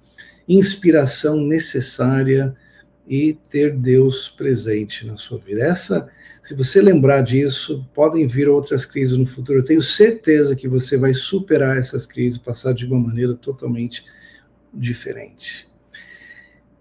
inspiração 0.47 1.37
necessária 1.37 2.55
e 3.07 3.37
ter 3.49 3.75
Deus 3.75 4.29
presente 4.29 5.05
na 5.05 5.17
sua 5.17 5.39
vida. 5.39 5.63
Essa 5.63 6.09
se 6.47 6.53
você 6.53 6.81
lembrar 6.81 7.23
disso, 7.23 7.85
podem 7.93 8.25
vir 8.25 8.47
outras 8.47 8.85
crises 8.85 9.17
no 9.17 9.25
futuro. 9.25 9.59
Eu 9.59 9.63
tenho 9.65 9.81
certeza 9.81 10.55
que 10.55 10.65
você 10.65 10.95
vai 10.95 11.13
superar 11.13 11.77
essas 11.77 12.05
crises, 12.05 12.37
passar 12.37 12.73
de 12.73 12.85
uma 12.85 12.97
maneira 12.97 13.35
totalmente 13.35 14.05
diferente. 14.73 15.67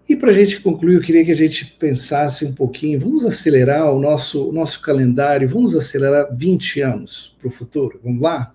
E 0.07 0.15
para 0.15 0.31
a 0.31 0.33
gente 0.33 0.61
concluir, 0.61 0.95
eu 0.95 1.01
queria 1.01 1.25
que 1.25 1.31
a 1.31 1.35
gente 1.35 1.65
pensasse 1.77 2.45
um 2.45 2.53
pouquinho, 2.53 2.99
vamos 2.99 3.25
acelerar 3.25 3.91
o 3.91 3.99
nosso, 3.99 4.51
nosso 4.53 4.81
calendário, 4.81 5.49
vamos 5.49 5.75
acelerar 5.75 6.29
20 6.33 6.81
anos 6.81 7.35
para 7.37 7.47
o 7.47 7.51
futuro, 7.51 7.99
vamos 8.01 8.21
lá? 8.21 8.53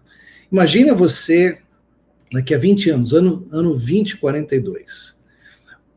Imagina 0.51 0.95
você 0.95 1.59
daqui 2.33 2.55
a 2.55 2.59
20 2.59 2.91
anos, 2.91 3.13
ano, 3.13 3.47
ano 3.53 3.71
2042. 3.71 5.21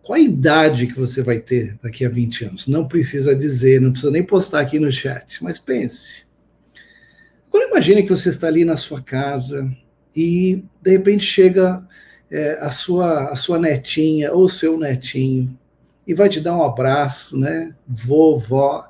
Qual 0.01 0.18
a 0.18 0.22
idade 0.22 0.88
que 0.88 0.99
você 0.99 1.24
vai 1.24 1.39
ter 1.39 1.78
daqui 1.82 2.03
a 2.03 2.10
20 2.10 2.45
anos? 2.45 2.68
Não 2.68 2.88
precisa 2.88 3.34
dizer, 3.34 3.80
não 3.80 3.91
precisa 3.91 4.12
nem 4.12 4.24
postar 4.24 4.60
aqui 4.60 4.78
no 4.78 4.91
chat, 4.91 5.41
mas 5.41 5.58
pense. 5.58 6.26
Agora 7.47 7.70
imagine 7.70 8.03
que 8.03 8.10
você 8.10 8.28
está 8.28 8.47
ali 8.47 8.66
na 8.66 8.76
sua 8.76 9.01
casa 9.01 9.74
e 10.14 10.64
de 10.82 10.91
repente 10.91 11.24
chega 11.24 11.82
é, 12.32 12.58
a, 12.60 12.70
sua, 12.70 13.30
a 13.30 13.36
sua 13.36 13.60
netinha 13.60 14.34
ou 14.34 14.48
seu 14.50 14.78
netinho 14.78 15.58
e 16.08 16.14
vai 16.14 16.30
te 16.30 16.40
dar 16.40 16.56
um 16.56 16.64
abraço, 16.64 17.38
né? 17.38 17.74
Vovó. 17.88 18.88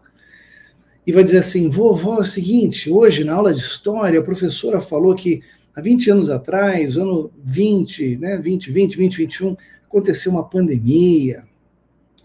E 1.06 1.12
vai 1.12 1.24
dizer 1.24 1.40
assim: 1.40 1.70
vovó, 1.70 2.18
é 2.18 2.22
o 2.22 2.24
seguinte, 2.24 2.90
hoje 2.90 3.24
na 3.24 3.34
aula 3.34 3.54
de 3.54 3.60
história 3.60 4.20
a 4.20 4.24
professora 4.24 4.82
falou 4.82 5.16
que 5.16 5.42
há 5.76 5.82
20 5.82 6.12
anos 6.12 6.30
atrás, 6.30 6.98
ano 6.98 7.32
20, 7.44 8.18
né, 8.18 8.38
20, 8.38 8.72
20, 8.72 8.98
20, 8.98 9.18
21, 9.18 9.58
aconteceu 9.88 10.32
uma 10.32 10.44
pandemia, 10.44 11.44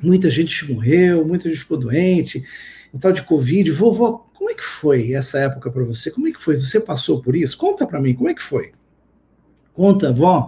muita 0.02 0.30
gente 0.30 0.72
morreu, 0.72 1.24
muita 1.26 1.48
gente 1.48 1.60
ficou 1.60 1.76
doente, 1.76 2.42
o 2.92 2.98
tal 2.98 3.12
de 3.12 3.22
Covid. 3.22 3.70
Vovó, 3.70 4.26
como 4.34 4.50
é 4.50 4.54
que 4.54 4.64
foi 4.64 5.12
essa 5.12 5.38
época 5.38 5.70
para 5.70 5.84
você? 5.84 6.10
Como 6.10 6.26
é 6.26 6.32
que 6.32 6.40
foi? 6.40 6.56
Você 6.56 6.80
passou 6.80 7.20
por 7.20 7.36
isso? 7.36 7.56
Conta 7.58 7.86
para 7.86 8.00
mim, 8.00 8.14
como 8.14 8.28
é 8.28 8.34
que 8.34 8.42
foi? 8.42 8.72
Conta, 9.74 10.12
vó, 10.12 10.46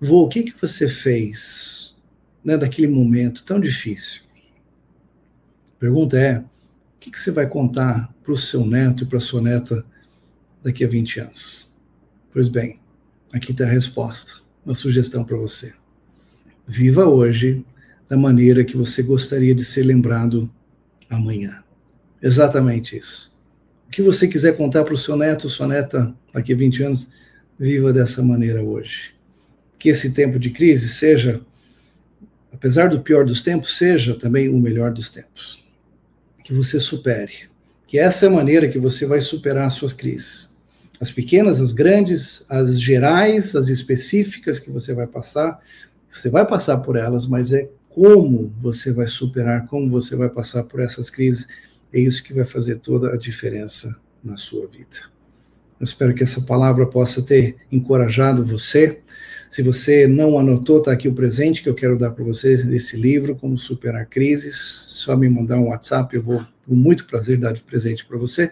vô, 0.00 0.22
o 0.22 0.28
que, 0.28 0.44
que 0.44 0.60
você 0.60 0.88
fez 0.88 1.96
né, 2.44 2.56
daquele 2.56 2.88
momento 2.88 3.44
tão 3.44 3.58
difícil? 3.58 4.22
A 5.76 5.80
pergunta 5.80 6.18
é, 6.18 6.38
o 6.38 6.44
que, 7.00 7.10
que 7.10 7.18
você 7.18 7.30
vai 7.30 7.46
contar 7.46 8.12
para 8.22 8.32
o 8.32 8.36
seu 8.36 8.64
neto 8.64 9.04
e 9.04 9.06
para 9.06 9.20
sua 9.20 9.40
neta 9.40 9.84
daqui 10.62 10.84
a 10.84 10.88
20 10.88 11.20
anos? 11.20 11.70
Pois 12.32 12.48
bem, 12.48 12.80
aqui 13.32 13.52
está 13.52 13.64
a 13.64 13.68
resposta, 13.68 14.34
uma 14.64 14.74
sugestão 14.74 15.24
para 15.24 15.36
você. 15.36 15.72
Viva 16.66 17.06
hoje 17.06 17.64
da 18.08 18.16
maneira 18.16 18.64
que 18.64 18.76
você 18.76 19.02
gostaria 19.02 19.54
de 19.54 19.64
ser 19.64 19.84
lembrado 19.84 20.50
amanhã. 21.08 21.62
Exatamente 22.20 22.96
isso. 22.96 23.32
O 23.86 23.90
que 23.90 24.02
você 24.02 24.28
quiser 24.28 24.56
contar 24.56 24.84
para 24.84 24.94
o 24.94 24.98
seu 24.98 25.16
neto, 25.16 25.48
sua 25.48 25.66
neta, 25.66 26.14
daqui 26.32 26.52
a 26.52 26.56
20 26.56 26.82
anos, 26.82 27.08
viva 27.58 27.92
dessa 27.92 28.22
maneira 28.22 28.62
hoje. 28.62 29.17
Que 29.78 29.88
esse 29.88 30.12
tempo 30.12 30.38
de 30.38 30.50
crise 30.50 30.88
seja, 30.88 31.40
apesar 32.52 32.88
do 32.88 33.00
pior 33.00 33.24
dos 33.24 33.40
tempos, 33.40 33.76
seja 33.76 34.14
também 34.14 34.48
o 34.48 34.58
melhor 34.58 34.92
dos 34.92 35.08
tempos. 35.08 35.62
Que 36.44 36.52
você 36.52 36.80
supere. 36.80 37.48
Que 37.86 37.98
essa 37.98 38.26
é 38.26 38.28
a 38.28 38.32
maneira 38.32 38.68
que 38.68 38.78
você 38.78 39.06
vai 39.06 39.20
superar 39.20 39.66
as 39.66 39.74
suas 39.74 39.92
crises 39.92 40.50
as 41.00 41.10
pequenas, 41.10 41.60
as 41.60 41.72
grandes, 41.72 42.44
as 42.48 42.80
gerais, 42.80 43.54
as 43.54 43.68
específicas 43.68 44.58
que 44.58 44.70
você 44.70 44.92
vai 44.92 45.06
passar. 45.06 45.60
Você 46.10 46.28
vai 46.28 46.46
passar 46.46 46.78
por 46.78 46.96
elas, 46.96 47.26
mas 47.26 47.52
é 47.52 47.68
como 47.88 48.52
você 48.60 48.92
vai 48.92 49.06
superar, 49.06 49.66
como 49.66 49.88
você 49.88 50.16
vai 50.16 50.28
passar 50.28 50.64
por 50.64 50.80
essas 50.80 51.08
crises. 51.08 51.46
É 51.92 52.00
isso 52.00 52.22
que 52.22 52.34
vai 52.34 52.44
fazer 52.44 52.76
toda 52.76 53.12
a 53.12 53.16
diferença 53.16 53.96
na 54.22 54.36
sua 54.36 54.66
vida. 54.66 55.08
Eu 55.78 55.84
espero 55.84 56.14
que 56.14 56.24
essa 56.24 56.40
palavra 56.40 56.86
possa 56.86 57.22
ter 57.22 57.56
encorajado 57.70 58.44
você. 58.44 59.00
Se 59.48 59.62
você 59.62 60.06
não 60.06 60.38
anotou, 60.38 60.78
está 60.78 60.92
aqui 60.92 61.08
o 61.08 61.14
presente 61.14 61.62
que 61.62 61.68
eu 61.68 61.74
quero 61.74 61.96
dar 61.96 62.10
para 62.10 62.22
você 62.22 62.56
desse 62.56 62.96
livro, 62.96 63.34
Como 63.34 63.56
Superar 63.56 64.06
Crises. 64.06 64.56
Só 64.56 65.16
me 65.16 65.28
mandar 65.28 65.58
um 65.58 65.68
WhatsApp, 65.68 66.14
eu 66.14 66.22
vou 66.22 66.44
com 66.66 66.74
muito 66.74 67.06
prazer 67.06 67.38
dar 67.38 67.52
de 67.52 67.62
presente 67.62 68.04
para 68.04 68.18
você. 68.18 68.50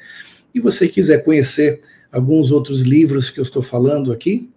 E 0.54 0.60
você 0.60 0.88
quiser 0.88 1.22
conhecer 1.22 1.82
alguns 2.10 2.50
outros 2.50 2.80
livros 2.80 3.28
que 3.28 3.38
eu 3.38 3.42
estou 3.42 3.60
falando 3.60 4.10
aqui. 4.10 4.48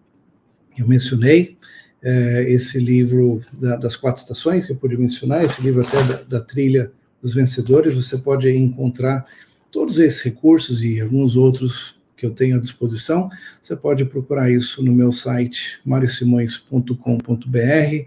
Eu 0.77 0.87
mencionei 0.87 1.57
é, 2.01 2.45
esse 2.47 2.79
livro 2.79 3.41
da, 3.51 3.75
das 3.75 3.97
quatro 3.97 4.21
estações 4.21 4.65
que 4.65 4.71
eu 4.71 4.77
pude 4.77 4.95
mencionar, 4.95 5.43
esse 5.43 5.61
livro 5.61 5.81
até 5.81 6.01
da, 6.03 6.21
da 6.23 6.41
trilha 6.41 6.89
dos 7.21 7.33
vencedores. 7.33 7.95
Você 7.95 8.17
pode 8.17 8.49
encontrar 8.49 9.25
todos 9.69 9.99
esses 9.99 10.21
recursos 10.21 10.81
e 10.81 11.01
alguns 11.01 11.35
outros 11.35 11.98
que 12.19 12.25
eu 12.25 12.31
tenho 12.31 12.57
à 12.57 12.59
disposição. 12.59 13.29
Você 13.61 13.75
pode 13.75 14.03
procurar 14.05 14.51
isso 14.51 14.83
no 14.83 14.91
meu 14.91 15.11
site 15.11 15.79
mariosimões.com.br 15.85 18.05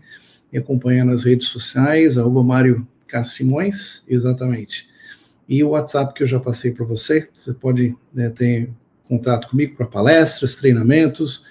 e 0.53 0.59
acompanhar 0.59 1.05
nas 1.05 1.25
redes 1.25 1.49
sociais, 1.49 2.17
Mário 2.17 2.87
K. 3.09 3.25
Simões, 3.25 4.05
exatamente. 4.07 4.87
E 5.49 5.65
o 5.65 5.71
WhatsApp 5.71 6.15
que 6.15 6.23
eu 6.23 6.27
já 6.27 6.39
passei 6.39 6.73
para 6.73 6.85
você, 6.85 7.29
você 7.35 7.53
pode 7.53 7.97
né, 8.13 8.31
ter 8.31 8.71
contato 9.09 9.49
comigo 9.49 9.77
para 9.77 9.87
palestras, 9.87 10.57
treinamentos, 10.57 11.43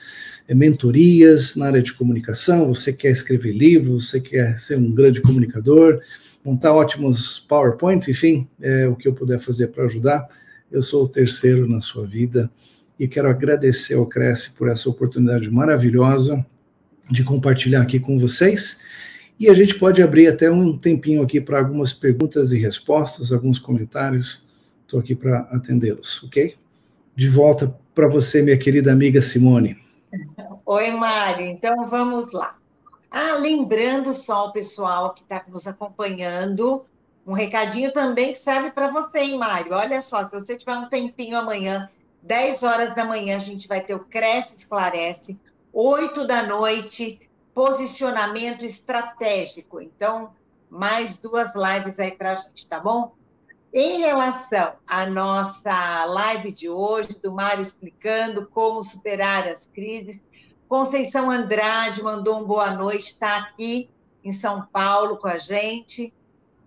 é, 0.48 0.56
mentorias 0.56 1.56
na 1.56 1.68
área 1.68 1.82
de 1.82 1.94
comunicação. 1.94 2.68
Você 2.68 2.94
quer 2.94 3.10
escrever 3.10 3.52
livros, 3.52 4.10
você 4.10 4.20
quer 4.20 4.58
ser 4.58 4.78
um 4.78 4.92
grande 4.92 5.22
comunicador, 5.22 6.00
montar 6.44 6.74
ótimos 6.74 7.40
PowerPoints, 7.40 8.08
enfim, 8.08 8.48
é, 8.62 8.88
o 8.88 8.96
que 8.96 9.08
eu 9.08 9.14
puder 9.14 9.40
fazer 9.40 9.68
para 9.68 9.86
ajudar. 9.86 10.28
Eu 10.72 10.82
sou 10.82 11.04
o 11.04 11.08
terceiro 11.08 11.68
na 11.68 11.82
sua 11.82 12.08
vida 12.08 12.50
e 12.98 13.08
quero 13.08 13.30
agradecer 13.30 13.96
ao 13.96 14.06
Cresce 14.06 14.52
por 14.52 14.70
essa 14.70 14.90
oportunidade 14.90 15.50
maravilhosa 15.50 16.46
de 17.10 17.24
compartilhar 17.24 17.82
aqui 17.82 18.00
com 18.00 18.18
vocês. 18.18 18.80
E 19.40 19.50
a 19.50 19.54
gente 19.54 19.76
pode 19.78 20.02
abrir 20.02 20.28
até 20.28 20.50
um 20.50 20.78
tempinho 20.78 21.22
aqui 21.22 21.42
para 21.42 21.60
algumas 21.60 21.92
perguntas 21.92 22.52
e 22.52 22.60
respostas, 22.60 23.32
alguns 23.32 23.60
comentários. 23.60 24.46
Estou 24.84 25.00
aqui 25.00 25.16
para 25.16 25.40
atendê-los, 25.52 26.24
ok? 26.24 26.56
de 27.16 27.30
volta 27.30 27.76
para 27.94 28.08
você, 28.08 28.42
minha 28.42 28.58
querida 28.58 28.92
amiga 28.92 29.22
Simone. 29.22 29.78
Oi, 30.66 30.92
Mário. 30.92 31.46
Então 31.46 31.86
vamos 31.88 32.32
lá. 32.32 32.58
Ah, 33.10 33.36
lembrando 33.36 34.14
só 34.14 34.48
o 34.48 34.52
pessoal 34.52 35.14
que 35.14 35.22
está 35.22 35.44
nos 35.50 35.68
acompanhando, 35.68 36.84
um 37.26 37.34
recadinho 37.34 37.92
também 37.92 38.34
que 38.34 38.40
serve 38.40 38.72
para 38.72 38.88
você, 38.88 39.20
hein, 39.20 39.38
Mário? 39.38 39.74
Olha 39.74 40.02
só, 40.02 40.24
se 40.26 40.32
você 40.32 40.56
tiver 40.56 40.76
um 40.76 40.90
tempinho 40.90 41.38
amanhã, 41.38 41.90
10 42.22 42.64
horas 42.64 42.96
da 42.96 43.06
manhã, 43.06 43.36
a 43.36 43.40
gente 43.40 43.68
vai 43.68 43.82
ter 43.82 43.94
o 43.94 44.00
Cresce 44.00 44.58
Esclarece, 44.58 45.40
8 45.74 46.26
da 46.26 46.44
noite, 46.44 47.20
posicionamento 47.54 48.64
estratégico. 48.64 49.82
Então, 49.82 50.34
mais 50.70 51.18
duas 51.18 51.54
lives 51.56 52.00
aí 52.00 52.12
para 52.12 52.32
a 52.32 52.36
gente, 52.36 52.68
tá 52.68 52.80
bom? 52.80 53.14
Em 53.74 54.00
relação 54.00 54.74
à 54.86 55.06
nossa 55.06 56.06
live 56.06 56.52
de 56.52 56.70
hoje, 56.70 57.18
do 57.22 57.32
Mário 57.32 57.62
explicando 57.62 58.46
como 58.48 58.84
superar 58.84 59.48
as 59.48 59.66
crises, 59.66 60.26
Conceição 60.72 61.30
Andrade 61.30 62.02
mandou 62.02 62.40
um 62.40 62.46
boa 62.46 62.72
noite, 62.72 63.08
está 63.08 63.36
aqui 63.38 63.90
em 64.24 64.32
São 64.32 64.66
Paulo 64.72 65.18
com 65.18 65.28
a 65.28 65.38
gente. 65.38 66.14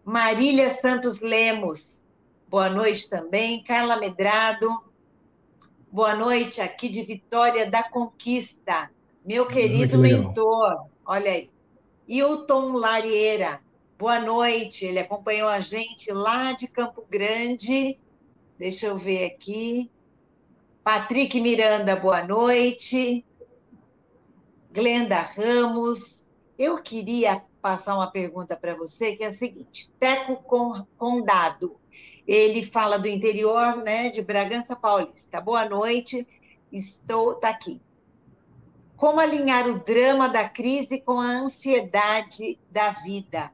Marília 0.04 0.68
Santos 0.68 1.20
Lemos, 1.20 2.02
boa 2.48 2.68
noite 2.68 3.08
também. 3.08 3.62
Carla 3.64 3.96
Medrado, 3.96 4.84
boa 5.90 6.14
noite 6.14 6.60
aqui 6.60 6.88
de 6.88 7.02
Vitória 7.02 7.70
da 7.70 7.82
Conquista. 7.82 8.90
Meu 9.24 9.46
querido 9.46 9.98
mentor, 9.98 10.86
olha 11.06 11.30
aí. 11.30 11.50
Hilton 12.06 12.72
Larieira, 12.72 13.60
Boa 13.96 14.20
noite, 14.20 14.84
ele 14.84 14.98
acompanhou 14.98 15.48
a 15.48 15.60
gente 15.60 16.12
lá 16.12 16.52
de 16.52 16.66
Campo 16.66 17.06
Grande. 17.08 17.96
Deixa 18.58 18.86
eu 18.88 18.98
ver 18.98 19.24
aqui. 19.24 19.88
Patrick 20.82 21.40
Miranda, 21.40 21.94
boa 21.94 22.22
noite. 22.22 23.24
Glenda 24.72 25.20
Ramos. 25.20 26.28
Eu 26.58 26.82
queria 26.82 27.42
passar 27.64 27.94
uma 27.94 28.10
pergunta 28.10 28.54
para 28.54 28.74
você, 28.74 29.16
que 29.16 29.24
é 29.24 29.28
a 29.28 29.30
seguinte: 29.30 29.90
Teco 29.98 30.36
Condado, 30.98 31.80
ele 32.28 32.62
fala 32.62 32.98
do 32.98 33.08
interior, 33.08 33.78
né, 33.78 34.10
de 34.10 34.20
Bragança 34.20 34.76
Paulista. 34.76 35.40
Boa 35.40 35.66
noite, 35.66 36.28
estou 36.70 37.36
tá 37.36 37.48
aqui. 37.48 37.80
Como 38.98 39.18
alinhar 39.18 39.66
o 39.66 39.82
drama 39.82 40.28
da 40.28 40.46
crise 40.46 41.00
com 41.00 41.18
a 41.18 41.24
ansiedade 41.24 42.58
da 42.70 42.90
vida? 42.90 43.50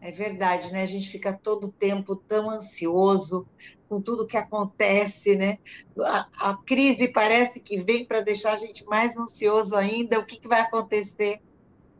É 0.00 0.12
verdade, 0.12 0.72
né? 0.72 0.82
A 0.82 0.86
gente 0.86 1.08
fica 1.10 1.32
todo 1.32 1.72
tempo 1.72 2.14
tão 2.14 2.48
ansioso 2.48 3.48
com 3.88 4.00
tudo 4.00 4.28
que 4.28 4.36
acontece, 4.36 5.34
né? 5.34 5.58
A, 5.98 6.50
a 6.50 6.56
crise 6.58 7.08
parece 7.08 7.58
que 7.58 7.80
vem 7.80 8.04
para 8.04 8.20
deixar 8.20 8.52
a 8.52 8.56
gente 8.56 8.86
mais 8.86 9.16
ansioso 9.16 9.74
ainda. 9.74 10.20
O 10.20 10.24
que, 10.24 10.38
que 10.38 10.46
vai 10.46 10.60
acontecer? 10.60 11.40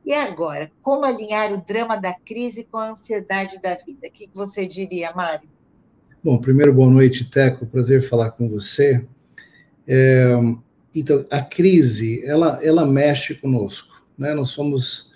E 0.06 0.14
agora, 0.14 0.70
como 0.80 1.04
alinhar 1.04 1.52
o 1.52 1.60
drama 1.66 1.96
da 1.96 2.14
crise 2.14 2.62
com 2.70 2.78
a 2.78 2.90
ansiedade 2.92 3.60
da 3.60 3.74
vida? 3.74 4.06
O 4.06 4.12
que, 4.12 4.30
você 4.32 4.64
diria, 4.64 5.12
Mário? 5.12 5.48
Bom, 6.22 6.38
primeiro, 6.38 6.72
boa 6.72 6.88
noite, 6.88 7.28
Teco. 7.28 7.66
Prazer 7.66 8.00
falar 8.00 8.30
com 8.30 8.48
você. 8.48 9.04
É, 9.84 10.32
então, 10.94 11.26
a 11.28 11.42
crise, 11.42 12.24
ela, 12.24 12.60
ela 12.62 12.86
mexe 12.86 13.34
conosco. 13.34 14.00
Né? 14.16 14.32
Nós 14.32 14.50
somos 14.50 15.10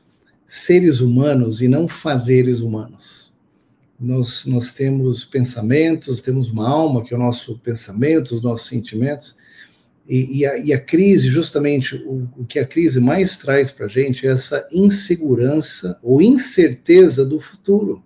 seres 0.45 0.99
humanos 0.99 1.63
e 1.63 1.69
não 1.69 1.87
fazeres 1.87 2.59
humanos. 2.59 3.33
Nós, 3.99 4.45
nós 4.45 4.73
temos 4.73 5.25
pensamentos, 5.25 6.21
temos 6.21 6.49
uma 6.49 6.69
alma, 6.69 7.05
que 7.05 7.15
é 7.15 7.17
o 7.17 7.21
nosso 7.21 7.57
pensamento, 7.61 8.35
os 8.35 8.43
nossos 8.43 8.67
sentimentos, 8.67 9.37
E, 10.11 10.41
e, 10.41 10.47
a, 10.47 10.59
e 10.59 10.73
a, 10.73 10.81
crise, 10.81 11.29
justamente, 11.29 11.95
o, 11.95 12.29
o, 12.37 12.45
que 12.45 12.59
a 12.59 12.67
crise 12.67 12.99
mais 12.99 13.37
traz 13.37 13.71
para 13.71 13.87
a 13.87 13.89
gente 13.89 14.27
é 14.27 14.33
essa 14.33 14.67
insegurança 14.73 16.01
ou 16.03 16.21
incerteza 16.21 17.25
do 17.25 17.39
futuro. 17.39 18.03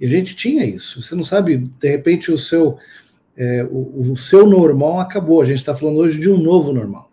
E 0.00 0.04
a 0.04 0.08
gente 0.08 0.34
tinha 0.34 0.64
isso. 0.64 1.00
Você 1.00 1.14
não 1.14 1.22
sabe, 1.22 1.58
de 1.58 1.88
repente, 1.88 2.32
o 2.32 2.36
seu, 2.36 2.76
é, 3.36 3.62
o, 3.70 4.10
o 4.10 4.16
seu 4.16 4.48
normal 4.48 4.98
acabou. 4.98 5.40
A 5.40 5.44
gente 5.44 5.60
está 5.60 5.76
falando 5.76 5.98
hoje 5.98 6.20
de 6.20 6.28
um 6.28 6.36
novo 6.36 6.72
normal. 6.72 7.12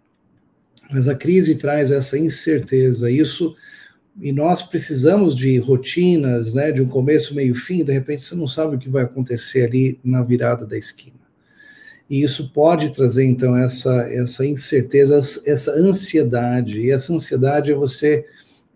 Mas 0.91 1.07
a 1.07 1.13
crise 1.13 1.55
traz 1.55 1.91
essa 1.91 2.17
incerteza. 2.17 3.11
Isso 3.11 3.55
e 4.19 4.31
nós 4.31 4.63
precisamos 4.63 5.35
de 5.35 5.57
rotinas, 5.59 6.51
né, 6.53 6.71
de 6.71 6.81
um 6.81 6.87
começo, 6.87 7.33
meio, 7.35 7.55
fim, 7.55 7.83
de 7.83 7.91
repente 7.91 8.21
você 8.21 8.35
não 8.35 8.47
sabe 8.47 8.75
o 8.75 8.79
que 8.79 8.89
vai 8.89 9.03
acontecer 9.03 9.65
ali 9.65 9.99
na 10.03 10.23
virada 10.23 10.65
da 10.65 10.77
esquina. 10.77 11.22
E 12.13 12.21
isso 12.21 12.51
pode 12.53 12.91
trazer, 12.91 13.25
então, 13.25 13.57
essa, 13.57 14.07
essa 14.07 14.45
incerteza, 14.45 15.17
essa 15.47 15.71
ansiedade, 15.71 16.79
e 16.79 16.91
essa 16.91 17.11
ansiedade 17.11 17.71
é 17.71 17.73
você, 17.73 18.23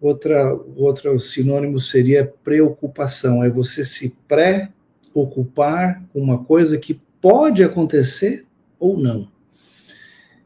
outra, 0.01 0.59
outro 0.75 1.19
sinônimo 1.19 1.79
seria 1.79 2.33
preocupação, 2.43 3.43
é 3.43 3.49
você 3.51 3.83
se 3.85 4.17
pré-ocupar 4.27 6.03
com 6.11 6.19
uma 6.19 6.43
coisa 6.45 6.79
que 6.79 6.99
pode 7.21 7.63
acontecer 7.63 8.43
ou 8.79 8.97
não. 8.97 9.27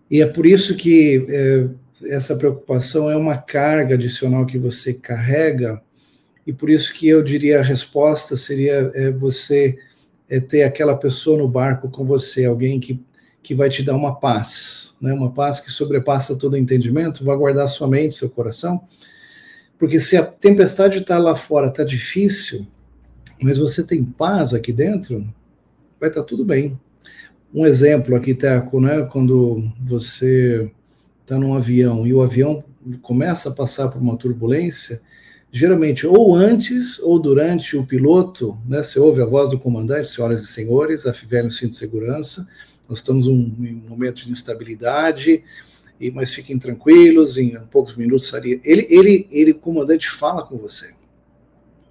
E 0.10 0.22
é 0.22 0.26
por 0.26 0.46
isso 0.46 0.76
que 0.76 1.26
é, 1.30 1.70
essa 2.14 2.36
preocupação 2.36 3.10
é 3.10 3.16
uma 3.16 3.38
carga 3.38 3.96
adicional 3.96 4.46
que 4.46 4.58
você 4.58 4.94
carrega, 4.94 5.82
e 6.46 6.52
por 6.52 6.70
isso 6.70 6.94
que 6.94 7.08
eu 7.08 7.24
diria 7.24 7.62
a 7.62 7.64
resposta 7.64 8.36
seria 8.36 8.92
é, 8.94 9.10
você 9.12 9.78
é, 10.32 10.40
ter 10.40 10.64
aquela 10.64 10.96
pessoa 10.96 11.38
no 11.38 11.48
barco 11.48 11.90
com 11.90 12.06
você, 12.06 12.46
alguém 12.46 12.80
que, 12.80 13.04
que 13.44 13.54
vai 13.54 13.70
te 13.70 13.84
dar 13.84 13.98
uma 13.98 14.16
paz, 14.16 14.96
né? 15.02 15.14
uma 15.14 15.30
paz 15.30 15.60
que 15.60 15.70
sobrepassa 15.70 16.38
todo 16.38 16.58
entendimento, 16.58 17.26
vai 17.26 17.36
guardar 17.36 17.68
sua 17.68 17.86
mente, 17.86 18.16
seu 18.16 18.30
coração, 18.30 18.82
porque 19.78 20.00
se 20.00 20.16
a 20.16 20.24
tempestade 20.24 21.00
está 21.00 21.18
lá 21.18 21.36
fora, 21.36 21.68
está 21.68 21.84
difícil, 21.84 22.66
mas 23.42 23.58
você 23.58 23.84
tem 23.84 24.06
paz 24.06 24.54
aqui 24.54 24.72
dentro, 24.72 25.28
vai 26.00 26.08
estar 26.08 26.22
tá 26.22 26.26
tudo 26.26 26.46
bem. 26.46 26.80
Um 27.54 27.66
exemplo 27.66 28.16
aqui, 28.16 28.34
Teco, 28.34 28.80
né? 28.80 29.02
Quando 29.12 29.70
você 29.84 30.72
está 31.22 31.38
num 31.38 31.54
avião 31.54 32.08
e 32.08 32.14
o 32.14 32.22
avião 32.22 32.64
começa 33.02 33.50
a 33.50 33.54
passar 33.54 33.90
por 33.90 34.02
uma 34.02 34.16
turbulência, 34.16 35.02
geralmente 35.52 36.08
ou 36.08 36.34
antes 36.34 36.98
ou 37.00 37.20
durante 37.20 37.76
o 37.76 37.86
piloto, 37.86 38.58
né, 38.66 38.82
você 38.82 39.00
ouve 39.00 39.22
a 39.22 39.26
voz 39.26 39.50
do 39.50 39.60
comandante, 39.60 40.08
senhoras 40.08 40.42
e 40.42 40.48
senhores, 40.48 41.06
afivele 41.06 41.48
o 41.48 41.52
cinto 41.52 41.72
de 41.72 41.76
segurança, 41.76 42.48
nós 42.90 43.00
estamos 43.00 43.28
em 43.28 43.32
um 43.32 43.90
momento 43.90 44.26
de 44.26 44.32
instabilidade, 44.32 45.44
e, 46.00 46.10
mas 46.10 46.34
fiquem 46.34 46.58
tranquilos, 46.58 47.38
em 47.38 47.56
poucos 47.70 47.96
minutos. 47.96 48.34
Ele, 48.34 48.60
ele, 48.64 49.28
ele, 49.30 49.54
comandante 49.54 50.10
fala 50.10 50.42
com 50.44 50.58
você. 50.58 50.94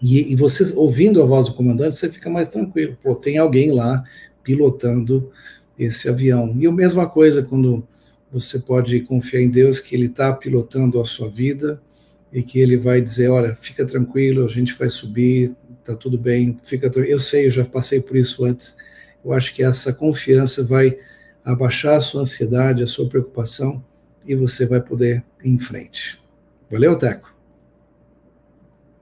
E, 0.03 0.33
e 0.33 0.35
você, 0.35 0.75
ouvindo 0.75 1.23
a 1.23 1.27
voz 1.27 1.47
do 1.47 1.55
comandante, 1.55 1.95
você 1.95 2.09
fica 2.09 2.29
mais 2.29 2.49
tranquilo. 2.49 2.99
Pô, 3.03 3.15
tem 3.15 3.39
alguém 3.39 3.71
lá 3.71 4.03
pilotando 4.43 5.31
esse 5.79 6.09
avião. 6.09 6.57
E 6.59 6.67
a 6.67 6.73
mesma 6.73 7.09
coisa 7.09 7.43
quando 7.43 7.87
você 8.33 8.59
pode 8.59 9.01
confiar 9.03 9.43
em 9.43 9.49
Deus 9.49 9.79
que 9.79 9.95
Ele 9.95 10.07
está 10.07 10.33
pilotando 10.33 11.01
a 11.01 11.05
sua 11.05 11.29
vida 11.29 11.81
e 12.33 12.43
que 12.43 12.61
Ele 12.61 12.77
vai 12.77 13.01
dizer, 13.01 13.29
olha, 13.29 13.55
fica 13.55 13.85
tranquilo, 13.85 14.45
a 14.45 14.49
gente 14.49 14.75
vai 14.75 14.89
subir, 14.89 15.55
está 15.81 15.97
tudo 15.97 16.17
bem, 16.17 16.59
fica 16.63 16.91
Eu 17.01 17.19
sei, 17.19 17.47
eu 17.47 17.51
já 17.51 17.65
passei 17.65 18.01
por 18.01 18.17
isso 18.17 18.45
antes. 18.45 18.77
Eu 19.25 19.33
acho 19.33 19.55
que 19.55 19.63
essa 19.63 19.93
confiança 19.93 20.65
vai 20.65 20.97
abaixar 21.45 21.97
a 21.97 22.01
sua 22.01 22.23
ansiedade, 22.23 22.83
a 22.83 22.87
sua 22.87 23.09
preocupação 23.09 23.85
e 24.25 24.35
você 24.35 24.67
vai 24.67 24.81
poder 24.81 25.25
ir 25.43 25.51
em 25.51 25.59
frente. 25.59 26.23
Valeu, 26.71 26.97
Teco? 26.97 27.35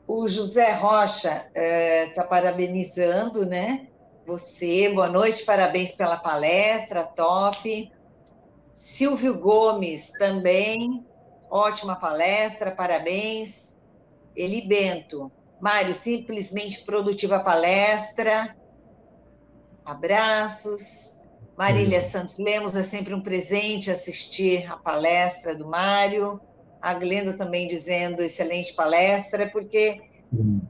O 0.07 0.27
José 0.27 0.73
Rocha 0.73 1.47
está 1.49 1.61
é, 1.61 2.07
tá 2.07 2.25
parabenizando, 2.25 3.45
né? 3.45 3.89
Você, 4.27 4.89
boa 4.91 5.09
noite, 5.09 5.45
parabéns 5.45 5.93
pela 5.93 6.17
palestra, 6.17 7.05
top. 7.05 7.91
Silvio 8.73 9.35
Gomes 9.39 10.13
também, 10.13 11.05
ótima 11.51 11.97
palestra, 11.97 12.71
parabéns. 12.71 13.77
Eli 14.37 14.67
Bento, 14.67 15.31
Mário, 15.61 15.93
simplesmente 15.93 16.85
produtiva 16.85 17.41
palestra. 17.41 18.57
Abraços. 19.85 21.19
Marília 21.57 22.01
Santos 22.01 22.39
Lemos, 22.39 22.77
é 22.77 22.85
sempre 22.85 23.13
um 23.13 23.21
presente 23.21 23.91
assistir 23.91 24.71
a 24.71 24.77
palestra 24.77 25.57
do 25.57 25.67
Mário. 25.67 26.41
A 26.81 26.95
Glenda 26.95 27.33
também 27.33 27.67
dizendo 27.67 28.23
excelente 28.23 28.73
palestra, 28.75 29.51
porque 29.51 30.01
hum. 30.33 30.61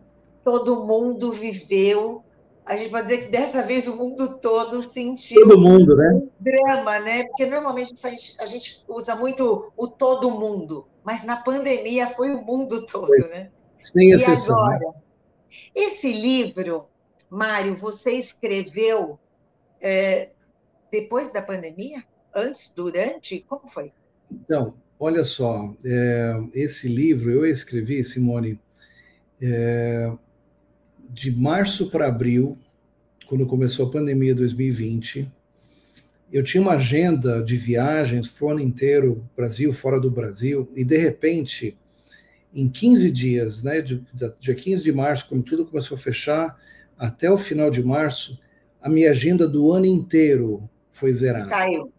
todo 0.42 0.86
mundo 0.86 1.30
viveu 1.30 2.24
a 2.68 2.76
gente 2.76 2.90
pode 2.90 3.08
dizer 3.08 3.24
que 3.24 3.28
dessa 3.28 3.62
vez 3.62 3.88
o 3.88 3.96
mundo 3.96 4.38
todo 4.40 4.82
sentiu 4.82 5.40
todo 5.40 5.58
mundo, 5.58 5.96
né? 5.96 6.10
um 6.12 6.30
drama, 6.38 7.00
né? 7.00 7.24
Porque 7.24 7.46
normalmente 7.46 7.94
a 8.04 8.10
gente, 8.10 8.36
a 8.38 8.44
gente 8.44 8.84
usa 8.86 9.16
muito 9.16 9.72
o 9.74 9.88
todo 9.88 10.30
mundo, 10.30 10.86
mas 11.02 11.24
na 11.24 11.38
pandemia 11.38 12.08
foi 12.08 12.30
o 12.30 12.42
mundo 12.42 12.84
todo, 12.84 13.06
foi. 13.06 13.26
né? 13.30 13.50
Sem 13.78 14.10
exceção. 14.10 14.54
E 14.54 14.74
agora, 14.74 14.86
né? 14.86 14.94
esse 15.74 16.12
livro, 16.12 16.84
Mário, 17.30 17.74
você 17.74 18.10
escreveu 18.12 19.18
é, 19.80 20.28
depois 20.92 21.32
da 21.32 21.40
pandemia? 21.40 22.04
Antes, 22.34 22.70
durante? 22.76 23.40
Como 23.48 23.66
foi? 23.66 23.92
Então, 24.30 24.74
olha 25.00 25.24
só, 25.24 25.74
é, 25.86 26.38
esse 26.52 26.86
livro 26.86 27.30
eu 27.30 27.46
escrevi, 27.46 28.04
Simone, 28.04 28.60
é, 29.40 30.12
de 31.08 31.30
março 31.30 31.90
para 31.90 32.06
abril, 32.06 32.58
quando 33.26 33.46
começou 33.46 33.86
a 33.86 33.90
pandemia 33.90 34.34
2020, 34.34 35.30
eu 36.30 36.42
tinha 36.42 36.60
uma 36.60 36.74
agenda 36.74 37.42
de 37.42 37.56
viagens 37.56 38.28
para 38.28 38.46
o 38.46 38.50
ano 38.50 38.60
inteiro, 38.60 39.26
Brasil, 39.36 39.72
fora 39.72 39.98
do 39.98 40.10
Brasil, 40.10 40.70
e 40.74 40.84
de 40.84 40.96
repente, 40.96 41.76
em 42.52 42.68
15 42.68 43.10
dias, 43.10 43.62
né, 43.62 43.82
dia 43.82 44.54
15 44.54 44.82
de 44.82 44.92
março, 44.92 45.26
quando 45.28 45.42
tudo 45.42 45.64
começou 45.64 45.94
a 45.94 45.98
fechar, 45.98 46.58
até 46.98 47.30
o 47.30 47.36
final 47.36 47.70
de 47.70 47.82
março, 47.82 48.38
a 48.80 48.88
minha 48.88 49.10
agenda 49.10 49.48
do 49.48 49.72
ano 49.72 49.86
inteiro 49.86 50.68
foi 50.90 51.12
zerada. 51.12 51.48
Caiu. 51.48 51.92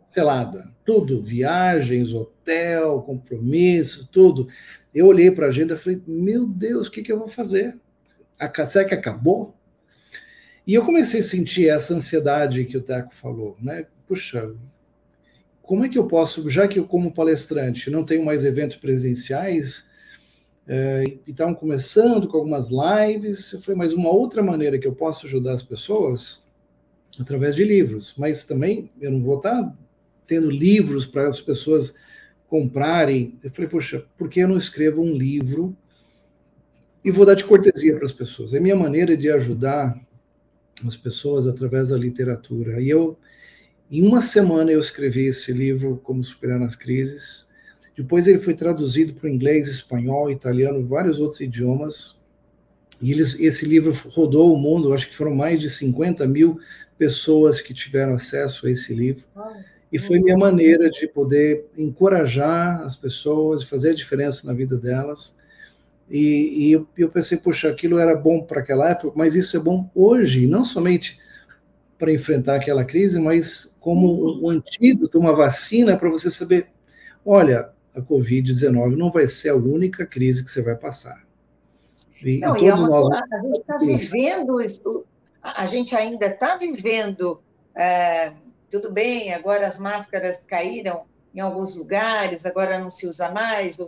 Selada. 0.00 0.72
Tudo, 0.84 1.20
viagens, 1.20 2.12
hotel, 2.12 3.02
compromissos, 3.02 4.06
tudo. 4.10 4.48
Eu 4.94 5.06
olhei 5.06 5.30
para 5.30 5.46
a 5.46 5.48
agenda 5.48 5.74
e 5.74 5.76
falei, 5.76 6.00
meu 6.06 6.46
Deus, 6.46 6.86
o 6.86 6.90
que, 6.90 7.02
que 7.02 7.12
eu 7.12 7.18
vou 7.18 7.28
fazer? 7.28 7.78
A, 8.38 8.48
que 8.48 8.94
acabou? 8.94 9.54
E 10.66 10.74
eu 10.74 10.84
comecei 10.84 11.20
a 11.20 11.22
sentir 11.22 11.68
essa 11.68 11.94
ansiedade 11.94 12.64
que 12.64 12.76
o 12.76 12.82
Teco 12.82 13.14
falou, 13.14 13.56
né? 13.60 13.86
Puxa, 14.06 14.54
como 15.62 15.84
é 15.84 15.88
que 15.88 15.98
eu 15.98 16.06
posso, 16.06 16.48
já 16.48 16.66
que 16.66 16.78
eu, 16.78 16.86
como 16.86 17.12
palestrante, 17.12 17.90
não 17.90 18.04
tenho 18.04 18.24
mais 18.24 18.44
eventos 18.44 18.76
presenciais, 18.76 19.84
é, 20.66 21.04
e 21.26 21.30
estavam 21.30 21.54
começando 21.54 22.26
com 22.26 22.36
algumas 22.36 22.70
lives, 22.70 23.52
eu 23.52 23.60
falei, 23.60 23.78
mas 23.78 23.92
uma 23.92 24.10
outra 24.10 24.42
maneira 24.42 24.78
que 24.78 24.86
eu 24.86 24.94
posso 24.94 25.26
ajudar 25.26 25.52
as 25.52 25.62
pessoas, 25.62 26.42
através 27.18 27.54
de 27.54 27.64
livros, 27.64 28.14
mas 28.18 28.44
também 28.44 28.90
eu 29.00 29.10
não 29.10 29.22
vou 29.22 29.36
estar 29.36 29.74
tendo 30.26 30.50
livros 30.50 31.06
para 31.06 31.28
as 31.28 31.40
pessoas 31.40 31.94
comprarem. 32.48 33.38
Eu 33.42 33.50
falei, 33.50 33.70
poxa, 33.70 34.04
por 34.16 34.28
que 34.28 34.40
eu 34.40 34.48
não 34.48 34.56
escrevo 34.56 35.02
um 35.02 35.12
livro 35.12 35.76
e 37.06 37.10
vou 37.12 37.24
dar 37.24 37.34
de 37.34 37.44
cortesia 37.44 37.94
para 37.94 38.04
as 38.04 38.10
pessoas. 38.10 38.52
É 38.52 38.58
minha 38.58 38.74
maneira 38.74 39.16
de 39.16 39.30
ajudar 39.30 39.96
as 40.84 40.96
pessoas 40.96 41.46
através 41.46 41.90
da 41.90 41.96
literatura. 41.96 42.80
E 42.80 42.90
eu, 42.90 43.16
em 43.88 44.04
uma 44.04 44.20
semana, 44.20 44.72
eu 44.72 44.80
escrevi 44.80 45.26
esse 45.26 45.52
livro, 45.52 46.00
Como 46.02 46.24
Superar 46.24 46.60
as 46.62 46.74
Crises. 46.74 47.46
Depois 47.96 48.26
ele 48.26 48.40
foi 48.40 48.54
traduzido 48.54 49.14
para 49.14 49.28
o 49.28 49.30
inglês, 49.30 49.68
espanhol, 49.68 50.32
italiano, 50.32 50.84
vários 50.84 51.20
outros 51.20 51.40
idiomas. 51.40 52.20
E 53.00 53.12
eles, 53.12 53.38
esse 53.38 53.64
livro 53.64 53.96
rodou 54.08 54.52
o 54.52 54.58
mundo, 54.58 54.92
acho 54.92 55.08
que 55.08 55.14
foram 55.14 55.32
mais 55.32 55.60
de 55.60 55.70
50 55.70 56.26
mil 56.26 56.58
pessoas 56.98 57.60
que 57.60 57.72
tiveram 57.72 58.14
acesso 58.14 58.66
a 58.66 58.70
esse 58.72 58.92
livro. 58.92 59.24
E 59.92 59.98
foi 60.00 60.18
minha 60.18 60.36
maneira 60.36 60.90
de 60.90 61.06
poder 61.06 61.66
encorajar 61.78 62.82
as 62.82 62.96
pessoas, 62.96 63.62
fazer 63.62 63.90
a 63.90 63.94
diferença 63.94 64.44
na 64.44 64.52
vida 64.52 64.76
delas 64.76 65.36
e, 66.08 66.68
e 66.68 66.72
eu 66.96 67.08
pensei, 67.10 67.38
puxa, 67.38 67.68
aquilo 67.68 67.98
era 67.98 68.14
bom 68.14 68.42
para 68.42 68.60
aquela 68.60 68.90
época, 68.90 69.12
mas 69.16 69.34
isso 69.34 69.56
é 69.56 69.60
bom 69.60 69.90
hoje, 69.94 70.46
não 70.46 70.62
somente 70.62 71.18
para 71.98 72.12
enfrentar 72.12 72.56
aquela 72.56 72.84
crise, 72.84 73.18
mas 73.18 73.74
como 73.80 74.44
um 74.44 74.50
antídoto, 74.50 75.18
uma 75.18 75.34
vacina 75.34 75.96
para 75.96 76.08
você 76.08 76.30
saber, 76.30 76.68
olha, 77.24 77.70
a 77.94 78.00
Covid-19 78.00 78.96
não 78.96 79.10
vai 79.10 79.26
ser 79.26 79.48
a 79.48 79.56
única 79.56 80.06
crise 80.06 80.44
que 80.44 80.50
você 80.50 80.62
vai 80.62 80.76
passar. 80.76 81.24
E, 82.22 82.38
não, 82.38 82.56
e, 82.56 82.64
e 82.64 82.68
é 82.68 82.74
uma, 82.74 82.88
nós... 82.88 83.20
a 83.32 83.42
gente 83.42 83.60
está 83.60 83.78
vivendo 83.78 84.60
isso, 84.60 85.04
a 85.42 85.66
gente 85.66 85.96
ainda 85.96 86.26
está 86.26 86.56
vivendo 86.56 87.40
é, 87.74 88.32
tudo 88.70 88.92
bem, 88.92 89.32
agora 89.32 89.66
as 89.66 89.78
máscaras 89.78 90.42
caíram 90.46 91.04
em 91.34 91.40
alguns 91.40 91.74
lugares, 91.74 92.46
agora 92.46 92.78
não 92.78 92.90
se 92.90 93.06
usa 93.06 93.30
mais, 93.30 93.78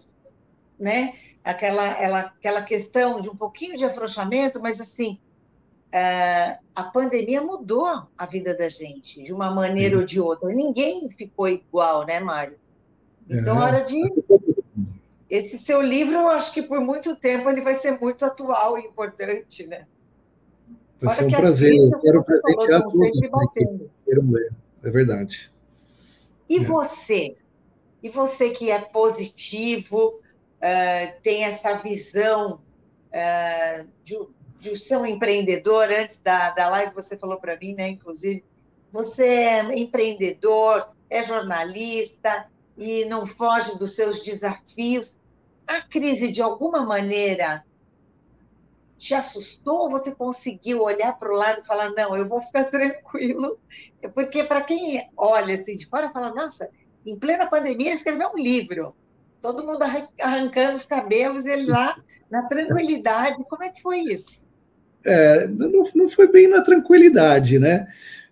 né? 0.79 1.15
Aquela, 1.49 1.87
ela, 1.99 2.19
aquela 2.21 2.61
questão 2.61 3.21
de 3.21 3.31
um 3.31 3.35
pouquinho 3.35 3.75
de 3.75 3.83
afrouxamento, 3.83 4.61
mas 4.61 4.83
assim, 4.83 5.19
é, 5.91 6.59
a 6.75 6.85
pandemia 6.85 7.41
mudou 7.41 7.87
a 8.19 8.27
vida 8.27 8.55
da 8.55 8.69
gente, 8.69 9.23
de 9.23 9.33
uma 9.33 9.51
maneira 9.51 9.95
Sim. 9.95 10.01
ou 10.01 10.05
de 10.05 10.21
outra. 10.21 10.49
Ninguém 10.51 11.09
ficou 11.11 11.49
igual, 11.49 12.05
né, 12.05 12.21
Mário? 12.21 12.59
Então, 13.31 13.59
é. 13.63 13.65
hora 13.65 13.81
de. 13.83 13.99
Esse 15.31 15.59
seu 15.59 15.81
livro, 15.81 16.17
eu 16.17 16.29
acho 16.29 16.53
que 16.53 16.61
por 16.61 16.81
muito 16.81 17.17
tempo 17.17 17.49
ele 17.49 17.63
vai 17.63 17.75
ser 17.75 17.99
muito 17.99 18.27
atual 18.27 18.79
e 18.79 18.83
importante, 18.83 19.67
né? 19.67 19.87
Vai 21.01 21.15
ser 21.15 21.25
um 21.25 21.31
prazer. 21.31 21.75
Eu 21.75 21.99
quero 21.99 22.25
presentear 22.25 22.83
todos. 22.83 22.95
Quero 24.05 24.31
ler. 24.31 24.53
É 24.83 24.91
verdade. 24.91 25.51
E 26.47 26.59
é. 26.59 26.61
você? 26.61 27.37
E 28.03 28.09
você 28.11 28.51
que 28.51 28.71
é 28.71 28.79
positivo, 28.79 30.21
tem 31.23 31.45
essa 31.45 31.75
visão 31.75 32.61
uh, 33.09 33.89
de, 34.03 34.19
de 34.59 34.77
ser 34.77 34.97
um 34.97 35.07
empreendedor, 35.07 35.89
antes 35.91 36.19
da, 36.19 36.51
da 36.51 36.69
live 36.69 36.95
você 36.95 37.17
falou 37.17 37.39
para 37.39 37.57
mim, 37.57 37.75
né, 37.75 37.89
inclusive, 37.89 38.45
você 38.91 39.27
é 39.27 39.79
empreendedor, 39.79 40.91
é 41.11 41.23
jornalista 41.23 42.47
e 42.77 43.05
não 43.05 43.27
foge 43.27 43.77
dos 43.79 43.95
seus 43.95 44.21
desafios. 44.21 45.15
A 45.67 45.81
crise, 45.83 46.31
de 46.31 46.41
alguma 46.41 46.85
maneira, 46.85 47.65
te 48.97 49.15
assustou 49.15 49.81
ou 49.81 49.91
você 49.91 50.15
conseguiu 50.15 50.83
olhar 50.83 51.19
para 51.19 51.31
o 51.31 51.37
lado 51.37 51.61
e 51.61 51.65
falar, 51.65 51.91
não, 51.91 52.17
eu 52.17 52.27
vou 52.27 52.41
ficar 52.41 52.65
tranquilo? 52.71 53.59
Porque 54.15 54.45
para 54.45 54.63
quem 54.63 55.09
olha 55.17 55.55
assim 55.55 55.77
de 55.77 55.87
fora, 55.87 56.11
fala, 56.11 56.35
nossa, 56.35 56.71
em 57.05 57.17
plena 57.17 57.47
pandemia 57.47 57.93
escreveu 57.93 58.31
um 58.35 58.39
livro, 58.39 58.95
todo 59.41 59.65
mundo 59.65 59.83
arrancando 60.21 60.73
os 60.73 60.85
cabelos, 60.85 61.47
ele 61.47 61.67
lá 61.67 61.97
na 62.31 62.43
tranquilidade. 62.43 63.45
Como 63.49 63.65
é 63.65 63.71
que 63.71 63.83
foi 63.83 64.01
isso? 64.01 64.45
É, 65.05 65.47
não, 65.49 65.83
não 65.95 66.09
foi 66.09 66.31
bem 66.31 66.49
na 66.49 66.61
tranquilidade, 66.61 67.59
né? 67.59 67.87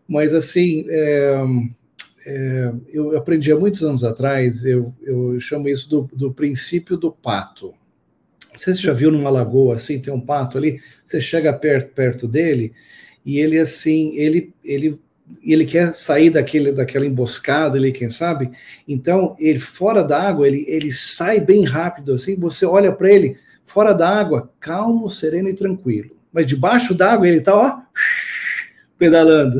Mas 0.08 0.34
assim, 0.34 0.84
é, 0.88 1.44
é, 2.26 2.72
eu 2.92 3.16
aprendi 3.16 3.50
há 3.52 3.58
muitos 3.58 3.82
anos 3.82 4.04
atrás, 4.04 4.64
eu, 4.64 4.92
eu 5.02 5.38
chamo 5.40 5.68
isso 5.68 5.88
do, 5.88 6.10
do 6.12 6.32
princípio 6.32 6.96
do 6.96 7.10
pato. 7.10 7.72
Você 8.54 8.72
já 8.74 8.92
viu 8.92 9.10
numa 9.12 9.30
lagoa 9.30 9.74
assim, 9.74 10.00
tem 10.00 10.12
um 10.12 10.20
pato 10.20 10.58
ali, 10.58 10.80
você 11.04 11.20
chega 11.20 11.52
perto, 11.52 11.94
perto 11.94 12.26
dele 12.26 12.72
e 13.24 13.38
ele 13.38 13.58
assim, 13.58 14.14
ele, 14.16 14.52
ele, 14.64 15.00
ele 15.42 15.64
quer 15.64 15.94
sair 15.94 16.30
daquele, 16.30 16.72
daquela 16.72 17.06
emboscada 17.06 17.76
ali, 17.76 17.92
quem 17.92 18.10
sabe? 18.10 18.50
Então, 18.86 19.36
ele 19.38 19.58
fora 19.58 20.04
da 20.04 20.20
água, 20.20 20.46
ele, 20.46 20.64
ele 20.68 20.92
sai 20.92 21.40
bem 21.40 21.64
rápido 21.64 22.12
assim, 22.12 22.36
você 22.36 22.64
olha 22.64 22.92
para 22.92 23.10
ele 23.10 23.36
fora 23.64 23.92
da 23.92 24.08
água, 24.08 24.50
calmo, 24.60 25.08
sereno 25.10 25.48
e 25.48 25.54
tranquilo. 25.54 26.16
Mas 26.32 26.46
debaixo 26.46 26.94
d'água 26.94 27.28
ele 27.28 27.40
tá, 27.40 27.54
ó, 27.54 27.80
pedalando. 28.98 29.58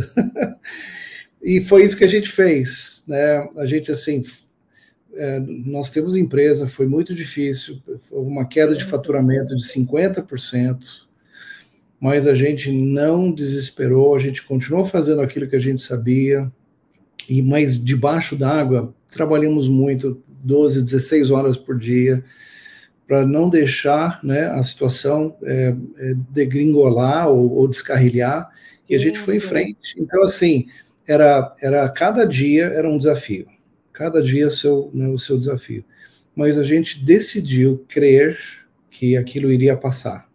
e 1.43 1.61
foi 1.61 1.85
isso 1.85 1.97
que 1.97 2.05
a 2.05 2.09
gente 2.09 2.31
fez, 2.31 3.03
né? 3.07 3.49
A 3.57 3.67
gente 3.67 3.91
assim 3.91 4.23
é, 5.17 5.41
nós 5.41 5.91
temos 5.91 6.15
empresa, 6.15 6.67
foi 6.67 6.87
muito 6.87 7.15
difícil, 7.15 7.83
foi 8.03 8.21
uma 8.21 8.47
queda 8.47 8.75
de 8.75 8.85
faturamento 8.85 9.57
de 9.57 9.65
50%, 9.65 11.06
mas 12.01 12.27
a 12.27 12.35
gente 12.35 12.71
não 12.71 13.33
desesperou, 13.33 14.15
a 14.15 14.19
gente 14.19 14.43
continuou 14.45 14.85
fazendo 14.85 15.21
aquilo 15.21 15.49
que 15.49 15.57
a 15.57 15.61
gente 15.61 15.81
sabia, 15.81 16.51
e 17.29 17.43
mas 17.43 17.83
debaixo 17.83 18.37
d'água 18.37 18.95
trabalhamos 19.09 19.69
muito, 19.69 20.23
12, 20.45 20.83
16 20.83 21.31
horas 21.31 21.57
por 21.57 21.79
dia, 21.79 22.23
para 23.07 23.25
não 23.25 23.49
deixar 23.49 24.21
né, 24.23 24.47
a 24.47 24.63
situação 24.63 25.37
é, 25.43 25.75
é, 25.99 26.15
degringolar 26.31 27.29
ou, 27.29 27.53
ou, 27.53 27.69
descarrilhar, 27.69 28.51
e 28.89 28.95
a 28.95 28.99
gente 28.99 29.17
Isso. 29.17 29.25
foi 29.25 29.37
em 29.37 29.41
frente. 29.41 29.95
Então, 29.99 30.23
assim, 30.23 30.67
era, 31.07 31.55
era 31.61 31.89
cada 31.89 32.25
dia 32.25 32.65
era 32.67 32.89
um 32.89 32.99
desafio 32.99 33.47
cada 33.97 34.23
dia 34.23 34.51
seu, 34.51 34.91
né, 34.93 35.09
o 35.09 35.17
seu 35.17 35.39
desafio. 35.39 35.83
Mas 36.35 36.59
a 36.59 36.63
gente 36.63 37.03
decidiu 37.03 37.83
crer 37.89 38.39
que 38.91 39.17
aquilo 39.17 39.51
iria 39.51 39.75
passar. 39.75 40.26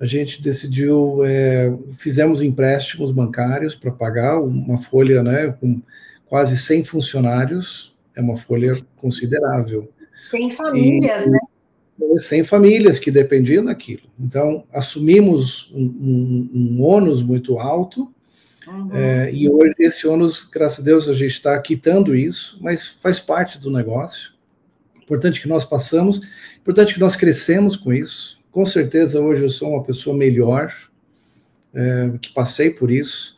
A 0.00 0.06
gente 0.06 0.40
decidiu, 0.40 1.24
é, 1.24 1.72
fizemos 1.96 2.40
empréstimos 2.40 3.10
bancários 3.10 3.74
para 3.74 3.90
pagar 3.90 4.40
uma 4.40 4.78
folha 4.78 5.22
né, 5.22 5.54
com 5.60 5.82
quase 6.26 6.56
100 6.56 6.84
funcionários, 6.84 7.96
é 8.14 8.20
uma 8.20 8.36
folha 8.36 8.76
considerável. 8.96 9.90
100 10.20 10.50
famílias, 10.52 11.26
e, 11.26 11.30
né? 11.30 11.38
100 12.16 12.44
famílias 12.44 12.98
que 12.98 13.10
dependiam 13.10 13.64
daquilo. 13.64 14.08
Então, 14.18 14.64
assumimos 14.72 15.72
um, 15.74 15.84
um, 15.84 16.50
um 16.54 16.82
ônus 16.82 17.22
muito 17.22 17.58
alto, 17.58 18.12
Uhum. 18.68 18.90
É, 18.92 19.32
e 19.32 19.48
hoje 19.48 19.74
esse 19.78 20.06
ônus, 20.06 20.44
graças 20.44 20.80
a 20.80 20.82
Deus, 20.82 21.08
a 21.08 21.14
gente 21.14 21.32
está 21.32 21.58
quitando 21.58 22.14
isso, 22.14 22.58
mas 22.60 22.86
faz 22.86 23.18
parte 23.18 23.58
do 23.58 23.70
negócio. 23.70 24.32
Importante 25.02 25.40
que 25.40 25.48
nós 25.48 25.64
passamos, 25.64 26.20
importante 26.60 26.92
que 26.92 27.00
nós 27.00 27.16
crescemos 27.16 27.76
com 27.76 27.92
isso. 27.92 28.37
Com 28.50 28.64
certeza 28.64 29.20
hoje 29.20 29.42
eu 29.42 29.50
sou 29.50 29.70
uma 29.70 29.82
pessoa 29.82 30.16
melhor, 30.16 30.72
é, 31.74 32.12
que 32.20 32.32
passei 32.32 32.70
por 32.70 32.90
isso. 32.90 33.36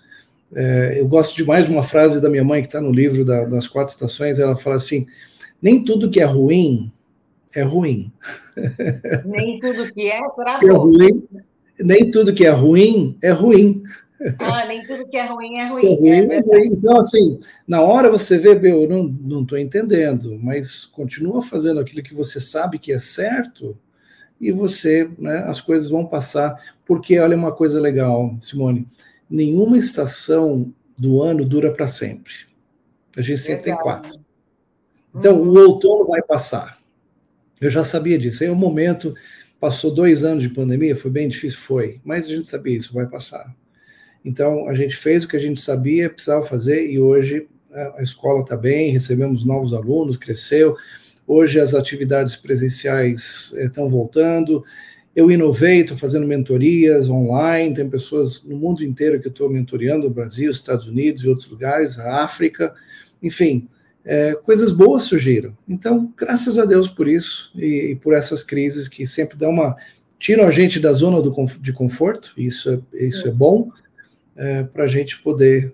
É, 0.54 0.96
eu 0.98 1.06
gosto 1.06 1.36
demais 1.36 1.66
de 1.66 1.72
uma 1.72 1.82
frase 1.82 2.20
da 2.20 2.28
minha 2.28 2.44
mãe 2.44 2.60
que 2.60 2.68
está 2.68 2.80
no 2.80 2.90
livro 2.90 3.24
da, 3.24 3.44
das 3.44 3.68
quatro 3.68 3.92
estações. 3.92 4.38
Ela 4.38 4.56
fala 4.56 4.76
assim: 4.76 5.06
nem 5.60 5.82
tudo 5.84 6.10
que 6.10 6.20
é 6.20 6.24
ruim 6.24 6.92
é 7.54 7.62
ruim. 7.62 8.12
Nem 9.24 9.58
tudo 9.58 9.92
que 9.92 10.08
é, 10.08 10.18
é 10.18 10.72
ruim. 10.72 11.28
Nem 11.80 12.10
tudo 12.10 12.32
que 12.32 12.44
é 12.44 12.50
ruim 12.50 13.16
é 13.22 13.30
ruim. 13.30 13.82
Ah, 14.38 14.66
nem 14.66 14.82
tudo 14.82 15.08
que 15.08 15.16
é 15.16 15.24
ruim 15.24 15.56
é 15.56 15.66
ruim. 15.68 16.06
É 16.06 16.20
ruim, 16.20 16.62
é 16.62 16.66
então, 16.66 16.98
assim, 16.98 17.40
na 17.66 17.80
hora 17.80 18.10
você 18.10 18.36
vê, 18.36 18.50
eu 18.70 18.86
não 18.88 19.42
estou 19.42 19.58
entendendo, 19.58 20.38
mas 20.38 20.84
continua 20.84 21.40
fazendo 21.40 21.80
aquilo 21.80 22.02
que 22.02 22.14
você 22.14 22.38
sabe 22.38 22.78
que 22.78 22.92
é 22.92 22.98
certo 22.98 23.76
e 24.40 24.50
você, 24.50 25.08
né, 25.18 25.44
as 25.46 25.60
coisas 25.60 25.90
vão 25.90 26.06
passar. 26.06 26.54
Porque, 26.84 27.18
olha 27.18 27.36
uma 27.36 27.52
coisa 27.52 27.80
legal, 27.80 28.36
Simone, 28.40 28.88
nenhuma 29.28 29.78
estação 29.78 30.72
do 30.98 31.22
ano 31.22 31.44
dura 31.44 31.72
para 31.72 31.86
sempre. 31.86 32.32
A 33.16 33.20
gente 33.20 33.40
sempre 33.40 33.64
tem 33.64 33.76
quatro. 33.76 34.18
Então, 35.14 35.40
uhum. 35.40 35.48
o 35.48 35.58
outono 35.58 36.06
vai 36.06 36.22
passar. 36.22 36.80
Eu 37.60 37.68
já 37.68 37.84
sabia 37.84 38.18
disso. 38.18 38.42
Aí, 38.42 38.50
o 38.50 38.56
momento, 38.56 39.14
passou 39.60 39.92
dois 39.92 40.24
anos 40.24 40.42
de 40.42 40.48
pandemia, 40.48 40.96
foi 40.96 41.10
bem 41.10 41.28
difícil, 41.28 41.58
foi, 41.58 42.00
mas 42.02 42.24
a 42.24 42.28
gente 42.28 42.48
sabia 42.48 42.76
isso, 42.76 42.94
vai 42.94 43.06
passar. 43.06 43.54
Então, 44.24 44.68
a 44.68 44.74
gente 44.74 44.96
fez 44.96 45.24
o 45.24 45.28
que 45.28 45.36
a 45.36 45.40
gente 45.40 45.60
sabia, 45.60 46.08
precisava 46.08 46.42
fazer, 46.44 46.90
e 46.90 46.98
hoje 46.98 47.46
a 47.72 48.02
escola 48.02 48.40
está 48.40 48.56
bem, 48.56 48.90
recebemos 48.90 49.44
novos 49.44 49.72
alunos, 49.72 50.16
cresceu. 50.16 50.76
Hoje 51.32 51.60
as 51.60 51.74
atividades 51.74 52.34
presenciais 52.34 53.54
estão 53.56 53.86
eh, 53.86 53.88
voltando. 53.88 54.64
Eu 55.14 55.30
inovei, 55.30 55.82
estou 55.82 55.96
fazendo 55.96 56.26
mentorias 56.26 57.08
online, 57.08 57.72
tem 57.72 57.88
pessoas 57.88 58.42
no 58.42 58.56
mundo 58.56 58.82
inteiro 58.82 59.20
que 59.20 59.28
estou 59.28 59.48
mentoreando, 59.48 60.10
Brasil, 60.10 60.50
Estados 60.50 60.88
Unidos 60.88 61.22
e 61.22 61.28
outros 61.28 61.48
lugares, 61.48 62.00
a 62.00 62.24
África, 62.24 62.74
enfim, 63.22 63.68
é, 64.04 64.34
coisas 64.42 64.72
boas 64.72 65.04
surgiram. 65.04 65.56
Então, 65.68 66.12
graças 66.16 66.58
a 66.58 66.64
Deus 66.64 66.88
por 66.88 67.06
isso 67.06 67.52
e, 67.54 67.92
e 67.92 67.94
por 67.94 68.12
essas 68.12 68.42
crises 68.42 68.88
que 68.88 69.06
sempre 69.06 69.38
dão 69.38 69.50
uma 69.50 69.76
tiram 70.18 70.48
a 70.48 70.50
gente 70.50 70.80
da 70.80 70.92
zona 70.92 71.22
do, 71.22 71.32
de 71.60 71.72
conforto, 71.72 72.32
isso 72.36 72.84
é, 72.92 73.06
isso 73.06 73.28
é 73.28 73.30
bom, 73.30 73.70
é, 74.34 74.64
para 74.64 74.82
a 74.82 74.88
gente 74.88 75.22
poder 75.22 75.72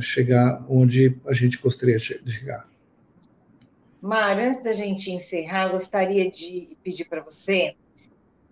chegar 0.00 0.66
onde 0.68 1.16
a 1.24 1.32
gente 1.32 1.58
gostaria 1.58 1.96
de 1.96 2.32
chegar. 2.32 2.69
Mário, 4.00 4.44
antes 4.44 4.62
da 4.62 4.72
gente 4.72 5.10
encerrar, 5.10 5.68
gostaria 5.68 6.30
de 6.30 6.76
pedir 6.82 7.04
para 7.04 7.20
você, 7.20 7.76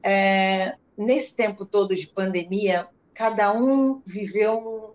é, 0.02 0.74
nesse 0.96 1.34
tempo 1.34 1.64
todo 1.64 1.94
de 1.94 2.06
pandemia, 2.06 2.86
cada 3.14 3.52
um 3.52 4.02
viveu 4.04 4.94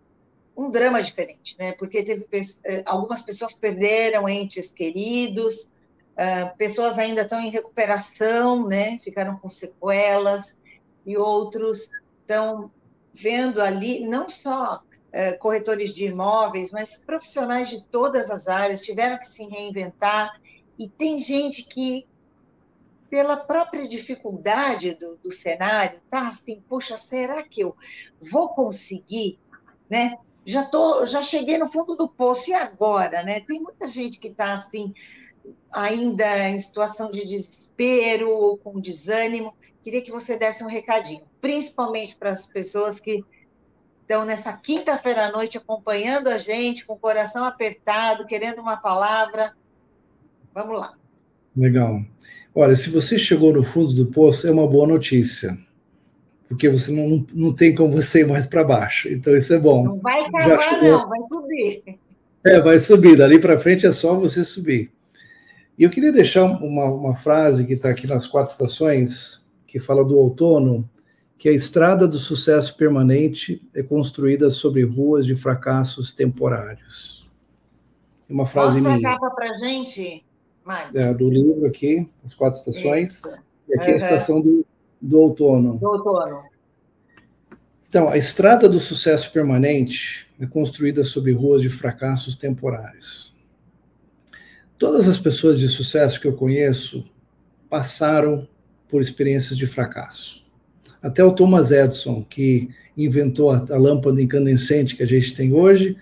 um, 0.55 0.65
um 0.65 0.69
drama 0.69 1.01
diferente, 1.01 1.55
né? 1.57 1.71
Porque 1.71 2.03
teve 2.03 2.25
é, 2.63 2.83
algumas 2.85 3.21
pessoas 3.21 3.53
perderam 3.53 4.29
entes 4.29 4.71
queridos, 4.71 5.63
uh, 6.13 6.55
pessoas 6.57 6.99
ainda 6.99 7.21
estão 7.21 7.39
em 7.39 7.49
recuperação, 7.49 8.67
né? 8.67 8.99
Ficaram 8.99 9.37
com 9.37 9.49
sequelas, 9.49 10.55
e 11.05 11.17
outros 11.17 11.89
estão 12.21 12.71
vendo 13.13 13.61
ali 13.61 14.05
não 14.05 14.29
só 14.29 14.81
é, 14.91 14.92
corretores 15.39 15.93
de 15.93 16.05
imóveis, 16.05 16.71
mas 16.71 16.97
profissionais 16.97 17.69
de 17.69 17.83
todas 17.83 18.31
as 18.31 18.47
áreas 18.47 18.81
tiveram 18.81 19.17
que 19.19 19.27
se 19.27 19.45
reinventar 19.45 20.41
e 20.77 20.89
tem 20.89 21.19
gente 21.19 21.63
que 21.63 22.07
pela 23.09 23.37
própria 23.37 23.87
dificuldade 23.87 24.95
do, 24.95 25.17
do 25.17 25.31
cenário, 25.31 25.99
tá 26.09 26.29
assim, 26.29 26.63
poxa, 26.67 26.97
será 26.97 27.43
que 27.43 27.61
eu 27.61 27.75
vou 28.19 28.49
conseguir, 28.49 29.37
né, 29.87 30.17
já 30.45 30.65
tô, 30.65 31.05
já 31.05 31.21
cheguei 31.21 31.57
no 31.57 31.67
fundo 31.67 31.95
do 31.95 32.07
poço 32.07 32.49
e 32.49 32.53
agora, 32.53 33.23
né? 33.23 33.39
Tem 33.41 33.61
muita 33.61 33.87
gente 33.87 34.19
que 34.19 34.27
está 34.27 34.53
assim 34.53 34.93
ainda 35.71 36.49
em 36.49 36.59
situação 36.59 37.09
de 37.09 37.23
desespero 37.23 38.29
ou 38.29 38.57
com 38.57 38.79
desânimo. 38.79 39.53
Queria 39.81 40.01
que 40.01 40.11
você 40.11 40.37
desse 40.37 40.63
um 40.63 40.67
recadinho, 40.67 41.23
principalmente 41.39 42.15
para 42.15 42.31
as 42.31 42.45
pessoas 42.45 42.99
que 42.99 43.23
estão 44.03 44.25
nessa 44.25 44.53
quinta-feira 44.53 45.25
à 45.25 45.31
noite 45.31 45.57
acompanhando 45.57 46.27
a 46.27 46.37
gente, 46.37 46.85
com 46.85 46.93
o 46.93 46.99
coração 46.99 47.43
apertado, 47.43 48.27
querendo 48.27 48.59
uma 48.59 48.77
palavra. 48.77 49.53
Vamos 50.53 50.79
lá. 50.79 50.93
Legal. 51.55 52.01
Olha, 52.53 52.75
se 52.75 52.89
você 52.89 53.17
chegou 53.17 53.51
no 53.51 53.63
fundo 53.63 53.93
do 53.93 54.05
poço, 54.05 54.47
é 54.47 54.51
uma 54.51 54.67
boa 54.67 54.87
notícia 54.87 55.57
porque 56.53 56.69
você 56.69 56.91
não, 56.91 57.25
não 57.33 57.53
tem 57.53 57.73
como 57.73 57.91
você 57.91 58.21
ir 58.21 58.27
mais 58.27 58.45
para 58.45 58.63
baixo. 58.63 59.09
Então, 59.09 59.35
isso 59.35 59.53
é 59.53 59.59
bom. 59.59 59.83
Não 59.83 59.97
vai 59.97 60.29
cavar, 60.29 60.81
não, 60.83 61.09
vai 61.09 61.19
subir. 61.31 61.83
É, 62.45 62.61
vai 62.61 62.79
subir. 62.79 63.17
Dali 63.17 63.39
para 63.39 63.57
frente 63.57 63.85
é 63.85 63.91
só 63.91 64.13
você 64.15 64.43
subir. 64.43 64.91
E 65.77 65.83
eu 65.83 65.89
queria 65.89 66.11
deixar 66.11 66.43
uma, 66.43 66.85
uma 66.85 67.15
frase 67.15 67.65
que 67.65 67.73
está 67.73 67.89
aqui 67.89 68.05
nas 68.05 68.27
quatro 68.27 68.51
estações, 68.51 69.43
que 69.65 69.79
fala 69.79 70.05
do 70.05 70.15
outono, 70.15 70.87
que 71.43 71.49
a 71.49 71.51
estrada 71.51 72.07
do 72.07 72.17
sucesso 72.17 72.73
permanente 72.77 73.61
é 73.75 73.83
construída 73.83 74.49
sobre 74.49 74.81
ruas 74.83 75.25
de 75.25 75.35
fracassos 75.35 76.13
temporários. 76.13 77.29
Uma 78.29 78.45
frase 78.45 78.79
Mostra 78.79 78.95
minha. 78.95 79.09
A 79.09 79.19
capa 79.19 79.29
para 79.35 79.53
gente, 79.53 80.23
Mike. 80.65 80.97
É, 80.97 81.13
do 81.13 81.29
livro 81.29 81.67
aqui, 81.67 82.09
as 82.23 82.33
quatro 82.33 82.57
estações. 82.57 83.17
Isso. 83.17 83.37
E 83.67 83.73
aqui 83.73 83.87
uhum. 83.87 83.93
a 83.93 83.97
estação 83.97 84.39
do, 84.39 84.65
do 85.01 85.19
outono. 85.19 85.77
Do 85.79 85.85
outono. 85.85 86.43
Então, 87.89 88.07
a 88.07 88.15
estrada 88.15 88.69
do 88.69 88.79
sucesso 88.79 89.29
permanente 89.29 90.33
é 90.39 90.45
construída 90.45 91.03
sobre 91.03 91.33
ruas 91.33 91.61
de 91.61 91.67
fracassos 91.67 92.37
temporários. 92.37 93.35
Todas 94.77 95.09
as 95.09 95.17
pessoas 95.17 95.59
de 95.59 95.67
sucesso 95.67 96.21
que 96.21 96.27
eu 96.29 96.37
conheço 96.37 97.05
passaram 97.69 98.47
por 98.87 99.01
experiências 99.01 99.57
de 99.57 99.67
fracasso. 99.67 100.42
Até 101.03 101.23
o 101.23 101.33
Thomas 101.33 101.69
Edison, 101.69 102.25
que 102.27 102.69
inventou 102.97 103.51
a, 103.51 103.63
a 103.69 103.77
lâmpada 103.77 104.21
incandescente 104.21 104.95
que 104.95 105.03
a 105.03 105.07
gente 105.07 105.35
tem 105.35 105.51
hoje, 105.53 105.97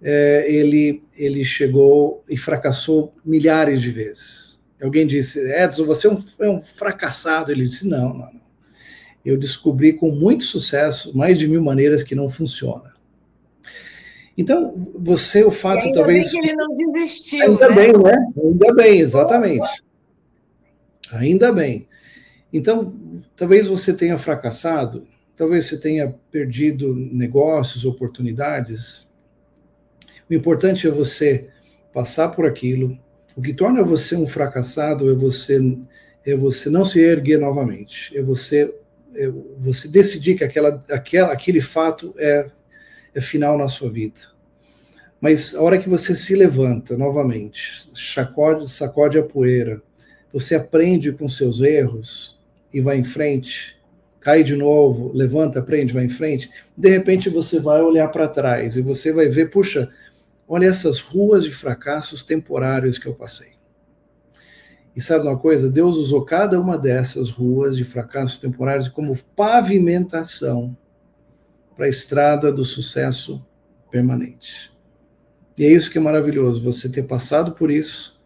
é, 0.00 0.46
ele, 0.48 1.02
ele 1.16 1.44
chegou 1.44 2.24
e 2.30 2.36
fracassou 2.36 3.12
milhares 3.24 3.82
de 3.82 3.90
vezes. 3.90 4.60
Alguém 4.80 5.06
disse, 5.06 5.40
Edson, 5.52 5.84
você 5.84 6.06
é 6.06 6.10
um, 6.10 6.18
é 6.40 6.48
um 6.48 6.60
fracassado. 6.60 7.50
Ele 7.50 7.64
disse, 7.64 7.88
não, 7.88 8.10
não, 8.10 8.32
não. 8.32 8.46
Eu 9.24 9.36
descobri 9.36 9.94
com 9.94 10.12
muito 10.12 10.44
sucesso 10.44 11.16
mais 11.16 11.38
de 11.38 11.48
mil 11.48 11.62
maneiras 11.62 12.04
que 12.04 12.14
não 12.14 12.28
funciona. 12.28 12.94
Então, 14.38 14.92
você, 14.96 15.42
o 15.42 15.50
fato, 15.50 15.86
ainda 15.86 15.98
talvez. 15.98 16.30
Bem 16.30 16.42
que 16.42 16.48
ele 16.48 16.56
não 16.56 16.74
desistiu. 16.74 17.42
Ainda 17.42 17.68
né? 17.70 17.74
bem, 17.74 17.92
né? 17.92 18.26
Ainda 18.44 18.74
bem, 18.74 19.00
exatamente. 19.00 19.82
Ainda 21.10 21.52
bem. 21.52 21.88
Então, 22.52 22.94
talvez 23.34 23.66
você 23.66 23.92
tenha 23.92 24.16
fracassado, 24.16 25.06
talvez 25.36 25.66
você 25.66 25.78
tenha 25.78 26.14
perdido 26.30 26.94
negócios, 26.94 27.84
oportunidades. 27.84 29.08
O 30.28 30.34
importante 30.34 30.86
é 30.86 30.90
você 30.90 31.48
passar 31.92 32.28
por 32.30 32.46
aquilo, 32.46 32.98
o 33.36 33.42
que 33.42 33.52
torna 33.52 33.82
você 33.82 34.16
um 34.16 34.26
fracassado 34.26 35.10
é 35.10 35.14
você 35.14 35.60
é 36.24 36.34
você 36.34 36.68
não 36.68 36.84
se 36.84 37.00
erguer 37.00 37.38
novamente, 37.38 38.16
é 38.16 38.22
você 38.22 38.74
é 39.14 39.30
você 39.58 39.86
decidir 39.88 40.36
que 40.36 40.44
aquela, 40.44 40.82
aquela 40.90 41.32
aquele 41.32 41.60
fato 41.60 42.14
é, 42.18 42.46
é 43.14 43.20
final 43.20 43.56
na 43.56 43.68
sua 43.68 43.90
vida. 43.90 44.20
Mas 45.20 45.54
a 45.54 45.62
hora 45.62 45.78
que 45.78 45.88
você 45.88 46.14
se 46.14 46.34
levanta 46.34 46.96
novamente, 46.96 47.90
sacode, 47.94 48.70
sacode 48.70 49.18
a 49.18 49.22
poeira, 49.22 49.82
você 50.32 50.54
aprende 50.54 51.12
com 51.12 51.28
seus 51.28 51.60
erros 51.60 52.35
e 52.76 52.80
vai 52.80 52.98
em 52.98 53.04
frente, 53.04 53.76
cai 54.20 54.42
de 54.42 54.56
novo, 54.56 55.12
levanta, 55.14 55.60
aprende, 55.60 55.92
vai 55.92 56.04
em 56.04 56.08
frente, 56.08 56.50
de 56.76 56.88
repente 56.88 57.30
você 57.30 57.60
vai 57.60 57.80
olhar 57.80 58.08
para 58.08 58.28
trás 58.28 58.76
e 58.76 58.82
você 58.82 59.12
vai 59.12 59.28
ver, 59.28 59.50
puxa, 59.50 59.90
Olha 60.48 60.66
essas 60.66 61.00
ruas 61.00 61.44
de 61.44 61.50
fracassos 61.50 62.22
temporários 62.22 62.98
que 62.98 63.06
eu 63.06 63.14
passei. 63.14 63.54
E 64.94 65.00
sabe 65.00 65.26
uma 65.26 65.36
coisa? 65.36 65.70
Deus 65.70 65.96
usou 65.96 66.24
cada 66.24 66.58
uma 66.60 66.78
dessas 66.78 67.30
ruas 67.30 67.76
de 67.76 67.84
fracassos 67.84 68.38
temporários 68.38 68.88
como 68.88 69.16
pavimentação 69.34 70.76
para 71.74 71.86
a 71.86 71.88
estrada 71.88 72.52
do 72.52 72.64
sucesso 72.64 73.44
permanente. 73.90 74.72
E 75.58 75.64
é 75.64 75.70
isso 75.70 75.90
que 75.90 75.98
é 75.98 76.00
maravilhoso, 76.00 76.62
você 76.62 76.88
ter 76.88 77.02
passado 77.02 77.52
por 77.52 77.70
isso, 77.70 78.18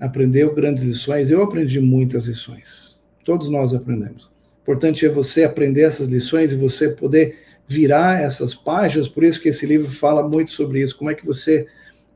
aprendeu 0.00 0.54
grandes 0.54 0.84
lições. 0.84 1.28
Eu 1.28 1.42
aprendi 1.42 1.80
muitas 1.80 2.26
lições. 2.26 2.91
Todos 3.24 3.48
nós 3.48 3.74
aprendemos. 3.74 4.26
O 4.26 4.62
importante 4.62 5.04
é 5.04 5.08
você 5.08 5.44
aprender 5.44 5.82
essas 5.82 6.08
lições 6.08 6.52
e 6.52 6.56
você 6.56 6.90
poder 6.90 7.38
virar 7.66 8.20
essas 8.20 8.54
páginas, 8.54 9.08
por 9.08 9.24
isso 9.24 9.40
que 9.40 9.48
esse 9.48 9.64
livro 9.66 9.90
fala 9.90 10.26
muito 10.28 10.50
sobre 10.52 10.80
isso, 10.82 10.96
como 10.96 11.10
é 11.10 11.14
que 11.14 11.24
você, 11.24 11.66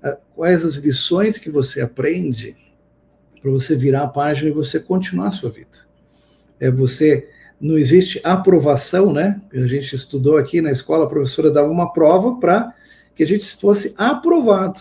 ah, 0.03 0.17
quais 0.35 0.65
as 0.65 0.77
lições 0.77 1.39
que 1.39 1.51
você 1.51 1.81
aprende 1.81 2.57
para 3.41 3.51
você 3.51 3.77
virar 3.77 4.03
a 4.03 4.09
página 4.09 4.51
e 4.51 4.53
você 4.53 4.81
continuar 4.81 5.29
a 5.29 5.33
sua 5.33 5.51
vida. 5.51 5.87
É 6.59 6.71
você, 6.71 7.29
não 7.61 7.79
existe 7.79 8.21
aprovação, 8.25 9.13
né? 9.13 9.41
A 9.53 9.67
gente 9.67 9.95
estudou 9.95 10.37
aqui 10.37 10.61
na 10.61 10.71
escola, 10.71 11.05
a 11.05 11.09
professora 11.09 11.51
dava 11.51 11.71
uma 11.71 11.93
prova 11.93 12.41
para 12.41 12.75
que 13.15 13.23
a 13.23 13.27
gente 13.27 13.57
fosse 13.57 13.95
aprovado. 13.97 14.81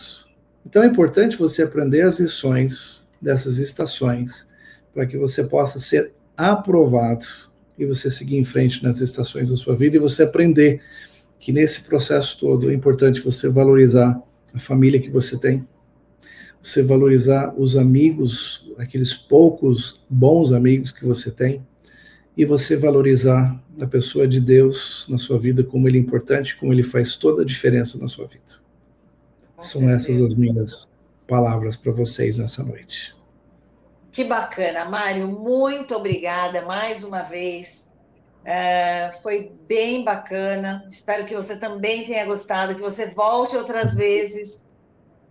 Então 0.65 0.81
é 0.81 0.87
importante 0.87 1.37
você 1.37 1.61
aprender 1.61 2.01
as 2.01 2.19
lições 2.19 3.05
dessas 3.21 3.59
estações 3.59 4.47
para 4.93 5.05
que 5.05 5.17
você 5.17 5.43
possa 5.43 5.77
ser 5.77 6.14
aprovado 6.37 7.25
e 7.77 7.85
você 7.85 8.09
seguir 8.09 8.37
em 8.37 8.45
frente 8.45 8.83
nas 8.83 9.01
estações 9.01 9.49
da 9.49 9.57
sua 9.57 9.75
vida 9.75 9.97
e 9.97 9.99
você 9.99 10.23
aprender 10.23 10.81
que 11.39 11.51
nesse 11.51 11.83
processo 11.83 12.39
todo 12.39 12.71
é 12.71 12.73
importante 12.73 13.21
você 13.21 13.49
valorizar 13.49 14.19
a 14.53 14.59
família 14.59 14.99
que 14.99 15.09
você 15.09 15.37
tem, 15.37 15.67
você 16.61 16.81
valorizar 16.81 17.53
os 17.57 17.77
amigos, 17.77 18.71
aqueles 18.77 19.13
poucos 19.13 20.03
bons 20.09 20.51
amigos 20.51 20.91
que 20.91 21.05
você 21.05 21.29
tem, 21.29 21.65
e 22.37 22.43
você 22.43 22.75
valorizar 22.75 23.61
a 23.79 23.87
pessoa 23.87 24.27
de 24.27 24.41
Deus 24.41 25.05
na 25.07 25.17
sua 25.17 25.39
vida, 25.39 25.63
como 25.63 25.87
ele 25.87 25.97
é 25.97 26.01
importante, 26.01 26.55
como 26.57 26.73
ele 26.73 26.83
faz 26.83 27.15
toda 27.15 27.43
a 27.43 27.45
diferença 27.45 27.97
na 27.97 28.07
sua 28.07 28.27
vida. 28.27 28.43
Com 29.55 29.61
São 29.61 29.81
certeza. 29.81 30.11
essas 30.11 30.21
as 30.21 30.33
minhas 30.33 30.87
palavras 31.27 31.75
para 31.75 31.91
vocês 31.91 32.37
nessa 32.37 32.63
noite. 32.63 33.14
Que 34.15 34.23
bacana, 34.23 34.85
Mário, 34.85 35.27
muito 35.27 35.93
obrigada 35.93 36.61
mais 36.61 37.03
uma 37.03 37.23
vez. 37.23 37.85
É, 38.45 39.11
foi 39.21 39.51
bem 39.67 40.05
bacana. 40.05 40.87
Espero 40.89 41.25
que 41.25 41.35
você 41.35 41.57
também 41.57 42.05
tenha 42.05 42.25
gostado, 42.25 42.75
que 42.75 42.81
você 42.81 43.07
volte 43.07 43.57
outras 43.57 43.93
vezes 43.93 44.63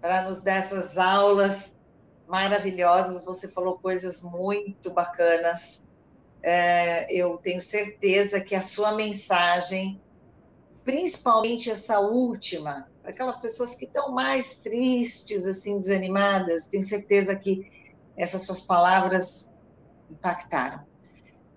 para 0.03 0.24
nos 0.24 0.43
dar 0.43 0.57
essas 0.57 0.99
aulas 0.99 1.74
maravilhosas. 2.28 3.24
Você 3.24 3.49
falou 3.49 3.78
coisas 3.78 4.20
muito 4.20 4.91
bacanas. 4.91 5.87
É, 6.43 7.11
eu 7.11 7.39
tenho 7.39 7.62
certeza 7.62 8.39
que 8.39 8.55
a 8.55 8.61
sua 8.61 8.93
mensagem, 8.93 9.99
principalmente 10.85 11.70
essa 11.70 12.01
última, 12.01 12.87
para 13.01 13.12
aquelas 13.12 13.39
pessoas 13.39 13.74
que 13.74 13.87
estão 13.87 14.12
mais 14.12 14.59
tristes, 14.59 15.47
assim, 15.47 15.78
desanimadas, 15.78 16.66
tenho 16.66 16.82
certeza 16.82 17.35
que 17.35 17.74
essas 18.16 18.46
suas 18.46 18.60
palavras 18.60 19.50
impactaram. 20.10 20.80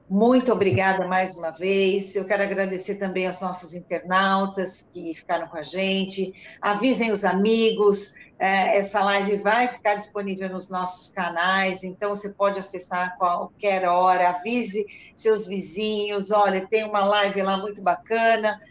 Muito 0.09 0.53
obrigada 0.53 1.05
mais 1.05 1.35
uma 1.35 1.51
vez. 1.51 2.15
Eu 2.15 2.23
quero 2.23 2.41
agradecer 2.41 2.95
também 2.95 3.27
aos 3.27 3.41
nossos 3.41 3.75
internautas 3.75 4.87
que 4.93 5.13
ficaram 5.13 5.47
com 5.47 5.57
a 5.57 5.61
gente. 5.61 6.33
Avisem 6.61 7.11
os 7.11 7.25
amigos. 7.25 8.13
É, 8.39 8.77
essa 8.77 9.03
live 9.03 9.37
vai 9.37 9.67
ficar 9.67 9.95
disponível 9.95 10.47
nos 10.47 10.69
nossos 10.69 11.09
canais, 11.09 11.83
então 11.83 12.11
você 12.11 12.29
pode 12.29 12.59
acessar 12.59 13.07
a 13.07 13.09
qualquer 13.17 13.85
hora. 13.85 14.29
Avise 14.29 14.85
seus 15.15 15.45
vizinhos. 15.45 16.31
Olha, 16.31 16.65
tem 16.65 16.85
uma 16.85 17.03
live 17.03 17.41
lá 17.41 17.57
muito 17.57 17.81
bacana. 17.81 18.61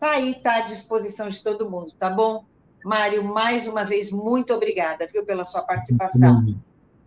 Tá 0.00 0.12
aí, 0.12 0.34
tá 0.42 0.56
à 0.56 0.60
disposição 0.62 1.28
de 1.28 1.40
todo 1.40 1.70
mundo, 1.70 1.92
tá 1.92 2.10
bom? 2.10 2.44
Mário, 2.84 3.22
mais 3.22 3.68
uma 3.68 3.84
vez, 3.84 4.10
muito 4.10 4.54
obrigada, 4.54 5.06
viu, 5.06 5.24
pela 5.24 5.44
sua 5.44 5.62
participação. 5.62 6.42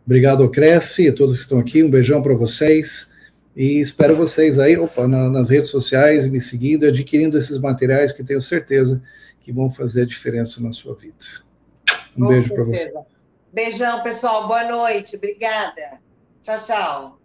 Obrigado, 0.05 0.49
Cresce, 0.49 1.05
e 1.05 1.09
a 1.09 1.13
todos 1.13 1.35
que 1.35 1.41
estão 1.41 1.59
aqui. 1.59 1.83
Um 1.83 1.89
beijão 1.89 2.21
para 2.21 2.33
vocês. 2.33 3.11
E 3.55 3.79
espero 3.79 4.15
vocês 4.15 4.57
aí 4.57 4.77
opa, 4.77 5.07
na, 5.07 5.29
nas 5.29 5.49
redes 5.49 5.69
sociais, 5.69 6.25
me 6.25 6.41
seguindo 6.41 6.85
e 6.85 6.87
adquirindo 6.87 7.37
esses 7.37 7.59
materiais 7.59 8.11
que 8.11 8.23
tenho 8.23 8.41
certeza 8.41 9.01
que 9.41 9.51
vão 9.51 9.69
fazer 9.69 10.03
a 10.03 10.05
diferença 10.05 10.61
na 10.61 10.71
sua 10.71 10.95
vida. 10.95 11.15
Um 12.17 12.21
Com 12.21 12.27
beijo 12.29 12.53
para 12.53 12.63
vocês. 12.63 12.93
Beijão, 13.51 14.01
pessoal. 14.01 14.47
Boa 14.47 14.63
noite. 14.63 15.15
Obrigada. 15.15 15.99
Tchau, 16.41 16.61
tchau. 16.61 17.19